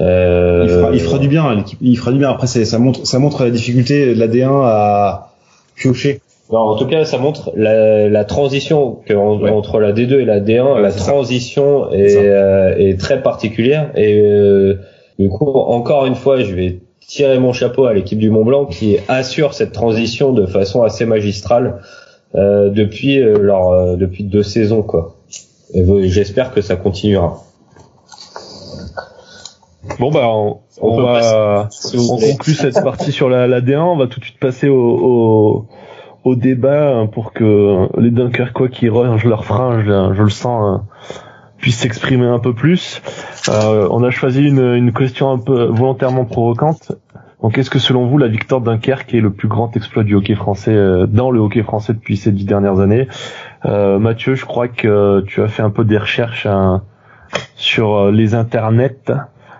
[0.00, 0.64] Euh...
[0.64, 2.30] Il, fera, il, fera, du bien, il fera du bien.
[2.30, 5.34] Après, ça montre, ça montre la difficulté de la D1 à
[5.76, 6.20] piocher.
[6.52, 10.40] Non, en tout cas, ça montre la, la transition que entre la D2 et la
[10.40, 10.80] D1.
[10.80, 14.74] la transition est, euh, est, très particulière et euh,
[15.18, 18.66] du coup, encore une fois, je vais tirer mon chapeau à l'équipe du Mont Blanc
[18.66, 21.80] qui assure cette transition de façon assez magistrale.
[22.34, 25.14] Euh, depuis euh, leur euh, depuis deux saisons quoi.
[25.72, 27.42] Et j'espère que ça continuera.
[30.00, 33.78] Bon bah on, on, va on conclut cette partie sur la, la, D1.
[33.78, 35.66] On va tout de suite passer au, au,
[36.24, 40.80] au débat hein, pour que les Dunkerquois qui rangent leur frein, je, je le sens,
[41.58, 43.00] puissent s'exprimer un peu plus.
[43.48, 46.92] Euh, on a choisi une, une question un peu volontairement provocante.
[47.44, 50.14] Donc, est-ce que selon vous, la victoire de Dunkerque est le plus grand exploit du
[50.14, 53.06] hockey français euh, dans le hockey français depuis ces dix dernières années?
[53.66, 56.82] Euh, Mathieu, je crois que tu as fait un peu des recherches hein,
[57.54, 59.12] sur euh, les internets.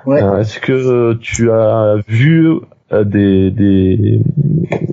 [0.07, 0.23] Ouais.
[0.41, 4.21] est-ce que tu as vu des, des,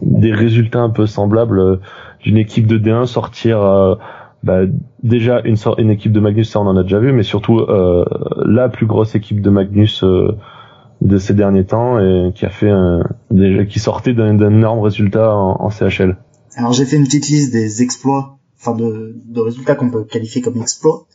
[0.02, 1.80] des résultats un peu semblables
[2.22, 3.98] d'une équipe de D1 sortir
[4.44, 4.62] bah,
[5.04, 7.66] déjà une, une équipe de Magnus, ça on en a déjà vu, mais surtout
[8.46, 10.04] la plus grosse équipe de Magnus
[11.02, 15.36] de ces derniers temps et qui a fait un, déjà qui sortait d'un énorme résultat
[15.36, 16.18] en, en CHL.
[16.56, 20.42] Alors j'ai fait une petite liste des exploits, enfin de, de résultats qu'on peut qualifier
[20.42, 21.08] comme exploits.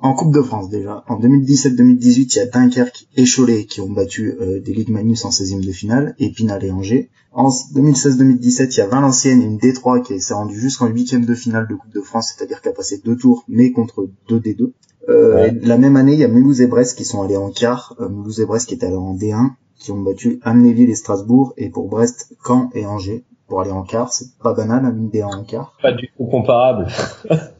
[0.00, 3.90] En Coupe de France déjà, en 2017-2018, il y a Dunkerque et Cholet qui ont
[3.90, 7.10] battu euh, des Ligues Magnus en 16e de finale, et Pinal et Angers.
[7.32, 11.34] En 2016-2017, il y a Valenciennes et une D3 qui s'est rendue jusqu'en 8e de
[11.34, 14.72] finale de Coupe de France, c'est-à-dire qu'elle a passé deux tours, mais contre deux D2.
[15.08, 17.94] Euh, La même année, il y a Mulhouse et Brest qui sont allés en quart.
[18.00, 21.54] Euh, Mulhouse et Brest qui étaient allés en D1, qui ont battu Amnéville et Strasbourg,
[21.56, 24.12] et pour Brest, Caen et Angers pour aller en quart.
[24.12, 25.76] C'est pas banal, une D1 en quart.
[25.82, 26.86] Pas du tout comparable.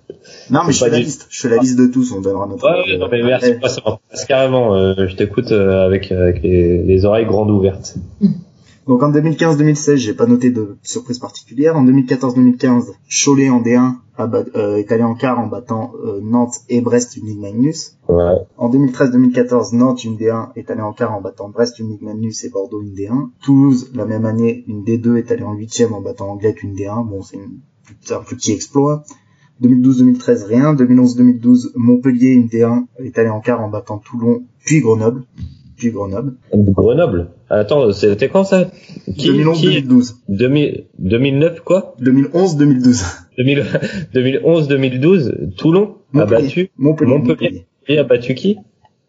[0.51, 1.27] Non, mais je fais la liste.
[1.31, 2.13] Je fais la liste de tous.
[2.13, 2.65] On donnera notre.
[2.65, 3.53] Ouais, non, mais merci.
[3.61, 4.75] Moi, ça m'intéresse carrément.
[4.75, 7.97] Euh, je t'écoute euh, avec, avec les, les oreilles grandes ouvertes.
[8.87, 11.77] Donc en 2015-2016, j'ai pas noté de surprise particulière.
[11.77, 12.87] En 2014-2015,
[13.25, 17.27] Cholet en D1 euh, est allé en quart en battant euh, Nantes et Brest une
[17.27, 17.93] Ligue Magnus.
[18.09, 18.35] Ouais.
[18.57, 22.43] En 2013-2014, Nantes une D1 est allé en quart en battant Brest une Ligue Magnus
[22.45, 23.29] et Bordeaux une D1.
[23.45, 27.07] Toulouse, la même année, une D2 est allée en huitième en battant Anglette une D1.
[27.09, 27.61] Bon, c'est une-
[28.03, 29.05] c'est un plus petit exploit.
[29.63, 30.75] 2012-2013, rien.
[30.75, 35.23] 2011-2012, Montpellier, une D1, est allé en quart en battant Toulon, puis Grenoble.
[35.77, 36.35] Puis Grenoble.
[36.55, 37.29] Grenoble.
[37.49, 38.67] Attends, c'était quand ça
[39.07, 40.15] Qui, qui 2011-2012.
[40.29, 43.03] 2000 2009 quoi 2011-2012.
[43.39, 43.65] 2000
[44.15, 46.43] 2011-2012 Toulon a Montpellier.
[46.43, 47.11] battu Montpellier.
[47.19, 47.67] Montpellier.
[47.89, 48.59] Et a battu qui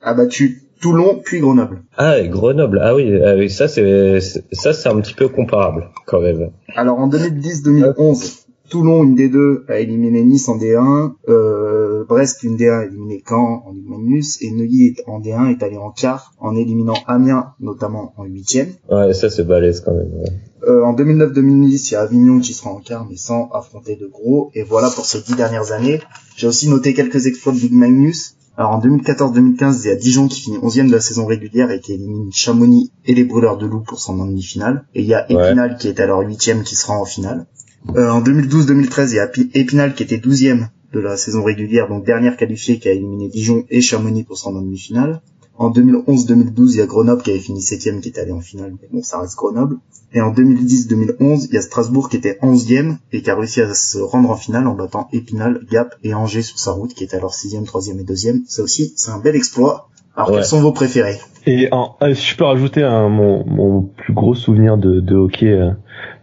[0.01, 1.83] A battu Toulon, puis Grenoble.
[1.95, 2.79] Ah, et Grenoble.
[2.81, 4.19] Ah oui, ah ça c'est-
[4.51, 6.49] ça c'est un petit peu comparable quand même.
[6.75, 8.40] Alors en 2010-2011,
[8.71, 13.63] Toulon, une D2, a éliminé Nice en D1, euh, Brest, une D1, a éliminé Caen
[13.67, 18.13] en Ligue Magnus, et Neuilly en D1 est allé en quart en éliminant Amiens, notamment
[18.17, 18.69] en huitième.
[18.89, 20.11] Ouais, ça c'est balèze quand même.
[20.13, 20.31] ouais.
[20.67, 24.07] Euh, en 2009-2010, il y a Avignon qui sera en quart, mais sans affronter de
[24.07, 24.51] gros.
[24.53, 25.99] Et voilà pour ces dix dernières années.
[26.37, 28.35] J'ai aussi noté quelques exploits de Ligue Magnus.
[28.57, 31.79] Alors en 2014-2015, il y a Dijon qui finit 11e de la saison régulière et
[31.79, 34.85] qui élimine Chamonix et les Brûleurs de Loup pour son demi-finale.
[34.93, 35.47] Et il y a Ouais.
[35.47, 37.47] Épinal qui est alors 8e qui sera en finale.
[37.95, 41.87] Euh, en 2012-2013, il y a Pi- Épinal qui était 12e de la saison régulière,
[41.87, 45.21] donc dernière qualifiée qui a éliminé Dijon et Chamonix pour son demi-finale.
[45.57, 48.73] En 2011-2012, il y a Grenoble qui avait fini 7e qui est allé en finale,
[48.81, 49.77] mais bon, ça reste Grenoble.
[50.13, 53.73] Et en 2010-2011, il y a Strasbourg qui était 11e et qui a réussi à
[53.73, 57.17] se rendre en finale en battant Épinal, Gap et Angers sur sa route qui était
[57.17, 58.41] alors 6e, 3e et 2e.
[58.47, 59.89] Ça aussi, c'est un bel exploit.
[60.15, 60.35] Alors, Ouais.
[60.37, 61.19] quels sont vos préférés?
[61.45, 65.47] Et en, si je peux rajouter un, mon, mon plus gros souvenir de, de hockey,
[65.47, 65.71] euh,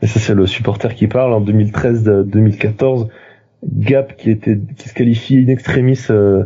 [0.03, 3.09] et ça c'est le supporter qui parle, en 2013-2014,
[3.65, 6.45] Gap qui était qui se qualifie in extremis euh,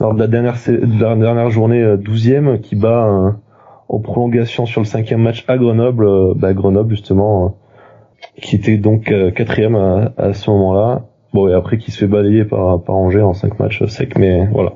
[0.00, 3.30] lors de la dernière de la dernière journée euh, 12e, qui bat euh,
[3.88, 8.78] en prolongation sur le cinquième match à Grenoble, euh, bah, Grenoble justement, euh, qui était
[8.78, 11.02] donc euh, quatrième à, à ce moment-là.
[11.34, 14.46] Bon et après qui se fait balayer par, par Angers en cinq matchs secs, mais
[14.46, 14.72] voilà.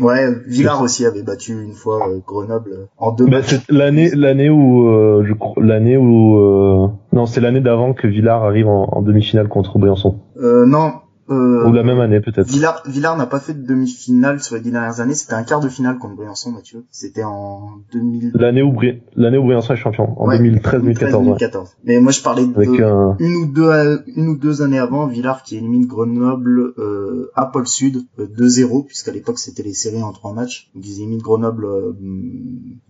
[0.00, 4.48] Ouais, Villars aussi avait battu une fois euh, Grenoble euh, en deux Bah, l'année l'année
[4.48, 8.84] où euh, je crois l'année où euh, non c'est l'année d'avant que Villars arrive en,
[8.84, 10.16] en demi-finale contre Briançon.
[10.38, 10.92] Euh, non,
[11.30, 12.46] euh, ou la même année peut-être.
[12.48, 15.14] Villars, Villars n'a pas fait de demi-finale sur les dix dernières années.
[15.14, 16.84] C'était un quart de finale contre Briançon, Mathieu.
[16.90, 18.32] C'était en 2000.
[18.34, 21.24] L'année où Bri l'année où Briançon est champion en Ouais, 2013 2014 ouais.
[21.24, 21.68] 2014.
[21.84, 24.78] Mais moi, je parlais de avec un une ou deux euh, une ou deux années
[24.78, 29.74] avant, Villars qui élimine Grenoble euh, à Pôle Sud euh, 2-0 puisqu'à l'époque c'était les
[29.74, 30.70] séries en trois matchs.
[30.74, 31.92] Donc ils éliminent Grenoble, euh,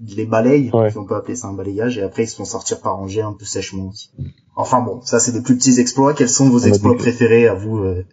[0.06, 0.90] ils les balayent, Ouais.
[0.90, 3.22] si on peut appeler ça un balayage, et après ils se font sortir par Angers
[3.22, 4.10] un peu sèchement aussi.
[4.56, 6.14] Enfin bon, ça c'est des plus petits exploits.
[6.14, 8.04] Quels sont vos exploits préférés à vous euh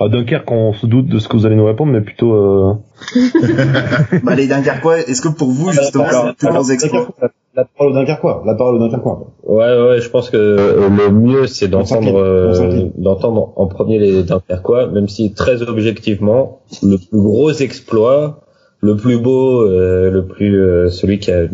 [0.00, 2.72] à Dunkerque on se doute de ce que vous allez nous répondre mais plutôt euh,
[4.22, 7.08] Bah les Dunkerquois, est-ce que pour vous justement c'est plus gros exploits
[7.54, 8.42] La parole au Dunkerquois.
[8.46, 9.26] La parole au Dunkerquois.
[9.44, 14.86] Ouais, ouais, je pense que le mieux c'est d'entendre euh, d'entendre en premier les Dunkerquois,
[14.88, 18.40] même si très objectivement, le plus gros exploit,
[18.80, 21.46] le plus beau, euh, le plus euh, celui qui a,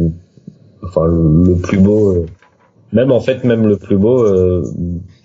[0.82, 2.26] enfin le, le plus beau, euh,
[2.92, 4.62] même en fait même le plus beau, euh,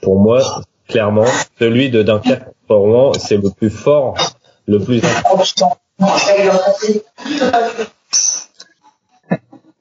[0.02, 0.42] pour moi,
[0.88, 1.26] clairement,
[1.60, 2.48] celui de Dunkerque
[3.18, 4.16] c'est le plus fort,
[4.68, 5.02] le plus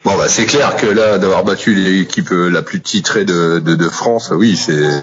[0.04, 3.74] Bon bah c'est clair que là d'avoir battu l'équipe euh, la plus titrée de, de,
[3.74, 5.02] de France, oui c'est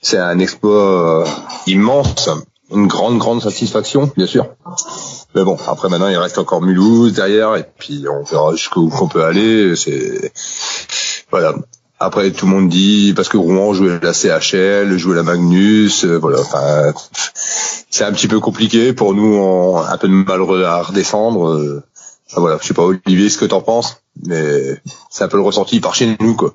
[0.00, 1.26] c'est un exploit euh,
[1.66, 2.30] immense,
[2.70, 4.46] une grande grande satisfaction bien sûr.
[5.34, 9.08] Mais bon après maintenant il reste encore Mulhouse derrière et puis on verra jusqu'où qu'on
[9.08, 9.76] peut aller.
[9.76, 10.32] C'est
[11.30, 11.54] voilà.
[12.00, 16.16] Après tout le monde dit parce que Rouen jouait la CHL, jouait la Magnus, euh,
[16.18, 16.40] voilà.
[16.40, 16.92] Enfin,
[17.90, 21.48] c'est un petit peu compliqué pour nous, un peu de mal à redescendre.
[21.48, 21.82] euh,
[22.36, 24.80] voilà, je sais pas Olivier ce que t'en penses, mais
[25.10, 26.54] c'est un peu le ressenti par chez nous quoi.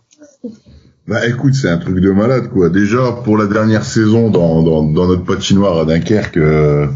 [1.08, 2.70] Bah écoute, c'est un truc de malade quoi.
[2.70, 6.88] Déjà pour la dernière saison dans, dans, dans notre patinoire à Dunkerque, euh,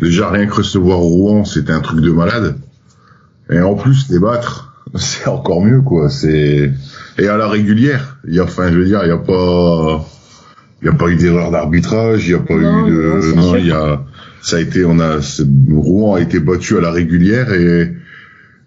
[0.00, 2.56] déjà rien que recevoir Rouen, c'était un truc de malade.
[3.50, 6.08] Et en plus les battre, c'est encore mieux quoi.
[6.08, 6.72] C'est
[7.18, 8.18] et à la régulière.
[8.26, 10.06] Il y a, enfin je veux dire, il y a pas,
[10.82, 13.42] il y a pas eu d'erreur d'arbitrage, il y a pas Non, eu de, non,
[13.42, 14.02] non, il y a,
[14.42, 15.18] ça a été, on a,
[15.70, 17.94] Rouen a été battu à la régulière et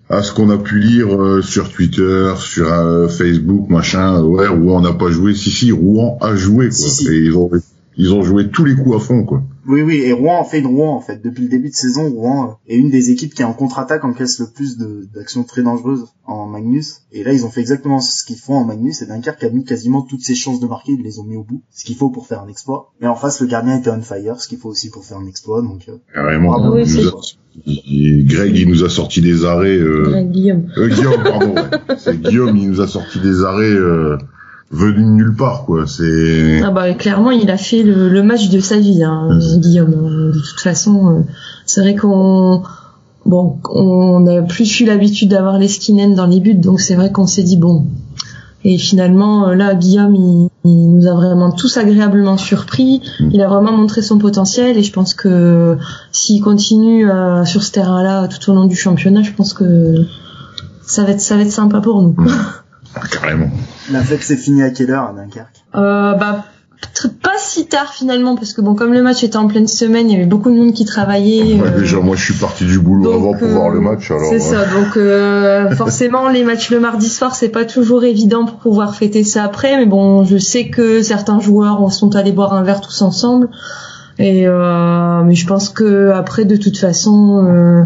[0.10, 4.82] à ce qu'on a pu lire euh, sur Twitter, sur euh, Facebook, machin, ouais, Rouen
[4.82, 5.34] n'a pas joué.
[5.34, 6.76] Si, si, Rouen a joué, quoi.
[6.76, 7.07] Si, si.
[7.10, 7.52] Et ils ont,
[7.98, 9.44] ils ont joué tous les coups à fond, quoi.
[9.68, 11.22] Oui, oui, et Rouen en fait une Rouen, en fait.
[11.22, 14.48] Depuis le début de saison, Rouen est une des équipes qui en contre-attaque encaisse le
[14.48, 14.78] plus
[15.14, 17.02] d'actions très dangereuses en Magnus.
[17.11, 19.65] Et là, ils ont fait exactement ce qu'ils font en Magnus, et Dunkerque a mis
[19.65, 21.64] quasiment toutes ses chances de marquer, ils les ont mis au bout.
[21.72, 22.94] Ce qu'il faut pour faire un exploit.
[23.02, 25.28] Et en face, le gardien était on fire, ce qu'il faut aussi pour faire un
[25.28, 25.90] exploit, donc...
[25.90, 25.98] Euh...
[26.14, 26.56] Carrément.
[26.56, 26.84] Ah oui,
[28.26, 29.80] Greg, il nous a sorti des arrêts...
[29.80, 30.22] Euh...
[30.22, 30.69] Guillaume.
[30.78, 31.56] Euh, Guillaume, pardon.
[31.98, 33.65] C'est Guillaume, il nous a sorti des arrêts...
[33.65, 34.18] Euh
[34.72, 35.85] venu de nulle part quoi.
[35.88, 40.31] C'est ah bah clairement il a fait le, match de sa vie hein, Guillaume.
[40.34, 41.19] De toute façon euh,
[41.65, 42.64] c'est vrai qu'on
[43.26, 47.11] bon on a plus eu l'habitude d'avoir les skinheads dans les buts donc c'est vrai
[47.11, 47.85] qu'on s'est dit bon.
[48.65, 53.02] Et finalement euh, là Guillaume il, nous a vraiment tous agréablement surpris.
[53.22, 53.30] Mm.
[53.31, 55.77] il a vraiment montré son potentiel et je pense que
[56.11, 60.06] s'il continue euh, sur ce terrain là tout au long du championnat je pense que
[60.85, 62.15] ça va être ça va être sympa pour nous
[63.06, 63.10] mm.
[63.10, 63.49] carrément
[63.91, 65.64] la fête s'est finie à quelle heure à Dunkerque?
[65.76, 66.45] Euh, Bah
[67.22, 70.14] pas si tard finalement parce que bon comme le match était en pleine semaine il
[70.14, 72.80] y avait beaucoup de monde qui travaillait ouais, euh, déjà moi je suis parti du
[72.80, 76.80] boulot avant pour voir le match alors c'est ça donc euh, forcément les matchs le
[76.80, 80.69] mardi soir c'est pas toujours évident pour pouvoir fêter ça après mais bon je sais
[80.69, 83.49] que certains joueurs sont allés boire un verre tous ensemble
[84.19, 87.84] et euh, mais je pense que après de toute façon euh,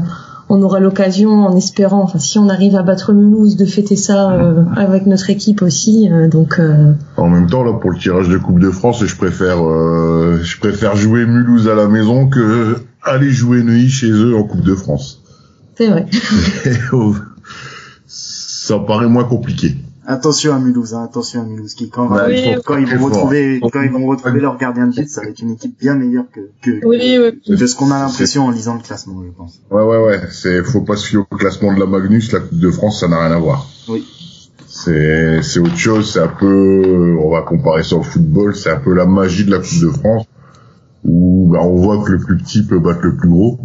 [0.53, 4.33] on aura l'occasion, en espérant, enfin si on arrive à battre Mulhouse, de fêter ça
[4.33, 6.09] euh, avec notre équipe aussi.
[6.11, 6.59] Euh, donc.
[6.59, 10.59] Euh, en même temps, là, pour le tirage de Coupe de France, je préfère, je
[10.59, 14.75] préfère jouer Mulhouse à la maison que aller jouer Neuilly chez eux en Coupe de
[14.75, 15.21] France.
[15.75, 16.05] C'est vrai.
[18.05, 19.77] ça paraît moins compliqué.
[20.11, 22.09] Attention à Mulhouse, hein, attention à Mulhouse qui quand,
[22.65, 25.39] quand ils vont retrouver quand ils vont retrouver leur gardien de but, ça va être
[25.39, 27.17] une équipe bien meilleure que que, oui,
[27.47, 29.61] de ce qu'on a l'impression en lisant le classement, je pense.
[29.71, 32.59] Ouais ouais ouais, c'est faut pas se fier au classement de la Magnus, la Coupe
[32.59, 33.67] de France, ça n'a rien à voir.
[33.87, 34.05] Oui.
[34.67, 38.79] C'est c'est autre chose, c'est un peu on va comparer ça au football, c'est un
[38.79, 40.25] peu la magie de la Coupe de France
[41.03, 43.59] où bah, on voit que le plus petit peut battre le plus gros.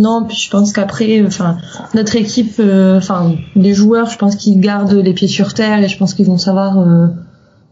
[0.00, 1.58] Non, puis je pense qu'après, enfin,
[1.94, 5.88] notre équipe, euh, enfin, les joueurs, je pense qu'ils gardent les pieds sur terre et
[5.88, 7.08] je pense qu'ils vont savoir euh,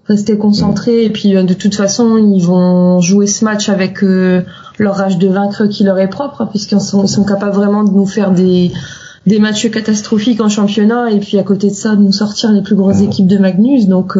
[0.05, 1.07] rester concentrés.
[1.07, 5.29] Et puis, euh, de toute façon, ils vont jouer ce match avec leur rage de
[5.29, 8.71] vaincre qui leur est propre, puisqu'ils sont, capables vraiment de nous faire des
[9.27, 12.63] des matchs catastrophiques en championnat et puis à côté de ça de nous sortir les
[12.63, 13.87] plus grosses équipes de Magnus.
[13.87, 14.17] Donc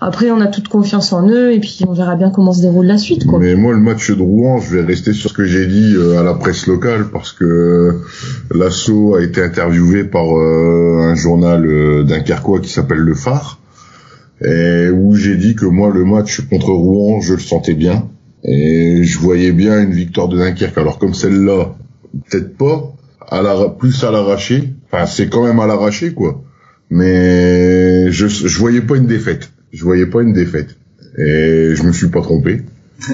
[0.00, 2.86] après, on a toute confiance en eux et puis on verra bien comment se déroule
[2.86, 3.26] la suite.
[3.26, 3.38] Quoi.
[3.38, 6.18] Mais moi, le match de Rouen, je vais rester sur ce que j'ai dit euh,
[6.18, 7.98] à la presse locale parce que
[8.50, 13.58] l'assaut a été interviewé par euh, un journal euh, dunkerquois qui s'appelle Le Phare
[14.42, 18.08] et où j'ai dit que moi, le match contre Rouen, je le sentais bien
[18.42, 20.78] et je voyais bien une victoire de Dunkerque.
[20.78, 21.74] Alors comme celle-là,
[22.30, 22.90] peut-être pas,
[23.28, 24.72] à la, plus à l'arraché.
[24.90, 26.42] Enfin, c'est quand même à l'arraché, quoi.
[26.88, 30.76] Mais je, je voyais pas une défaite je voyais pas une défaite.
[31.18, 32.62] Et je me suis pas trompé.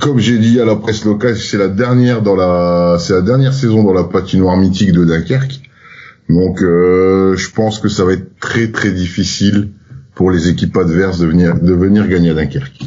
[0.00, 3.52] comme j'ai dit à la presse locale, c'est la dernière dans la, c'est la dernière
[3.52, 5.60] saison dans la patinoire mythique de Dunkerque.
[6.28, 9.70] Donc, euh, je pense que ça va être très très difficile
[10.14, 12.82] pour les équipes adverses de venir, de venir gagner à Dunkerque.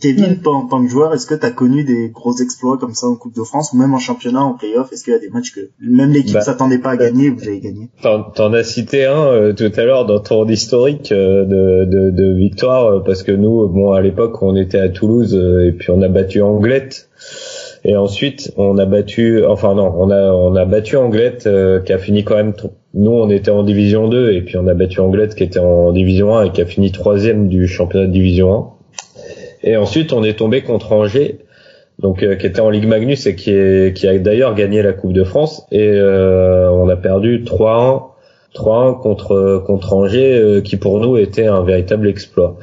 [0.00, 2.94] Kevin, toi, en tant que joueur, est-ce que tu as connu des gros exploits comme
[2.94, 4.92] ça en Coupe de France ou même en championnat, en playoff?
[4.92, 7.42] Est-ce qu'il y a des matchs que même l'équipe bah, s'attendait pas à gagner vous
[7.42, 7.88] avez gagné?
[8.02, 12.34] T'en as cité un euh, tout à l'heure dans ton historique euh, de, de, de,
[12.34, 16.02] victoire euh, parce que nous, bon, à l'époque, on était à Toulouse et puis on
[16.02, 17.08] a battu Anglette.
[17.84, 21.48] Et ensuite, on a battu, enfin non, on a on a battu Anglette
[21.84, 22.52] qui a fini quand même.
[22.94, 25.92] Nous, on était en division 2 et puis on a battu Anglette qui était en
[25.92, 28.75] division 1 et qui a fini troisième du championnat de division 1.
[29.62, 31.38] Et ensuite, on est tombé contre Angers,
[31.98, 34.92] donc euh, qui était en Ligue Magnus et qui, est, qui a d'ailleurs gagné la
[34.92, 35.66] Coupe de France.
[35.72, 38.02] Et euh, on a perdu 3-1,
[38.54, 42.56] 3-1 contre contre Angers, euh, qui pour nous était un véritable exploit.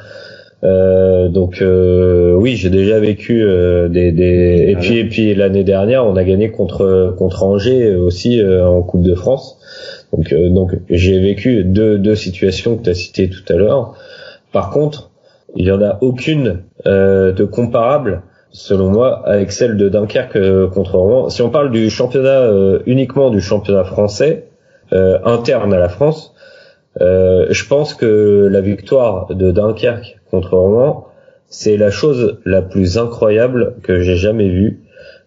[0.63, 3.43] donc oui, j'ai déjà vécu
[3.89, 4.65] des, des...
[4.69, 9.03] et puis et puis l'année dernière, on a gagné contre contre Angers aussi en Coupe
[9.03, 9.57] de France.
[10.13, 13.95] Donc donc j'ai vécu deux deux situations que tu as citées tout à l'heure.
[14.53, 15.09] Par contre,
[15.55, 20.67] il y en a aucune euh, de comparable selon moi avec celle de Dunkerque euh,
[20.67, 21.29] contre Rouen.
[21.29, 24.47] Si on parle du championnat euh, uniquement du championnat français
[24.91, 26.35] interne à la France,
[26.99, 31.07] je pense que la victoire de Dunkerque contre Rouen,
[31.47, 34.83] c'est la chose la plus incroyable que j'ai jamais vue.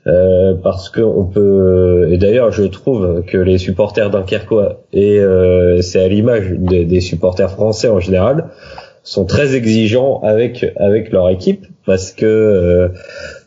[0.07, 5.83] Euh, parce que on peut et d'ailleurs je trouve que les supporters dunkerquois et euh,
[5.83, 8.51] c'est à l'image des supporters français en général
[9.07, 12.89] sont très exigeants avec avec leur équipe parce que euh,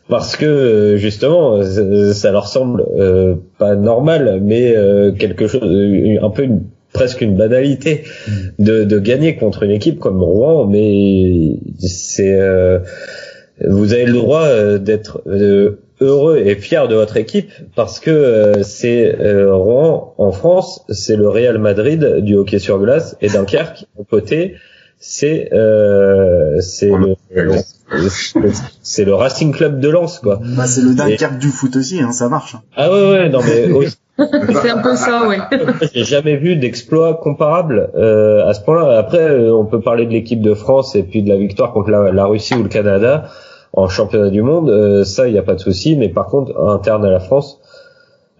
[0.08, 1.62] parce que euh, justement
[2.12, 4.74] ça leur semble euh, pas normal mais
[5.18, 6.62] quelque chose un peu une,
[6.92, 8.04] presque une banalité
[8.58, 12.80] de, de gagner contre une équipe comme Rouen, mais c'est euh,
[13.64, 18.54] vous avez le droit euh, d'être euh, heureux et fier de votre équipe parce que
[18.62, 19.14] c'est
[19.50, 24.54] Rouen en France, c'est le Real Madrid du hockey sur glace et Dunkerque au côté,
[25.00, 25.48] c'est
[26.60, 27.16] c'est le
[28.82, 30.38] c'est le Racing Club de Lens quoi.
[30.56, 32.56] Bah, c'est le Dunkerque du foot aussi, hein, ça marche.
[32.76, 33.88] Ah ouais ouais non mais
[34.62, 35.38] c'est un peu ça, ouais.
[35.94, 38.98] J'ai jamais vu d'exploit comparable euh, à ce point-là.
[38.98, 41.90] Après, euh, on peut parler de l'équipe de France et puis de la victoire contre
[41.90, 43.28] la, Russie ou le Canada
[43.72, 44.68] en championnat du monde.
[44.68, 45.96] Euh, ça, il n'y a pas de souci.
[45.96, 47.59] Mais par contre, interne à la France,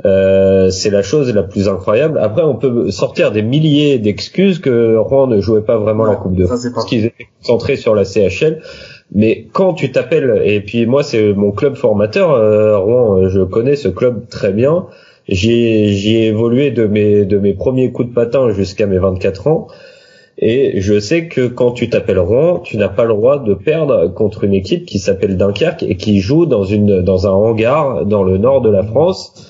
[0.04, 2.18] euh, c'est la chose la plus incroyable.
[2.18, 6.36] Après, on peut sortir des milliers d'excuses que Rouen ne jouait pas vraiment la Coupe
[6.36, 8.62] de France parce qu'ils étaient concentrés sur la CHL.
[9.12, 12.30] Mais quand tu t'appelles, et puis moi c'est mon club formateur,
[12.84, 14.86] Rouen, je connais ce club très bien.
[15.28, 19.68] J'ai ai évolué de mes de mes premiers coups de patin jusqu'à mes 24 ans.
[20.38, 24.08] Et je sais que quand tu t'appelles Rouen, tu n'as pas le droit de perdre
[24.08, 28.22] contre une équipe qui s'appelle Dunkerque et qui joue dans une dans un hangar dans
[28.22, 29.49] le nord de la France.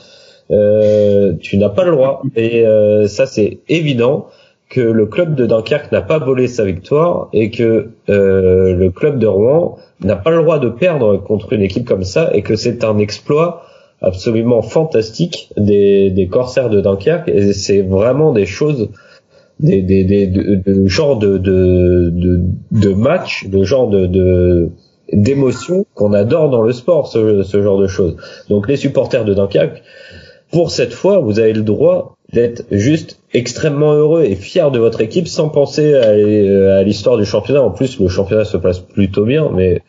[0.51, 2.22] Euh, tu n'as pas le droit.
[2.36, 4.27] Et euh, ça c'est évident
[4.68, 9.18] que le club de Dunkerque n'a pas volé sa victoire et que euh, le club
[9.18, 12.55] de Rouen n'a pas le droit de perdre contre une équipe comme ça et que
[12.55, 13.64] c'est un exploit
[14.01, 18.90] absolument fantastique des, des corsaires de Dunkerque et c'est vraiment des choses
[19.59, 22.40] des, des, des de, de, genre de, de, de,
[22.70, 24.70] de match, de genre de, de
[25.12, 28.16] d'émotion qu'on adore dans le sport, ce, ce genre de choses.
[28.48, 29.82] Donc les supporters de Dunkerque,
[30.52, 35.01] pour cette fois, vous avez le droit d'être juste extrêmement heureux et fier de votre
[35.01, 36.10] équipe sans penser à,
[36.78, 37.62] à l'histoire du championnat.
[37.62, 39.82] En plus, le championnat se passe plutôt bien, mais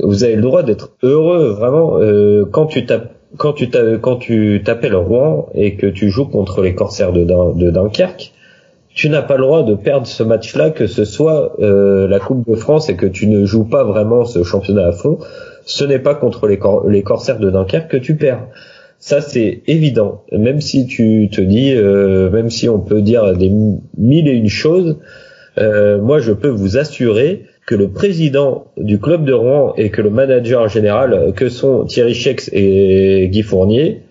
[0.00, 3.68] vous avez le droit d'être heureux vraiment euh, quand tu tapes quand tu
[4.00, 7.24] quand tu t'appelles Rouen et que tu joues contre les Corsaires de,
[7.70, 8.32] Dunkerque,
[8.94, 12.48] tu n'as pas le droit de perdre ce match-là, que ce soit euh, la Coupe
[12.48, 15.18] de France et que tu ne joues pas vraiment ce championnat à fond.
[15.66, 18.46] Ce n'est pas contre les Corsaires de Dunkerque que tu perds.
[18.98, 20.24] Ça c'est évident.
[20.32, 23.50] Même si tu te dis, euh, même si on peut dire des
[23.96, 24.98] mille et une choses,
[25.58, 30.00] euh, moi je peux vous assurer que le président du club de Rouen et que
[30.00, 34.02] le manager général, que sont Thierry Chex et Guy Fournier,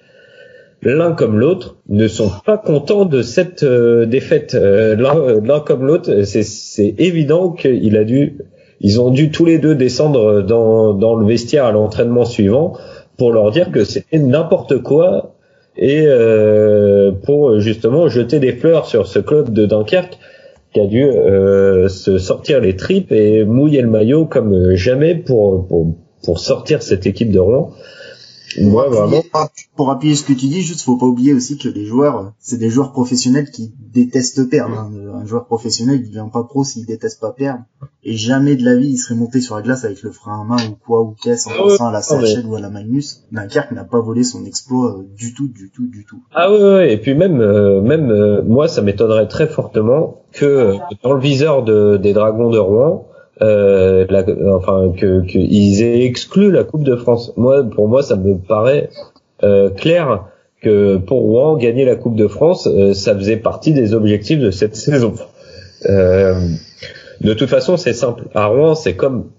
[0.84, 4.56] l'un comme l'autre, ne sont pas contents de cette euh, défaite.
[4.56, 8.38] Euh, l'un comme l'autre, c'est évident qu'il a dû,
[8.80, 12.78] ils ont dû tous les deux descendre dans, dans le vestiaire à l'entraînement suivant
[13.18, 15.34] pour leur dire que c'était n'importe quoi
[15.76, 20.18] et euh, pour justement jeter des fleurs sur ce club de Dunkerque
[20.74, 25.68] qui a dû euh, se sortir les tripes et mouiller le maillot comme jamais pour,
[25.68, 27.72] pour, pour sortir cette équipe de Rouen.
[28.60, 29.24] Moi, vraiment.
[29.76, 32.58] Pour appuyer ce que tu dis, juste faut pas oublier aussi que les joueurs, c'est
[32.58, 34.78] des joueurs professionnels qui détestent perdre.
[34.78, 34.92] Hein.
[35.22, 37.62] Un joueur professionnel, il devient pas pro s'il déteste pas perdre.
[38.04, 40.44] Et jamais de la vie, il serait monté sur la glace avec le frein à
[40.44, 43.26] main ou quoi, ou caisse en ah pensant à la CHL ou à la Magnus.
[43.32, 46.22] Dunkerque n'a pas volé son exploit euh, du tout, du tout, du tout.
[46.34, 46.94] Ah ouais, ouais.
[46.94, 51.64] et puis même, euh, même euh, moi, ça m'étonnerait très fortement que dans le viseur
[51.64, 53.08] de, des Dragons de Rouen,
[53.42, 57.34] euh, la, enfin que qu'ils aient exclu la Coupe de France.
[57.38, 58.90] Moi, pour moi, ça me paraît
[59.44, 60.26] euh, clair
[60.62, 64.52] que pour Rouen gagner la Coupe de France, euh, ça faisait partie des objectifs de
[64.52, 65.14] cette saison.
[65.88, 66.36] Euh,
[67.22, 68.24] de toute façon, c'est simple.
[68.34, 69.30] À Rouen, c'est comme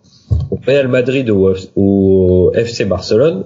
[0.51, 3.45] au Real Madrid ou au FC Barcelone.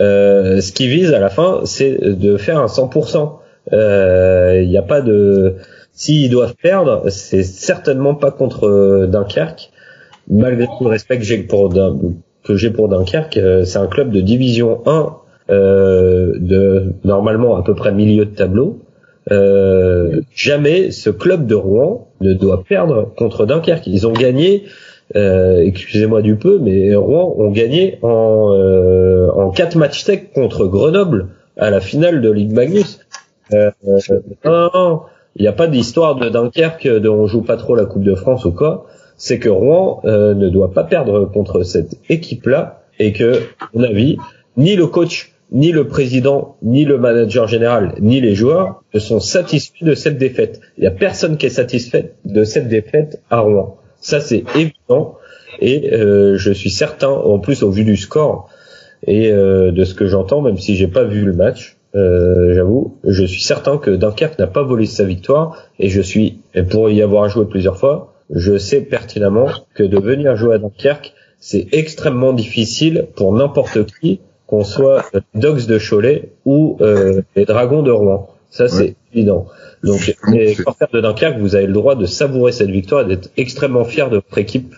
[0.00, 3.38] Euh, ce qui vise à la fin, c'est de faire un 100%.
[3.72, 5.56] Il n'y a pas de
[5.92, 9.70] s'ils doivent perdre, c'est certainement pas contre Dunkerque
[10.32, 11.68] malgré tout le respect que j'ai pour
[12.88, 15.16] Dunkerque, euh, c'est un club de division 1
[15.50, 18.80] euh, de normalement à peu près milieu de tableau.
[19.30, 23.86] Euh, jamais ce club de Rouen ne doit perdre contre Dunkerque.
[23.86, 24.64] Ils ont gagné,
[25.14, 28.50] excusez-moi du peu, mais Rouen ont gagné en
[29.34, 33.00] en quatre matchs tech contre Grenoble à la finale de Ligue Magnus.
[34.44, 35.02] Non,
[35.36, 38.14] il n'y a pas d'histoire de Dunkerque de on joue pas trop la Coupe de
[38.14, 38.86] France ou quoi
[39.16, 43.84] c'est que Rouen euh, ne doit pas perdre contre cette équipe-là et que, à mon
[43.84, 44.16] avis,
[44.56, 49.20] ni le coach, ni le président, ni le manager général, ni les joueurs ne sont
[49.20, 50.60] satisfaits de cette défaite.
[50.78, 53.76] Il n'y a personne qui est satisfait de cette défaite à Rouen.
[54.00, 55.16] Ça, c'est évident.
[55.60, 58.48] Et euh, je suis certain, en plus au vu du score
[59.06, 63.22] et euh, de ce que j'entends, même si j'ai pas vu le match, j'avoue, je
[63.24, 66.38] suis certain que Dunkerque n'a pas volé sa victoire et je suis,
[66.70, 71.12] pour y avoir joué plusieurs fois, je sais pertinemment que de venir jouer à Dunkerque,
[71.38, 75.04] c'est extrêmement difficile pour n'importe qui, qu'on soit
[75.34, 78.28] Dogs de Cholet ou euh, les Dragons de Rouen.
[78.50, 79.46] Ça, c'est évident.
[79.82, 83.30] Donc, les supporters de Dunkerque, vous avez le droit de savourer cette victoire et d'être
[83.36, 84.74] extrêmement fiers de votre équipe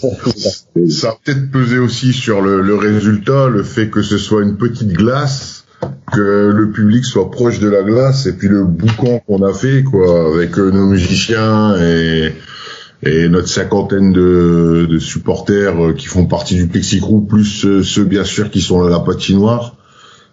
[0.00, 0.50] pour tout ça.
[0.90, 4.56] Ça a peut-être pesé aussi sur le, le, résultat, le fait que ce soit une
[4.56, 5.64] petite glace,
[6.12, 9.84] que le public soit proche de la glace, et puis le boucan qu'on a fait,
[9.84, 12.32] quoi, avec euh, nos musiciens et,
[13.02, 18.04] et notre cinquantaine de, de supporters euh, qui font partie du Plexicrou, plus euh, ceux,
[18.04, 19.76] bien sûr qui sont à la patinoire.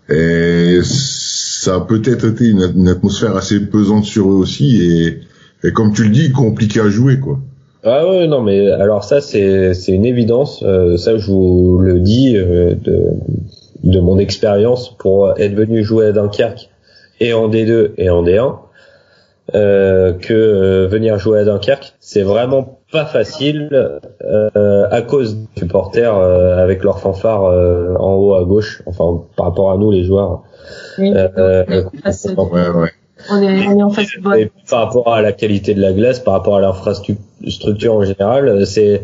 [0.09, 5.19] Et ça a peut-être été une, atmosphère assez pesante sur eux aussi, et,
[5.67, 7.39] et comme tu le dis, compliqué à jouer, quoi.
[7.83, 10.63] Ah ouais, non, mais alors ça, c'est, c'est une évidence.
[10.63, 13.03] Euh, ça, je vous le dis euh, de,
[13.83, 16.69] de mon expérience pour être venu jouer à Dunkerque
[17.21, 18.57] et en D2 et en D1.
[19.55, 23.69] Euh, que euh, venir jouer à Dunkerque, c'est vraiment pas facile
[24.21, 29.71] euh, à cause des supporters avec leur fanfare en haut à gauche, enfin par rapport
[29.71, 30.43] à nous les joueurs.
[30.97, 32.91] Oui, ouais, ouais.
[33.29, 34.07] On est, on est en face
[34.37, 38.65] et, par rapport à la qualité de la glace, par rapport à l'infrastructure en général,
[38.65, 39.03] c'est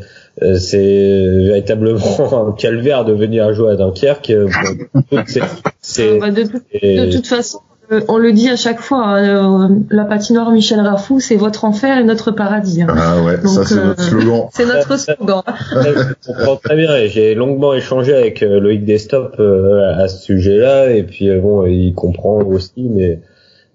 [0.58, 4.32] c'est véritablement un calvaire de venir jouer à Dunkerque.
[5.28, 5.42] c'est,
[5.82, 7.75] c'est, bah, de, de, toute façon, euh,
[8.08, 12.04] on le dit à chaque fois, euh, la patinoire Michel Rafou, c'est votre enfer et
[12.04, 12.82] notre paradis.
[12.82, 12.88] Hein.
[12.90, 14.42] Ah ouais, Donc, ça c'est notre slogan.
[14.54, 15.42] c'est notre slogan.
[15.48, 21.04] Je comprends très bien et j'ai longuement échangé avec Loïc Destop à ce sujet-là et
[21.04, 23.20] puis bon, il comprend aussi, mais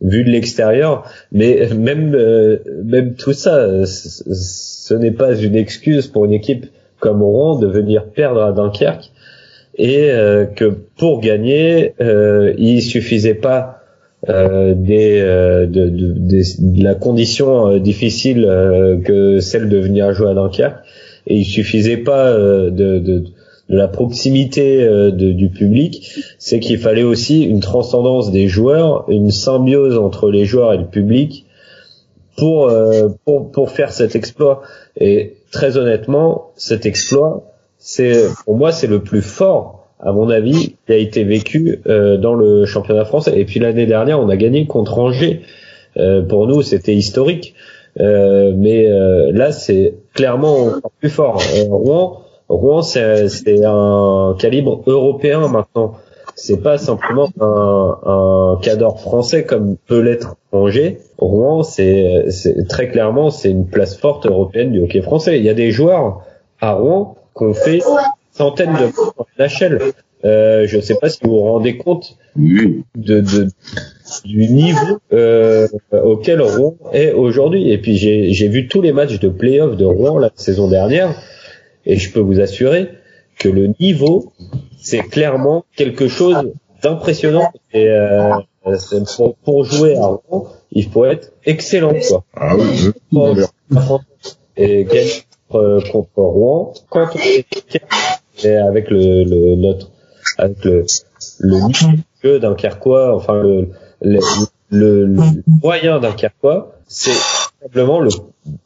[0.00, 2.16] vu de l'extérieur, mais même
[2.84, 6.66] même tout ça, ce n'est pas une excuse pour une équipe
[7.00, 9.10] comme Rouen de venir perdre à Dunkerque
[9.80, 10.66] et euh, que
[10.98, 13.79] pour gagner, euh, il suffisait pas
[14.28, 18.42] euh, des, de, de, de, la condition difficile
[19.04, 20.84] que celle de venir jouer à Dunkerque
[21.26, 23.24] et il suffisait pas de, de
[23.70, 29.08] de la proximité euh, de, du public, c'est qu'il fallait aussi une transcendance des joueurs,
[29.08, 31.46] une symbiose entre les joueurs et le public
[32.36, 34.62] pour euh, pour, pour faire cet exploit.
[34.96, 37.44] Et très honnêtement, cet exploit,
[37.78, 42.16] c'est pour moi c'est le plus fort à mon avis qui a été vécu euh,
[42.16, 43.38] dans le championnat français.
[43.38, 45.42] Et puis l'année dernière, on a gagné contre Angers.
[46.28, 47.54] pour nous, c'était historique.
[47.98, 48.88] mais
[49.32, 51.42] là, c'est clairement plus fort.
[51.68, 55.94] Rouen Rouen, c'est un calibre européen maintenant.
[56.34, 60.98] C'est pas simplement un, un cadre français comme peut l'être Angers.
[61.18, 62.26] Rouen, c'est
[62.68, 65.38] très clairement c'est une place forte européenne du hockey français.
[65.38, 66.22] Il y a des joueurs
[66.60, 67.82] à Rouen qu'on fait
[68.32, 68.90] centaines de
[69.38, 69.92] NHL.
[70.24, 73.48] Euh, je ne sais pas si vous vous rendez compte de, de
[74.24, 77.70] du niveau euh, auquel Rouen est aujourd'hui.
[77.70, 81.14] Et puis j'ai vu tous les matchs de playoff de Rouen la saison dernière.
[81.86, 82.90] Et je peux vous assurer
[83.38, 84.32] que le niveau,
[84.78, 86.52] c'est clairement quelque chose
[86.82, 87.50] d'impressionnant.
[87.72, 88.32] Et euh,
[89.16, 91.94] pour, pour, jouer à Rouen, il faut être excellent.
[92.06, 92.24] Quoi.
[92.36, 92.90] Ah oui,
[94.56, 97.46] et gagner contre Rouen, quand on est
[98.44, 99.90] avec le, le notre
[100.38, 100.84] avec le
[101.40, 103.68] le d'un Carquois, enfin le
[104.02, 104.20] le,
[104.70, 105.22] le, le
[105.62, 107.12] moyen d'un Carquois, c'est
[107.62, 108.10] simplement le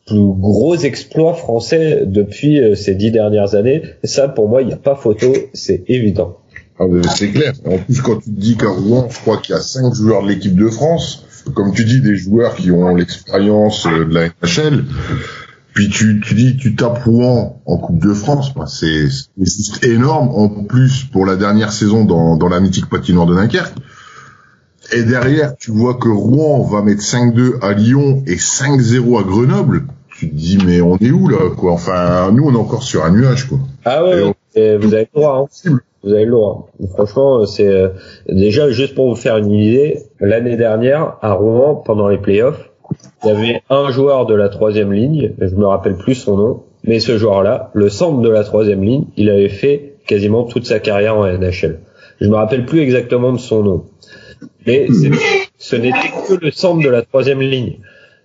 [0.06, 3.82] plus gros exploit français depuis euh, ces dix dernières années.
[4.02, 6.38] Et ça, pour moi, il n'y a pas photo, c'est évident.
[6.78, 6.84] Ah,
[7.14, 7.52] c'est clair.
[7.66, 10.28] En plus, quand tu dis qu'à Rouen, je crois qu'il y a cinq joueurs de
[10.28, 11.24] l'équipe de France,
[11.54, 14.84] comme tu dis, des joueurs qui ont l'expérience euh, de la NHL,
[15.74, 20.28] puis tu, tu dis tu tapes Rouen en Coupe de France, bah, c'est juste énorme.
[20.28, 23.74] En plus, pour la dernière saison dans, dans la mythique patinoire de Dunkerque,
[24.92, 29.84] et derrière, tu vois que Rouen va mettre 5-2 à Lyon et 5-0 à Grenoble.
[30.16, 31.72] Tu te dis, mais on est où là, quoi?
[31.72, 33.58] Enfin, nous, on est encore sur un nuage, quoi.
[33.84, 34.20] Ah ouais,
[34.76, 35.48] vous avez le droit.
[35.66, 35.78] Hein.
[36.04, 36.68] Vous avez le droit.
[36.92, 37.88] Franchement, c'est euh,
[38.28, 40.02] déjà juste pour vous faire une idée.
[40.20, 42.70] L'année dernière, à Rouen, pendant les playoffs,
[43.22, 45.32] il y avait un joueur de la troisième ligne.
[45.40, 49.06] Je me rappelle plus son nom, mais ce joueur-là, le centre de la troisième ligne,
[49.16, 51.80] il avait fait quasiment toute sa carrière en NHL.
[52.20, 53.84] Je me rappelle plus exactement de son nom.
[54.66, 54.88] Mais
[55.58, 57.78] ce n'était que le centre de la troisième ligne.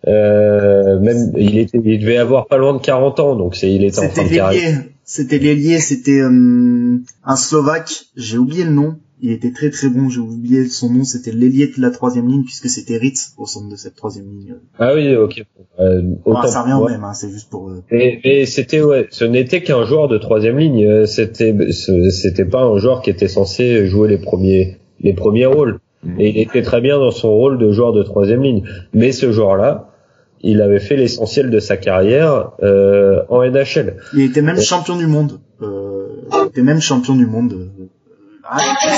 [0.08, 3.84] Euh, même il était, il devait avoir pas loin de 40 ans, donc c'est, il
[3.84, 4.84] était en fin de carrière.
[5.04, 8.06] C'était l'ailier, c'était euh, un Slovaque.
[8.16, 8.98] J'ai oublié le nom.
[9.22, 10.10] Il était très très bon.
[10.10, 11.04] J'ai oublié son nom.
[11.04, 14.56] C'était l'ailier de la troisième ligne puisque c'était Ritz au centre de cette troisième ligne.
[14.78, 15.44] Ah oui, ok.
[15.80, 16.02] Euh,
[16.34, 17.04] ah, ça revient au même.
[17.04, 17.70] Hein, c'est juste pour.
[17.70, 17.84] Euh...
[17.92, 20.86] Et, et c'était ouais, ce n'était qu'un joueur de troisième ligne.
[20.86, 25.80] Euh, c'était, c'était pas un joueur qui était censé jouer les premiers, les premiers rôles.
[26.18, 28.64] Et il était très bien dans son rôle de joueur de troisième ligne.
[28.94, 29.90] Mais ce joueur-là,
[30.42, 33.98] il avait fait l'essentiel de sa carrière euh, en NHL.
[34.14, 35.40] Il était même champion du monde.
[35.62, 37.79] Euh, il était même champion du monde euh,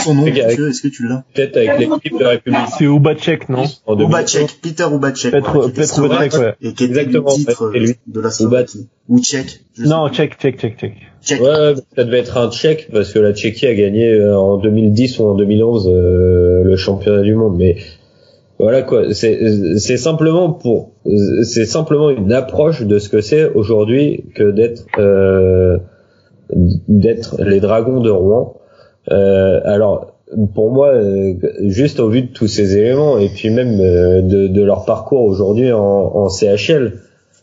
[0.03, 2.59] son nom, est-ce que tu l'as Peut-être avec l'équipe de République.
[2.77, 5.31] C'est Ubacek, non Ubacek, Peter Ubacek.
[5.31, 6.53] Petre, Petre Ubacek, ouais.
[6.61, 7.93] Et qui était Exactement, le titre ouais, c'est lui.
[8.07, 8.87] de la Slovaquie.
[9.09, 9.61] Ou tchèque.
[9.79, 10.77] Non, check, check, check.
[11.23, 11.41] Tchèque.
[11.41, 15.19] Ouais, ça devait être un Tchèque parce que la Tchéquie a gagné euh, en 2010
[15.19, 17.57] ou en 2011 euh, le championnat du monde.
[17.57, 17.77] Mais
[18.57, 20.91] voilà quoi, c'est c'est simplement pour
[21.43, 25.77] c'est simplement une approche de ce que c'est aujourd'hui que d'être euh,
[26.87, 28.60] d'être les Dragons de Rouen.
[29.09, 30.13] Euh, alors
[30.53, 34.47] pour moi, euh, juste au vu de tous ces éléments et puis même euh, de,
[34.47, 36.99] de leur parcours aujourd'hui en, en CHL,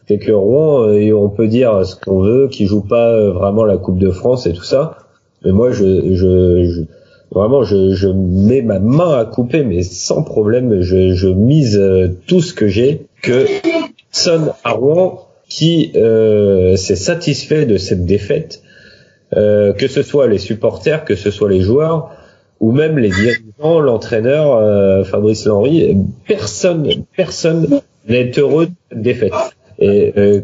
[0.07, 3.77] c'est que Rouen, et on peut dire ce qu'on veut, qui joue pas vraiment la
[3.77, 4.97] Coupe de France et tout ça.
[5.45, 6.81] Mais moi, je, je, je
[7.31, 11.79] vraiment, je, je mets ma main à couper, mais sans problème, je, mise
[12.27, 13.45] tout ce que j'ai que
[14.11, 18.63] personne à Rouen qui euh, s'est satisfait de cette défaite,
[19.37, 22.11] euh, que ce soit les supporters, que ce soit les joueurs,
[22.61, 25.97] ou même les dirigeants, l'entraîneur euh, Fabrice Lenry,
[26.27, 29.33] personne, personne n'est heureux de cette défaite.
[29.79, 30.41] Et euh,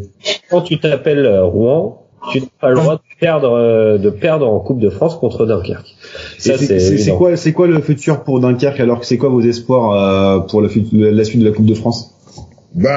[0.50, 4.60] quand tu t'appelles Rouen, tu n'as pas le droit de perdre, euh, de perdre en
[4.60, 5.94] Coupe de France contre Dunkerque.
[6.38, 9.92] Ça, c'est- quoi, c'est quoi le futur pour Dunkerque alors que c'est quoi vos espoirs
[9.92, 12.14] euh, pour la, suite de la Coupe de France?
[12.74, 12.90] Ben,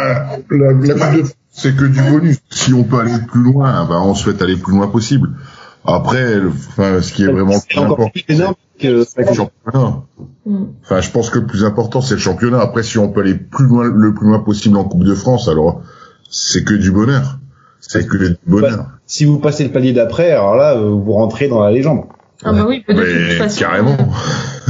[0.52, 2.38] la, la Coupe de France, c'est que du bonus.
[2.52, 5.30] Si on peut aller plus loin, ben, on souhaite aller le plus loin possible.
[5.88, 9.28] Après, le- enfin, ce qui est vraiment C'est plus encore important, plus énorme que c'est
[9.28, 10.04] le championnat.
[10.46, 10.64] Mm.
[10.84, 12.60] Enfin, je pense que le plus important, c'est le championnat.
[12.60, 15.48] Après, si on peut aller plus loin, le plus loin possible en Coupe de France,
[15.48, 15.82] alors
[16.30, 17.40] c'est que du bonheur.
[17.80, 18.86] C'est que du bonheur.
[19.06, 22.04] si vous passez le palier d'après, alors là, euh, vous rentrez dans la légende.
[22.44, 23.60] Ah bah oui, de toute Mais façon.
[23.62, 23.96] carrément.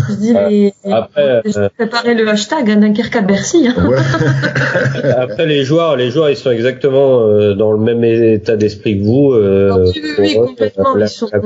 [0.10, 0.74] Je dis les.
[0.92, 3.68] Après, J'ai euh, préparé le hashtag à Dunkerque à Bercy.
[3.68, 3.88] hein.
[3.90, 3.98] Ouais.
[5.18, 9.04] Après les joueurs, les joueurs, ils sont exactement euh, dans le même état d'esprit que
[9.06, 9.32] vous.
[9.34, 10.96] euh, Ah oui, oui, oui, pour eux, complètement.
[10.96, 11.40] la- Ils sont, la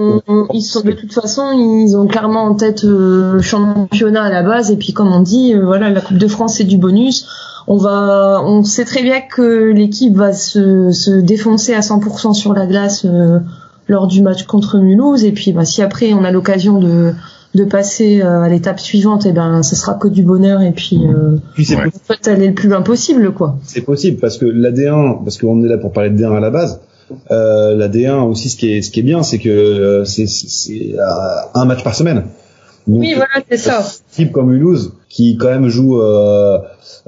[0.54, 4.44] ils sont de toute façon, ils ont clairement en tête euh, le championnat à la
[4.44, 4.72] base.
[4.72, 7.28] Et puis, comme on dit, euh, voilà, la Coupe de France c'est du bonus.
[7.68, 12.54] On va, on sait très bien que l'équipe va se, se défoncer à 100% sur
[12.54, 13.40] la glace euh,
[13.88, 15.24] lors du match contre Mulhouse.
[15.24, 17.14] Et puis, bah, si après on a l'occasion de
[17.54, 20.62] de passer euh, à l'étape suivante, et ben, ce sera que du bonheur.
[20.62, 21.84] Et puis, euh, Puis c'est Ouais.
[22.28, 23.58] aller le plus loin possible, quoi.
[23.64, 26.40] C'est possible parce que la D1, parce qu'on est là pour parler de D1 à
[26.40, 26.80] la base.
[27.30, 30.26] Euh, la D1 aussi, ce qui est, ce qui est bien, c'est que euh, c'est,
[30.98, 31.02] euh,
[31.54, 32.24] un match par semaine.
[32.88, 33.84] Donc, Oui, voilà, c'est ça.
[34.12, 36.58] type comme Mulhouse, qui quand même joue euh,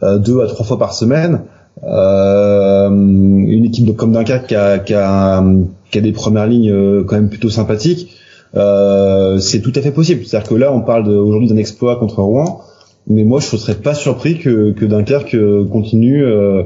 [0.03, 1.41] euh, deux à trois fois par semaine,
[1.83, 5.43] euh, une équipe de- comme Dunkerque qui a, qui a,
[5.91, 8.11] qui a des premières lignes euh, quand même plutôt sympathiques,
[8.55, 10.25] euh, c'est tout à fait possible.
[10.25, 12.61] C'est-à-dire que là, on parle de- aujourd'hui d'un exploit contre Rouen,
[13.07, 16.63] mais moi, je ne serais pas surpris que, que Dunkerque euh, continue euh,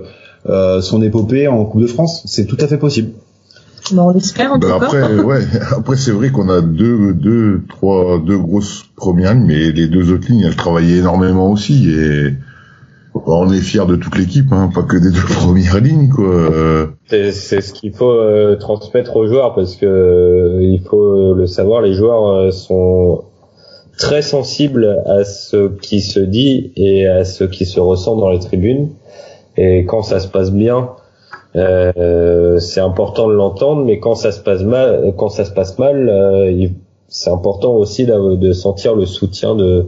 [0.49, 2.23] euh, son épopée en Coupe de France.
[2.25, 3.11] C'est tout à fait possible.
[3.93, 4.85] Bah, on l'espère en Ben tout cas.
[4.85, 5.39] après, ouais.
[5.77, 10.11] Après, c'est vrai qu'on a deux, deux, trois, deux grosses premières lignes, mais les deux
[10.11, 11.89] autres lignes, elles travaillaient énormément aussi.
[11.89, 12.33] Et
[13.25, 16.25] on est fiers de toute l'équipe, hein, pas que des deux premières lignes, quoi.
[17.09, 21.47] C'est c'est ce qu'il faut euh, transmettre aux joueurs parce que euh, il faut le
[21.47, 23.23] savoir, les joueurs euh, sont
[23.97, 28.39] très sensibles à ce qui se dit et à ce qui se ressent dans les
[28.39, 28.89] tribunes.
[29.57, 30.89] Et quand ça se passe bien,
[31.55, 35.79] euh, c'est important de l'entendre, mais quand ça se passe mal, quand ça se passe
[35.79, 36.73] mal, euh, il-
[37.07, 39.85] c'est important aussi de sentir le soutien de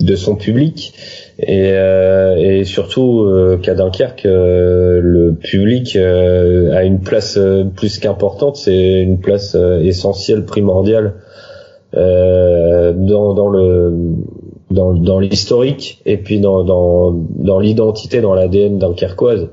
[0.00, 0.92] de son public
[1.38, 7.64] et, euh, et surtout euh, qu'à Dunkerque euh, le public euh, a une place euh,
[7.64, 8.56] plus qu'importante.
[8.56, 11.14] C'est une place essentielle primordiale
[11.92, 13.94] dans, dans le
[14.70, 19.48] dans, dans l'historique et puis dans dans, dans l'identité dans l'ADN dunkerquoise.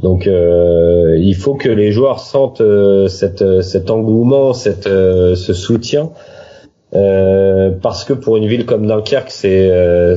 [0.00, 6.10] Donc euh, il faut que les joueurs sentent euh, cet engouement cette, euh, ce soutien
[6.94, 10.16] euh, parce que pour une ville comme Dunkerque, c'est euh,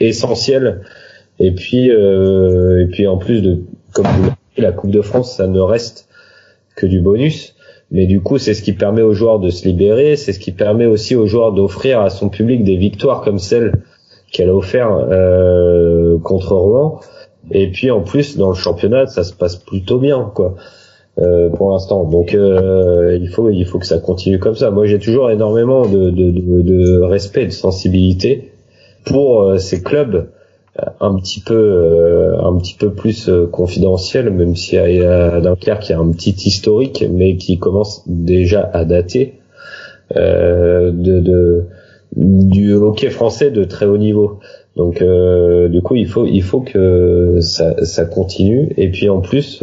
[0.00, 0.82] essentiel.
[1.38, 3.60] Et puis euh, et puis en plus de
[3.92, 6.08] comme vous dit, la Coupe de France, ça ne reste
[6.74, 7.54] que du bonus.
[7.92, 10.50] Mais du coup, c'est ce qui permet aux joueurs de se libérer, c'est ce qui
[10.50, 13.74] permet aussi aux joueurs d'offrir à son public des victoires comme celle
[14.32, 17.00] qu'elle a offert euh, contre Rouen.
[17.52, 20.56] Et puis en plus, dans le championnat, ça se passe plutôt bien, quoi
[21.18, 22.04] euh, pour l'instant.
[22.04, 24.70] Donc euh, il faut il faut que ça continue comme ça.
[24.70, 28.52] Moi j'ai toujours énormément de, de, de, de respect, de sensibilité
[29.04, 30.28] pour euh, ces clubs
[30.78, 34.84] euh, un petit peu un petit peu plus confidentiels, même si à,
[35.36, 39.34] à Dunkerque y a un petit historique, mais qui commence déjà à dater
[40.14, 41.62] de,
[42.14, 44.38] du hockey français de très haut niveau.
[44.76, 49.62] Donc du coup il faut il faut que ça, ça continue et puis en plus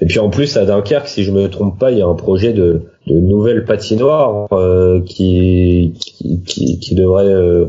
[0.00, 2.14] Et puis en plus à Dunkerque, si je me trompe pas, il y a un
[2.14, 5.94] projet de, de nouvelle patinoire euh, qui,
[6.46, 7.66] qui, qui, devrait euh,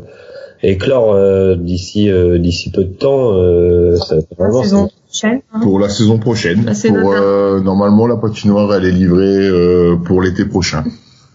[0.62, 3.34] éclore euh, d'ici d'ici peu de temps.
[3.96, 5.60] Ça, la saison prochaine, hein.
[5.64, 6.72] Pour la saison prochaine.
[7.02, 7.16] pour,
[7.64, 9.50] normalement, la patinoire elle est livrée
[10.06, 10.84] pour l'été prochain.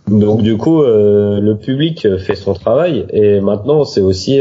[0.06, 4.40] Donc du coup, le public fait son travail et maintenant c'est aussi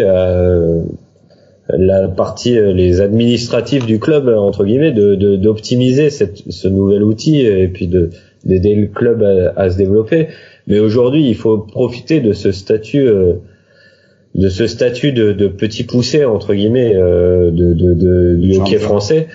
[1.70, 7.68] la partie euh, les administratifs du club entre guillemets de d'optimiser ce nouvel outil et
[7.68, 8.10] puis de
[8.46, 9.24] d'aider le club
[9.56, 10.28] à, se développer.
[10.68, 13.36] Mais aujourd'hui il faut profiter de ce statut euh,
[14.36, 18.78] de ce statut de, de petit poussé entre guillemets euh, de, de, de du hockey
[18.78, 19.28] français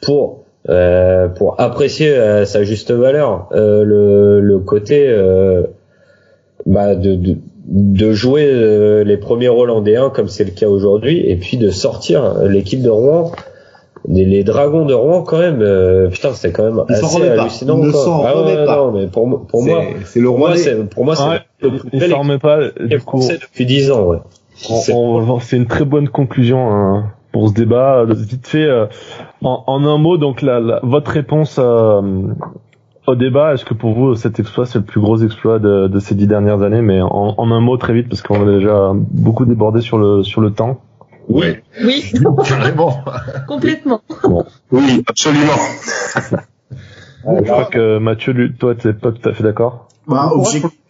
[0.00, 3.48] pour euh, pour apprécier à sa juste valeur.
[3.52, 5.14] Le, le côté
[6.66, 7.36] bah de, de
[7.68, 11.58] de jouer euh, les premiers rôles en D1 comme c'est le cas aujourd'hui et puis
[11.58, 13.32] de sortir l'équipe de Rouen
[14.08, 18.24] les, dragons de Rouen quand même euh, putain c'est quand même assez hallucinant ne s'en
[18.24, 18.76] ah ouais, pas.
[18.76, 20.54] non mais pour pour moi c'est le roi
[20.90, 23.20] pour moi c'est le plus bel pas du coup.
[23.20, 24.18] depuis 10 ans ouais.
[24.54, 28.04] C'est une très bonne conclusion hein, pour ce débat.
[28.08, 28.86] Vite fait euh,
[29.42, 31.60] en, en, un mot donc la, votre réponse
[33.08, 35.98] au débat, est-ce que pour vous cet exploit c'est le plus gros exploit de, de
[35.98, 36.82] ces dix dernières années?
[36.82, 40.22] Mais en, en, un mot très vite parce qu'on a déjà beaucoup débordé sur le
[40.22, 40.80] sur le temps.
[41.28, 41.56] Oui.
[41.84, 42.12] Oui.
[42.46, 43.04] Carrément.
[43.46, 44.00] Complètement.
[44.22, 44.44] Bon.
[44.70, 45.52] Oui, absolument.
[47.26, 49.88] Je crois que Mathieu, toi, t'es pas tout à fait d'accord.
[50.06, 50.32] Bah,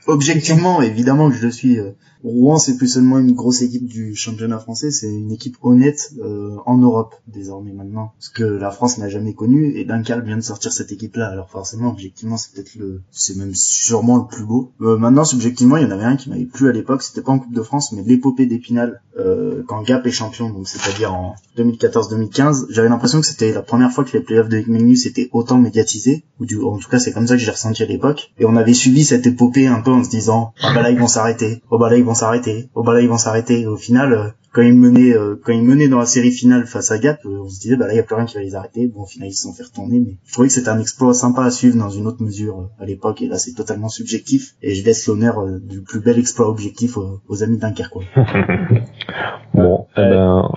[0.07, 1.78] objectivement, évidemment que je le suis.
[2.24, 6.57] Rouen, c'est plus seulement une grosse équipe du championnat français, c'est une équipe honnête euh,
[6.66, 9.77] en Europe désormais maintenant, ce que la France n'a jamais connu.
[9.77, 13.55] Et Dunkerque vient de sortir cette équipe-là, alors forcément, objectivement, c'est peut-être le, c'est même
[13.55, 14.73] sûrement le plus beau.
[14.81, 17.32] Euh, maintenant, subjectivement, il y en avait un qui m'avait plu à l'époque, c'était pas
[17.32, 21.35] en Coupe de France, mais l'épopée d'Épinal euh, quand Gap est champion, donc c'est-à-dire en
[21.57, 22.66] 2014-2015.
[22.70, 26.24] J'avais l'impression que c'était la première fois que les playoffs de Magnus étaient autant médiatisés,
[26.40, 28.32] ou du, en tout cas, c'est comme ça que j'ai ressenti à l'époque.
[28.39, 30.99] Et on avait suivi cette épopée un peu en se disant, ah bah là ils
[30.99, 32.68] vont s'arrêter, oh bah là s'arrêter.
[32.74, 33.66] Oh bah là ils vont s'arrêter.
[33.66, 36.90] Au final, euh, quand ils menaient, euh, quand ils menaient dans la série finale face
[36.90, 38.43] à Gap, euh, on se disait bah là il y a plus rien qui va
[38.43, 38.86] les arrêter.
[38.86, 41.14] Bon au final ils se sont fait retourner, mais je trouvais que c'était un exploit
[41.14, 43.22] sympa à suivre dans une autre mesure à l'époque.
[43.22, 44.55] Et là c'est totalement subjectif.
[44.62, 47.94] Et je laisse l'honneur du plus bel exploit objectif aux, amis Dunkerque.
[49.55, 50.48] bon, ben,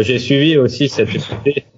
[0.00, 1.08] j'ai suivi aussi cette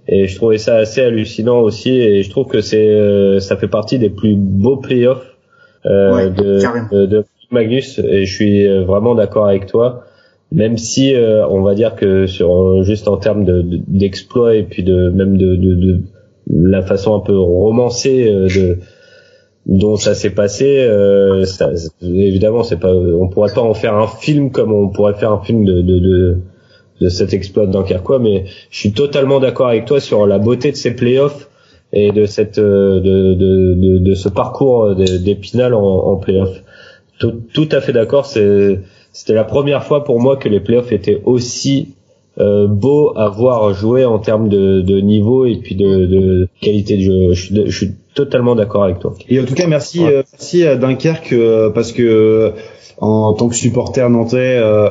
[0.06, 3.98] et je trouvais ça assez hallucinant aussi et je trouve que c'est ça fait partie
[3.98, 5.34] des plus beaux playoffs
[5.86, 10.04] euh, de, de, Magnus et je suis euh, vraiment d'accord avec toi.
[10.52, 13.44] Même si euh, on va dire que sur juste en termes
[13.88, 16.00] d'exploit et puis de même de, de, de,
[16.48, 18.78] la façon un peu romancée de
[19.66, 21.70] dont ça s'est passé euh, ça,
[22.02, 25.42] évidemment c'est pas on pourrait pas en faire un film comme on pourrait faire un
[25.42, 26.36] film de de, de,
[27.00, 27.66] de cet exploit
[28.04, 31.48] quoi mais je suis totalement d'accord avec toi sur la beauté de ces playoffs
[31.94, 36.62] et de cette de, de, de, de ce parcours d'Épinal en, en playoff
[37.18, 38.26] tout, tout à fait d'accord.
[38.26, 41.94] C'était la première fois pour moi que les playoffs étaient aussi
[42.38, 46.96] euh, beaux à voir jouer en termes de, de niveau et puis de, de qualité
[46.96, 47.32] de jeu.
[47.32, 49.14] Je suis, je suis totalement d'accord avec toi.
[49.28, 52.52] Et en tout cas, merci, euh, merci à Dunkerque euh, parce que
[52.98, 54.88] en tant que supporter nantais, euh,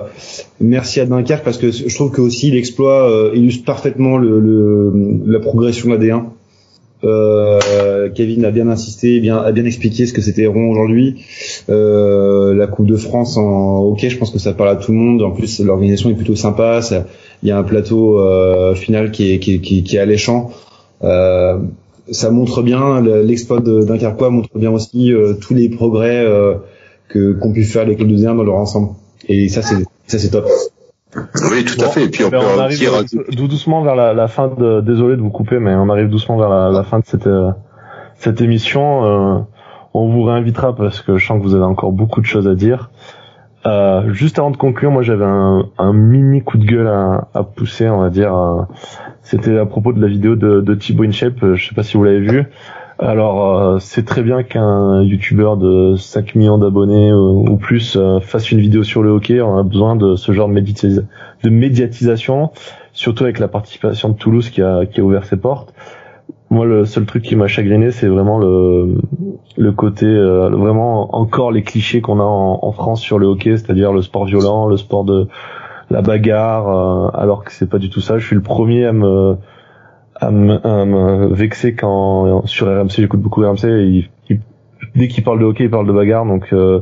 [0.61, 4.93] merci à Dunkerque parce que je trouve que aussi l'exploit illustre parfaitement le, le,
[5.25, 6.23] la progression de la D1.
[7.03, 11.25] Euh, Kevin a bien insisté, bien, a bien expliqué ce que c'était rond aujourd'hui.
[11.69, 14.97] Euh, la Coupe de France en hockey, je pense que ça parle à tout le
[14.97, 15.21] monde.
[15.21, 16.81] En plus, l'organisation est plutôt sympa.
[17.41, 20.51] Il y a un plateau euh, final qui est, qui, qui, qui est alléchant.
[21.03, 21.57] Euh,
[22.11, 26.55] ça montre bien l'exploit Dunkerquois montre bien aussi euh, tous les progrès euh,
[27.07, 28.89] que qu'ont pu faire les clubs de dans leur ensemble.
[29.29, 30.47] Et ça, c'est ça, c'est top.
[31.15, 32.05] Oui, tout à fait.
[32.05, 32.89] Et puis on, ben, on arrive
[33.47, 34.81] doucement vers la, la, fin de.
[34.81, 37.51] Désolé de vous couper, mais on arrive doucement vers la, la fin de cette euh,
[38.17, 39.45] cette émission.
[39.95, 42.47] Euh, on vous réinvitera parce que je sens que vous avez encore beaucoup de choses
[42.47, 42.89] à dire.
[43.65, 47.99] Euh, juste avant de conclure, moi j'avais un, mini coup de gueule à, pousser, on
[47.99, 48.35] va dire.
[48.35, 48.61] Euh,
[49.21, 51.53] c'était à propos de la vidéo de, de Thibaut InShape.
[51.53, 52.45] Je sais pas si vous l'avez vu.
[52.99, 58.51] Alors, euh, c'est très bien qu'un youtubeur de 5 millions d'abonnés ou, plus euh, fasse
[58.51, 59.41] une vidéo sur le hockey.
[59.41, 61.03] On a besoin de ce genre de,
[61.43, 62.51] de médiatisation,
[62.93, 65.73] surtout avec la participation de Toulouse qui a, qui a ouvert ses portes.
[66.53, 68.95] Moi, le seul truc qui m'a chagriné, c'est vraiment le,
[69.57, 73.57] le côté, euh, vraiment encore les clichés qu'on a en, en, France sur le hockey,
[73.57, 75.27] c'est-à-dire le sport violent, le sport de
[75.89, 78.17] la bagarre, alors que c'est pas du tout ça.
[78.17, 79.37] Je suis le premier à me
[80.15, 84.09] à me, vexer quand sur RMC j'écoute beaucoup RMC et
[84.95, 86.81] dès qu'il parle de hockey il parle de bagarre donc euh,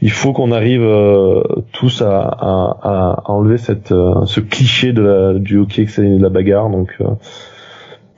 [0.00, 5.02] il faut qu'on arrive euh, tous à, à, à, enlever cette euh, ce cliché de
[5.02, 6.96] la, du hockey que c'est de la bagarre donc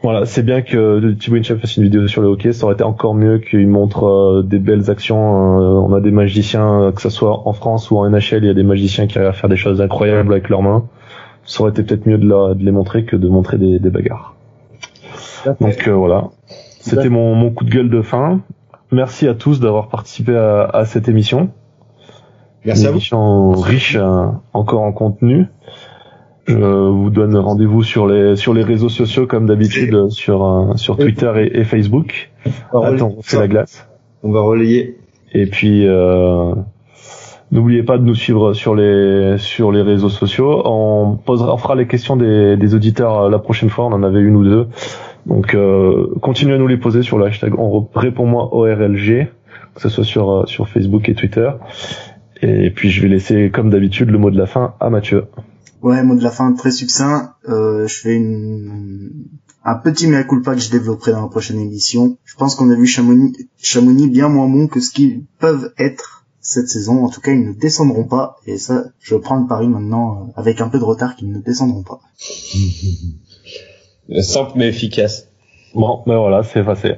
[0.03, 2.53] Voilà, c'est bien que Thibaut Inchep fasse une vidéo sur le hockey.
[2.53, 5.61] Ça aurait été encore mieux qu'il montre euh, des belles actions.
[5.61, 8.51] Euh, on a des magiciens, que ce soit en France ou en NHL, il y
[8.51, 10.87] a des magiciens qui arrivent à faire des choses incroyables avec leurs mains.
[11.45, 14.35] Ça aurait été peut-être mieux de, de, les montrer que de montrer des, des bagarres.
[15.61, 16.29] Donc euh, voilà,
[16.81, 18.41] c'était mon, mon, coup de gueule de fin.
[18.93, 21.51] Merci à tous d'avoir participé à, à, cette émission.
[22.65, 23.99] Merci Une émission riche
[24.53, 25.47] encore en contenu.
[26.51, 30.97] Je vous donne rendez-vous sur les sur les réseaux sociaux comme d'habitude sur euh, sur
[30.97, 32.31] Twitter et, et Facebook.
[32.73, 33.89] Attends, on fait la glace.
[34.23, 34.97] On va relayer.
[35.33, 36.55] Et puis euh,
[37.53, 40.63] n'oubliez pas de nous suivre sur les sur les réseaux sociaux.
[40.65, 43.87] On posera, on fera les questions des, des auditeurs la prochaine fois.
[43.87, 44.67] On en avait une ou deux.
[45.27, 49.29] Donc euh, continuez à nous les poser sur le hashtag on répond-moi ORLG,
[49.75, 51.51] que ce soit sur euh, sur Facebook et Twitter.
[52.43, 55.27] Et puis je vais laisser comme d'habitude le mot de la fin à Mathieu.
[55.83, 57.35] Ouais, mot de la fin très succinct.
[57.49, 59.11] Euh, je fais une...
[59.65, 62.19] un petit mea culpa que je développerai dans la prochaine émission.
[62.25, 66.27] Je pense qu'on a vu Chamonix, Chamonix bien moins bon que ce qu'ils peuvent être
[66.41, 67.05] cette saison.
[67.05, 68.37] En tout cas, ils ne descendront pas.
[68.47, 71.39] Et ça, je prends le pari maintenant euh, avec un peu de retard qu'ils ne
[71.39, 72.01] descendront pas.
[74.21, 75.29] Simple mais efficace.
[75.75, 76.97] Bon, ben voilà, c'est passé.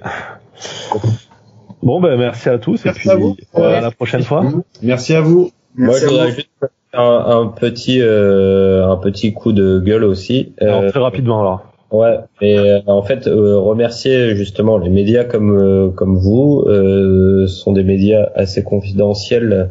[1.83, 3.37] Bon, ben merci à tous merci et puis à, vous.
[3.55, 4.45] à la prochaine fois.
[4.83, 5.51] Merci à vous.
[5.77, 6.49] Merci Moi, voudrais juste
[6.93, 10.53] un, un, petit euh, un petit coup de gueule aussi.
[10.61, 11.73] Alors, très rapidement alors.
[11.93, 17.47] Ouais, et euh, en fait euh, remercier justement les médias comme euh, comme vous euh,
[17.47, 19.69] sont des médias assez confidentiels,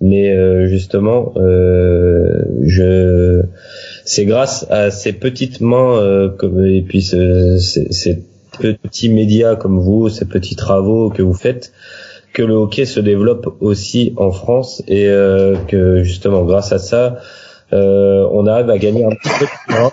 [0.00, 3.42] mais justement je
[4.04, 8.22] c'est grâce à ces petites mains comme et puis ce, ces, ces
[8.60, 11.72] petits médias comme vous, ces petits travaux que vous faites
[12.38, 17.16] que le hockey se développe aussi en France et euh, que justement grâce à ça
[17.72, 19.92] euh, on arrive à gagner un petit peu de temps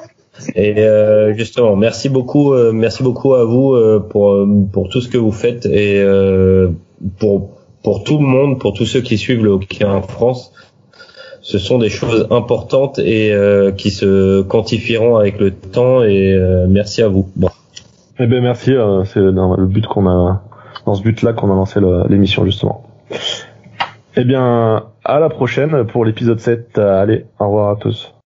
[0.55, 5.07] et euh, justement merci beaucoup euh, merci beaucoup à vous euh, pour pour tout ce
[5.07, 6.67] que vous faites et euh,
[7.17, 7.49] pour
[7.81, 10.53] pour tout le monde pour tous ceux qui suivent le hockey en France.
[11.41, 13.31] Ce sont des choses importantes et
[13.77, 16.35] qui se quantifieront avec le temps et
[16.67, 17.29] merci à vous.
[17.35, 17.49] Bon.
[18.19, 18.71] Eh ben merci
[19.13, 20.41] c'est le but qu'on a
[20.85, 21.79] dans ce but-là qu'on a lancé
[22.09, 22.83] l'émission justement.
[24.17, 26.77] Eh bien, à la prochaine pour l'épisode 7.
[26.77, 28.14] Allez, au revoir à tous.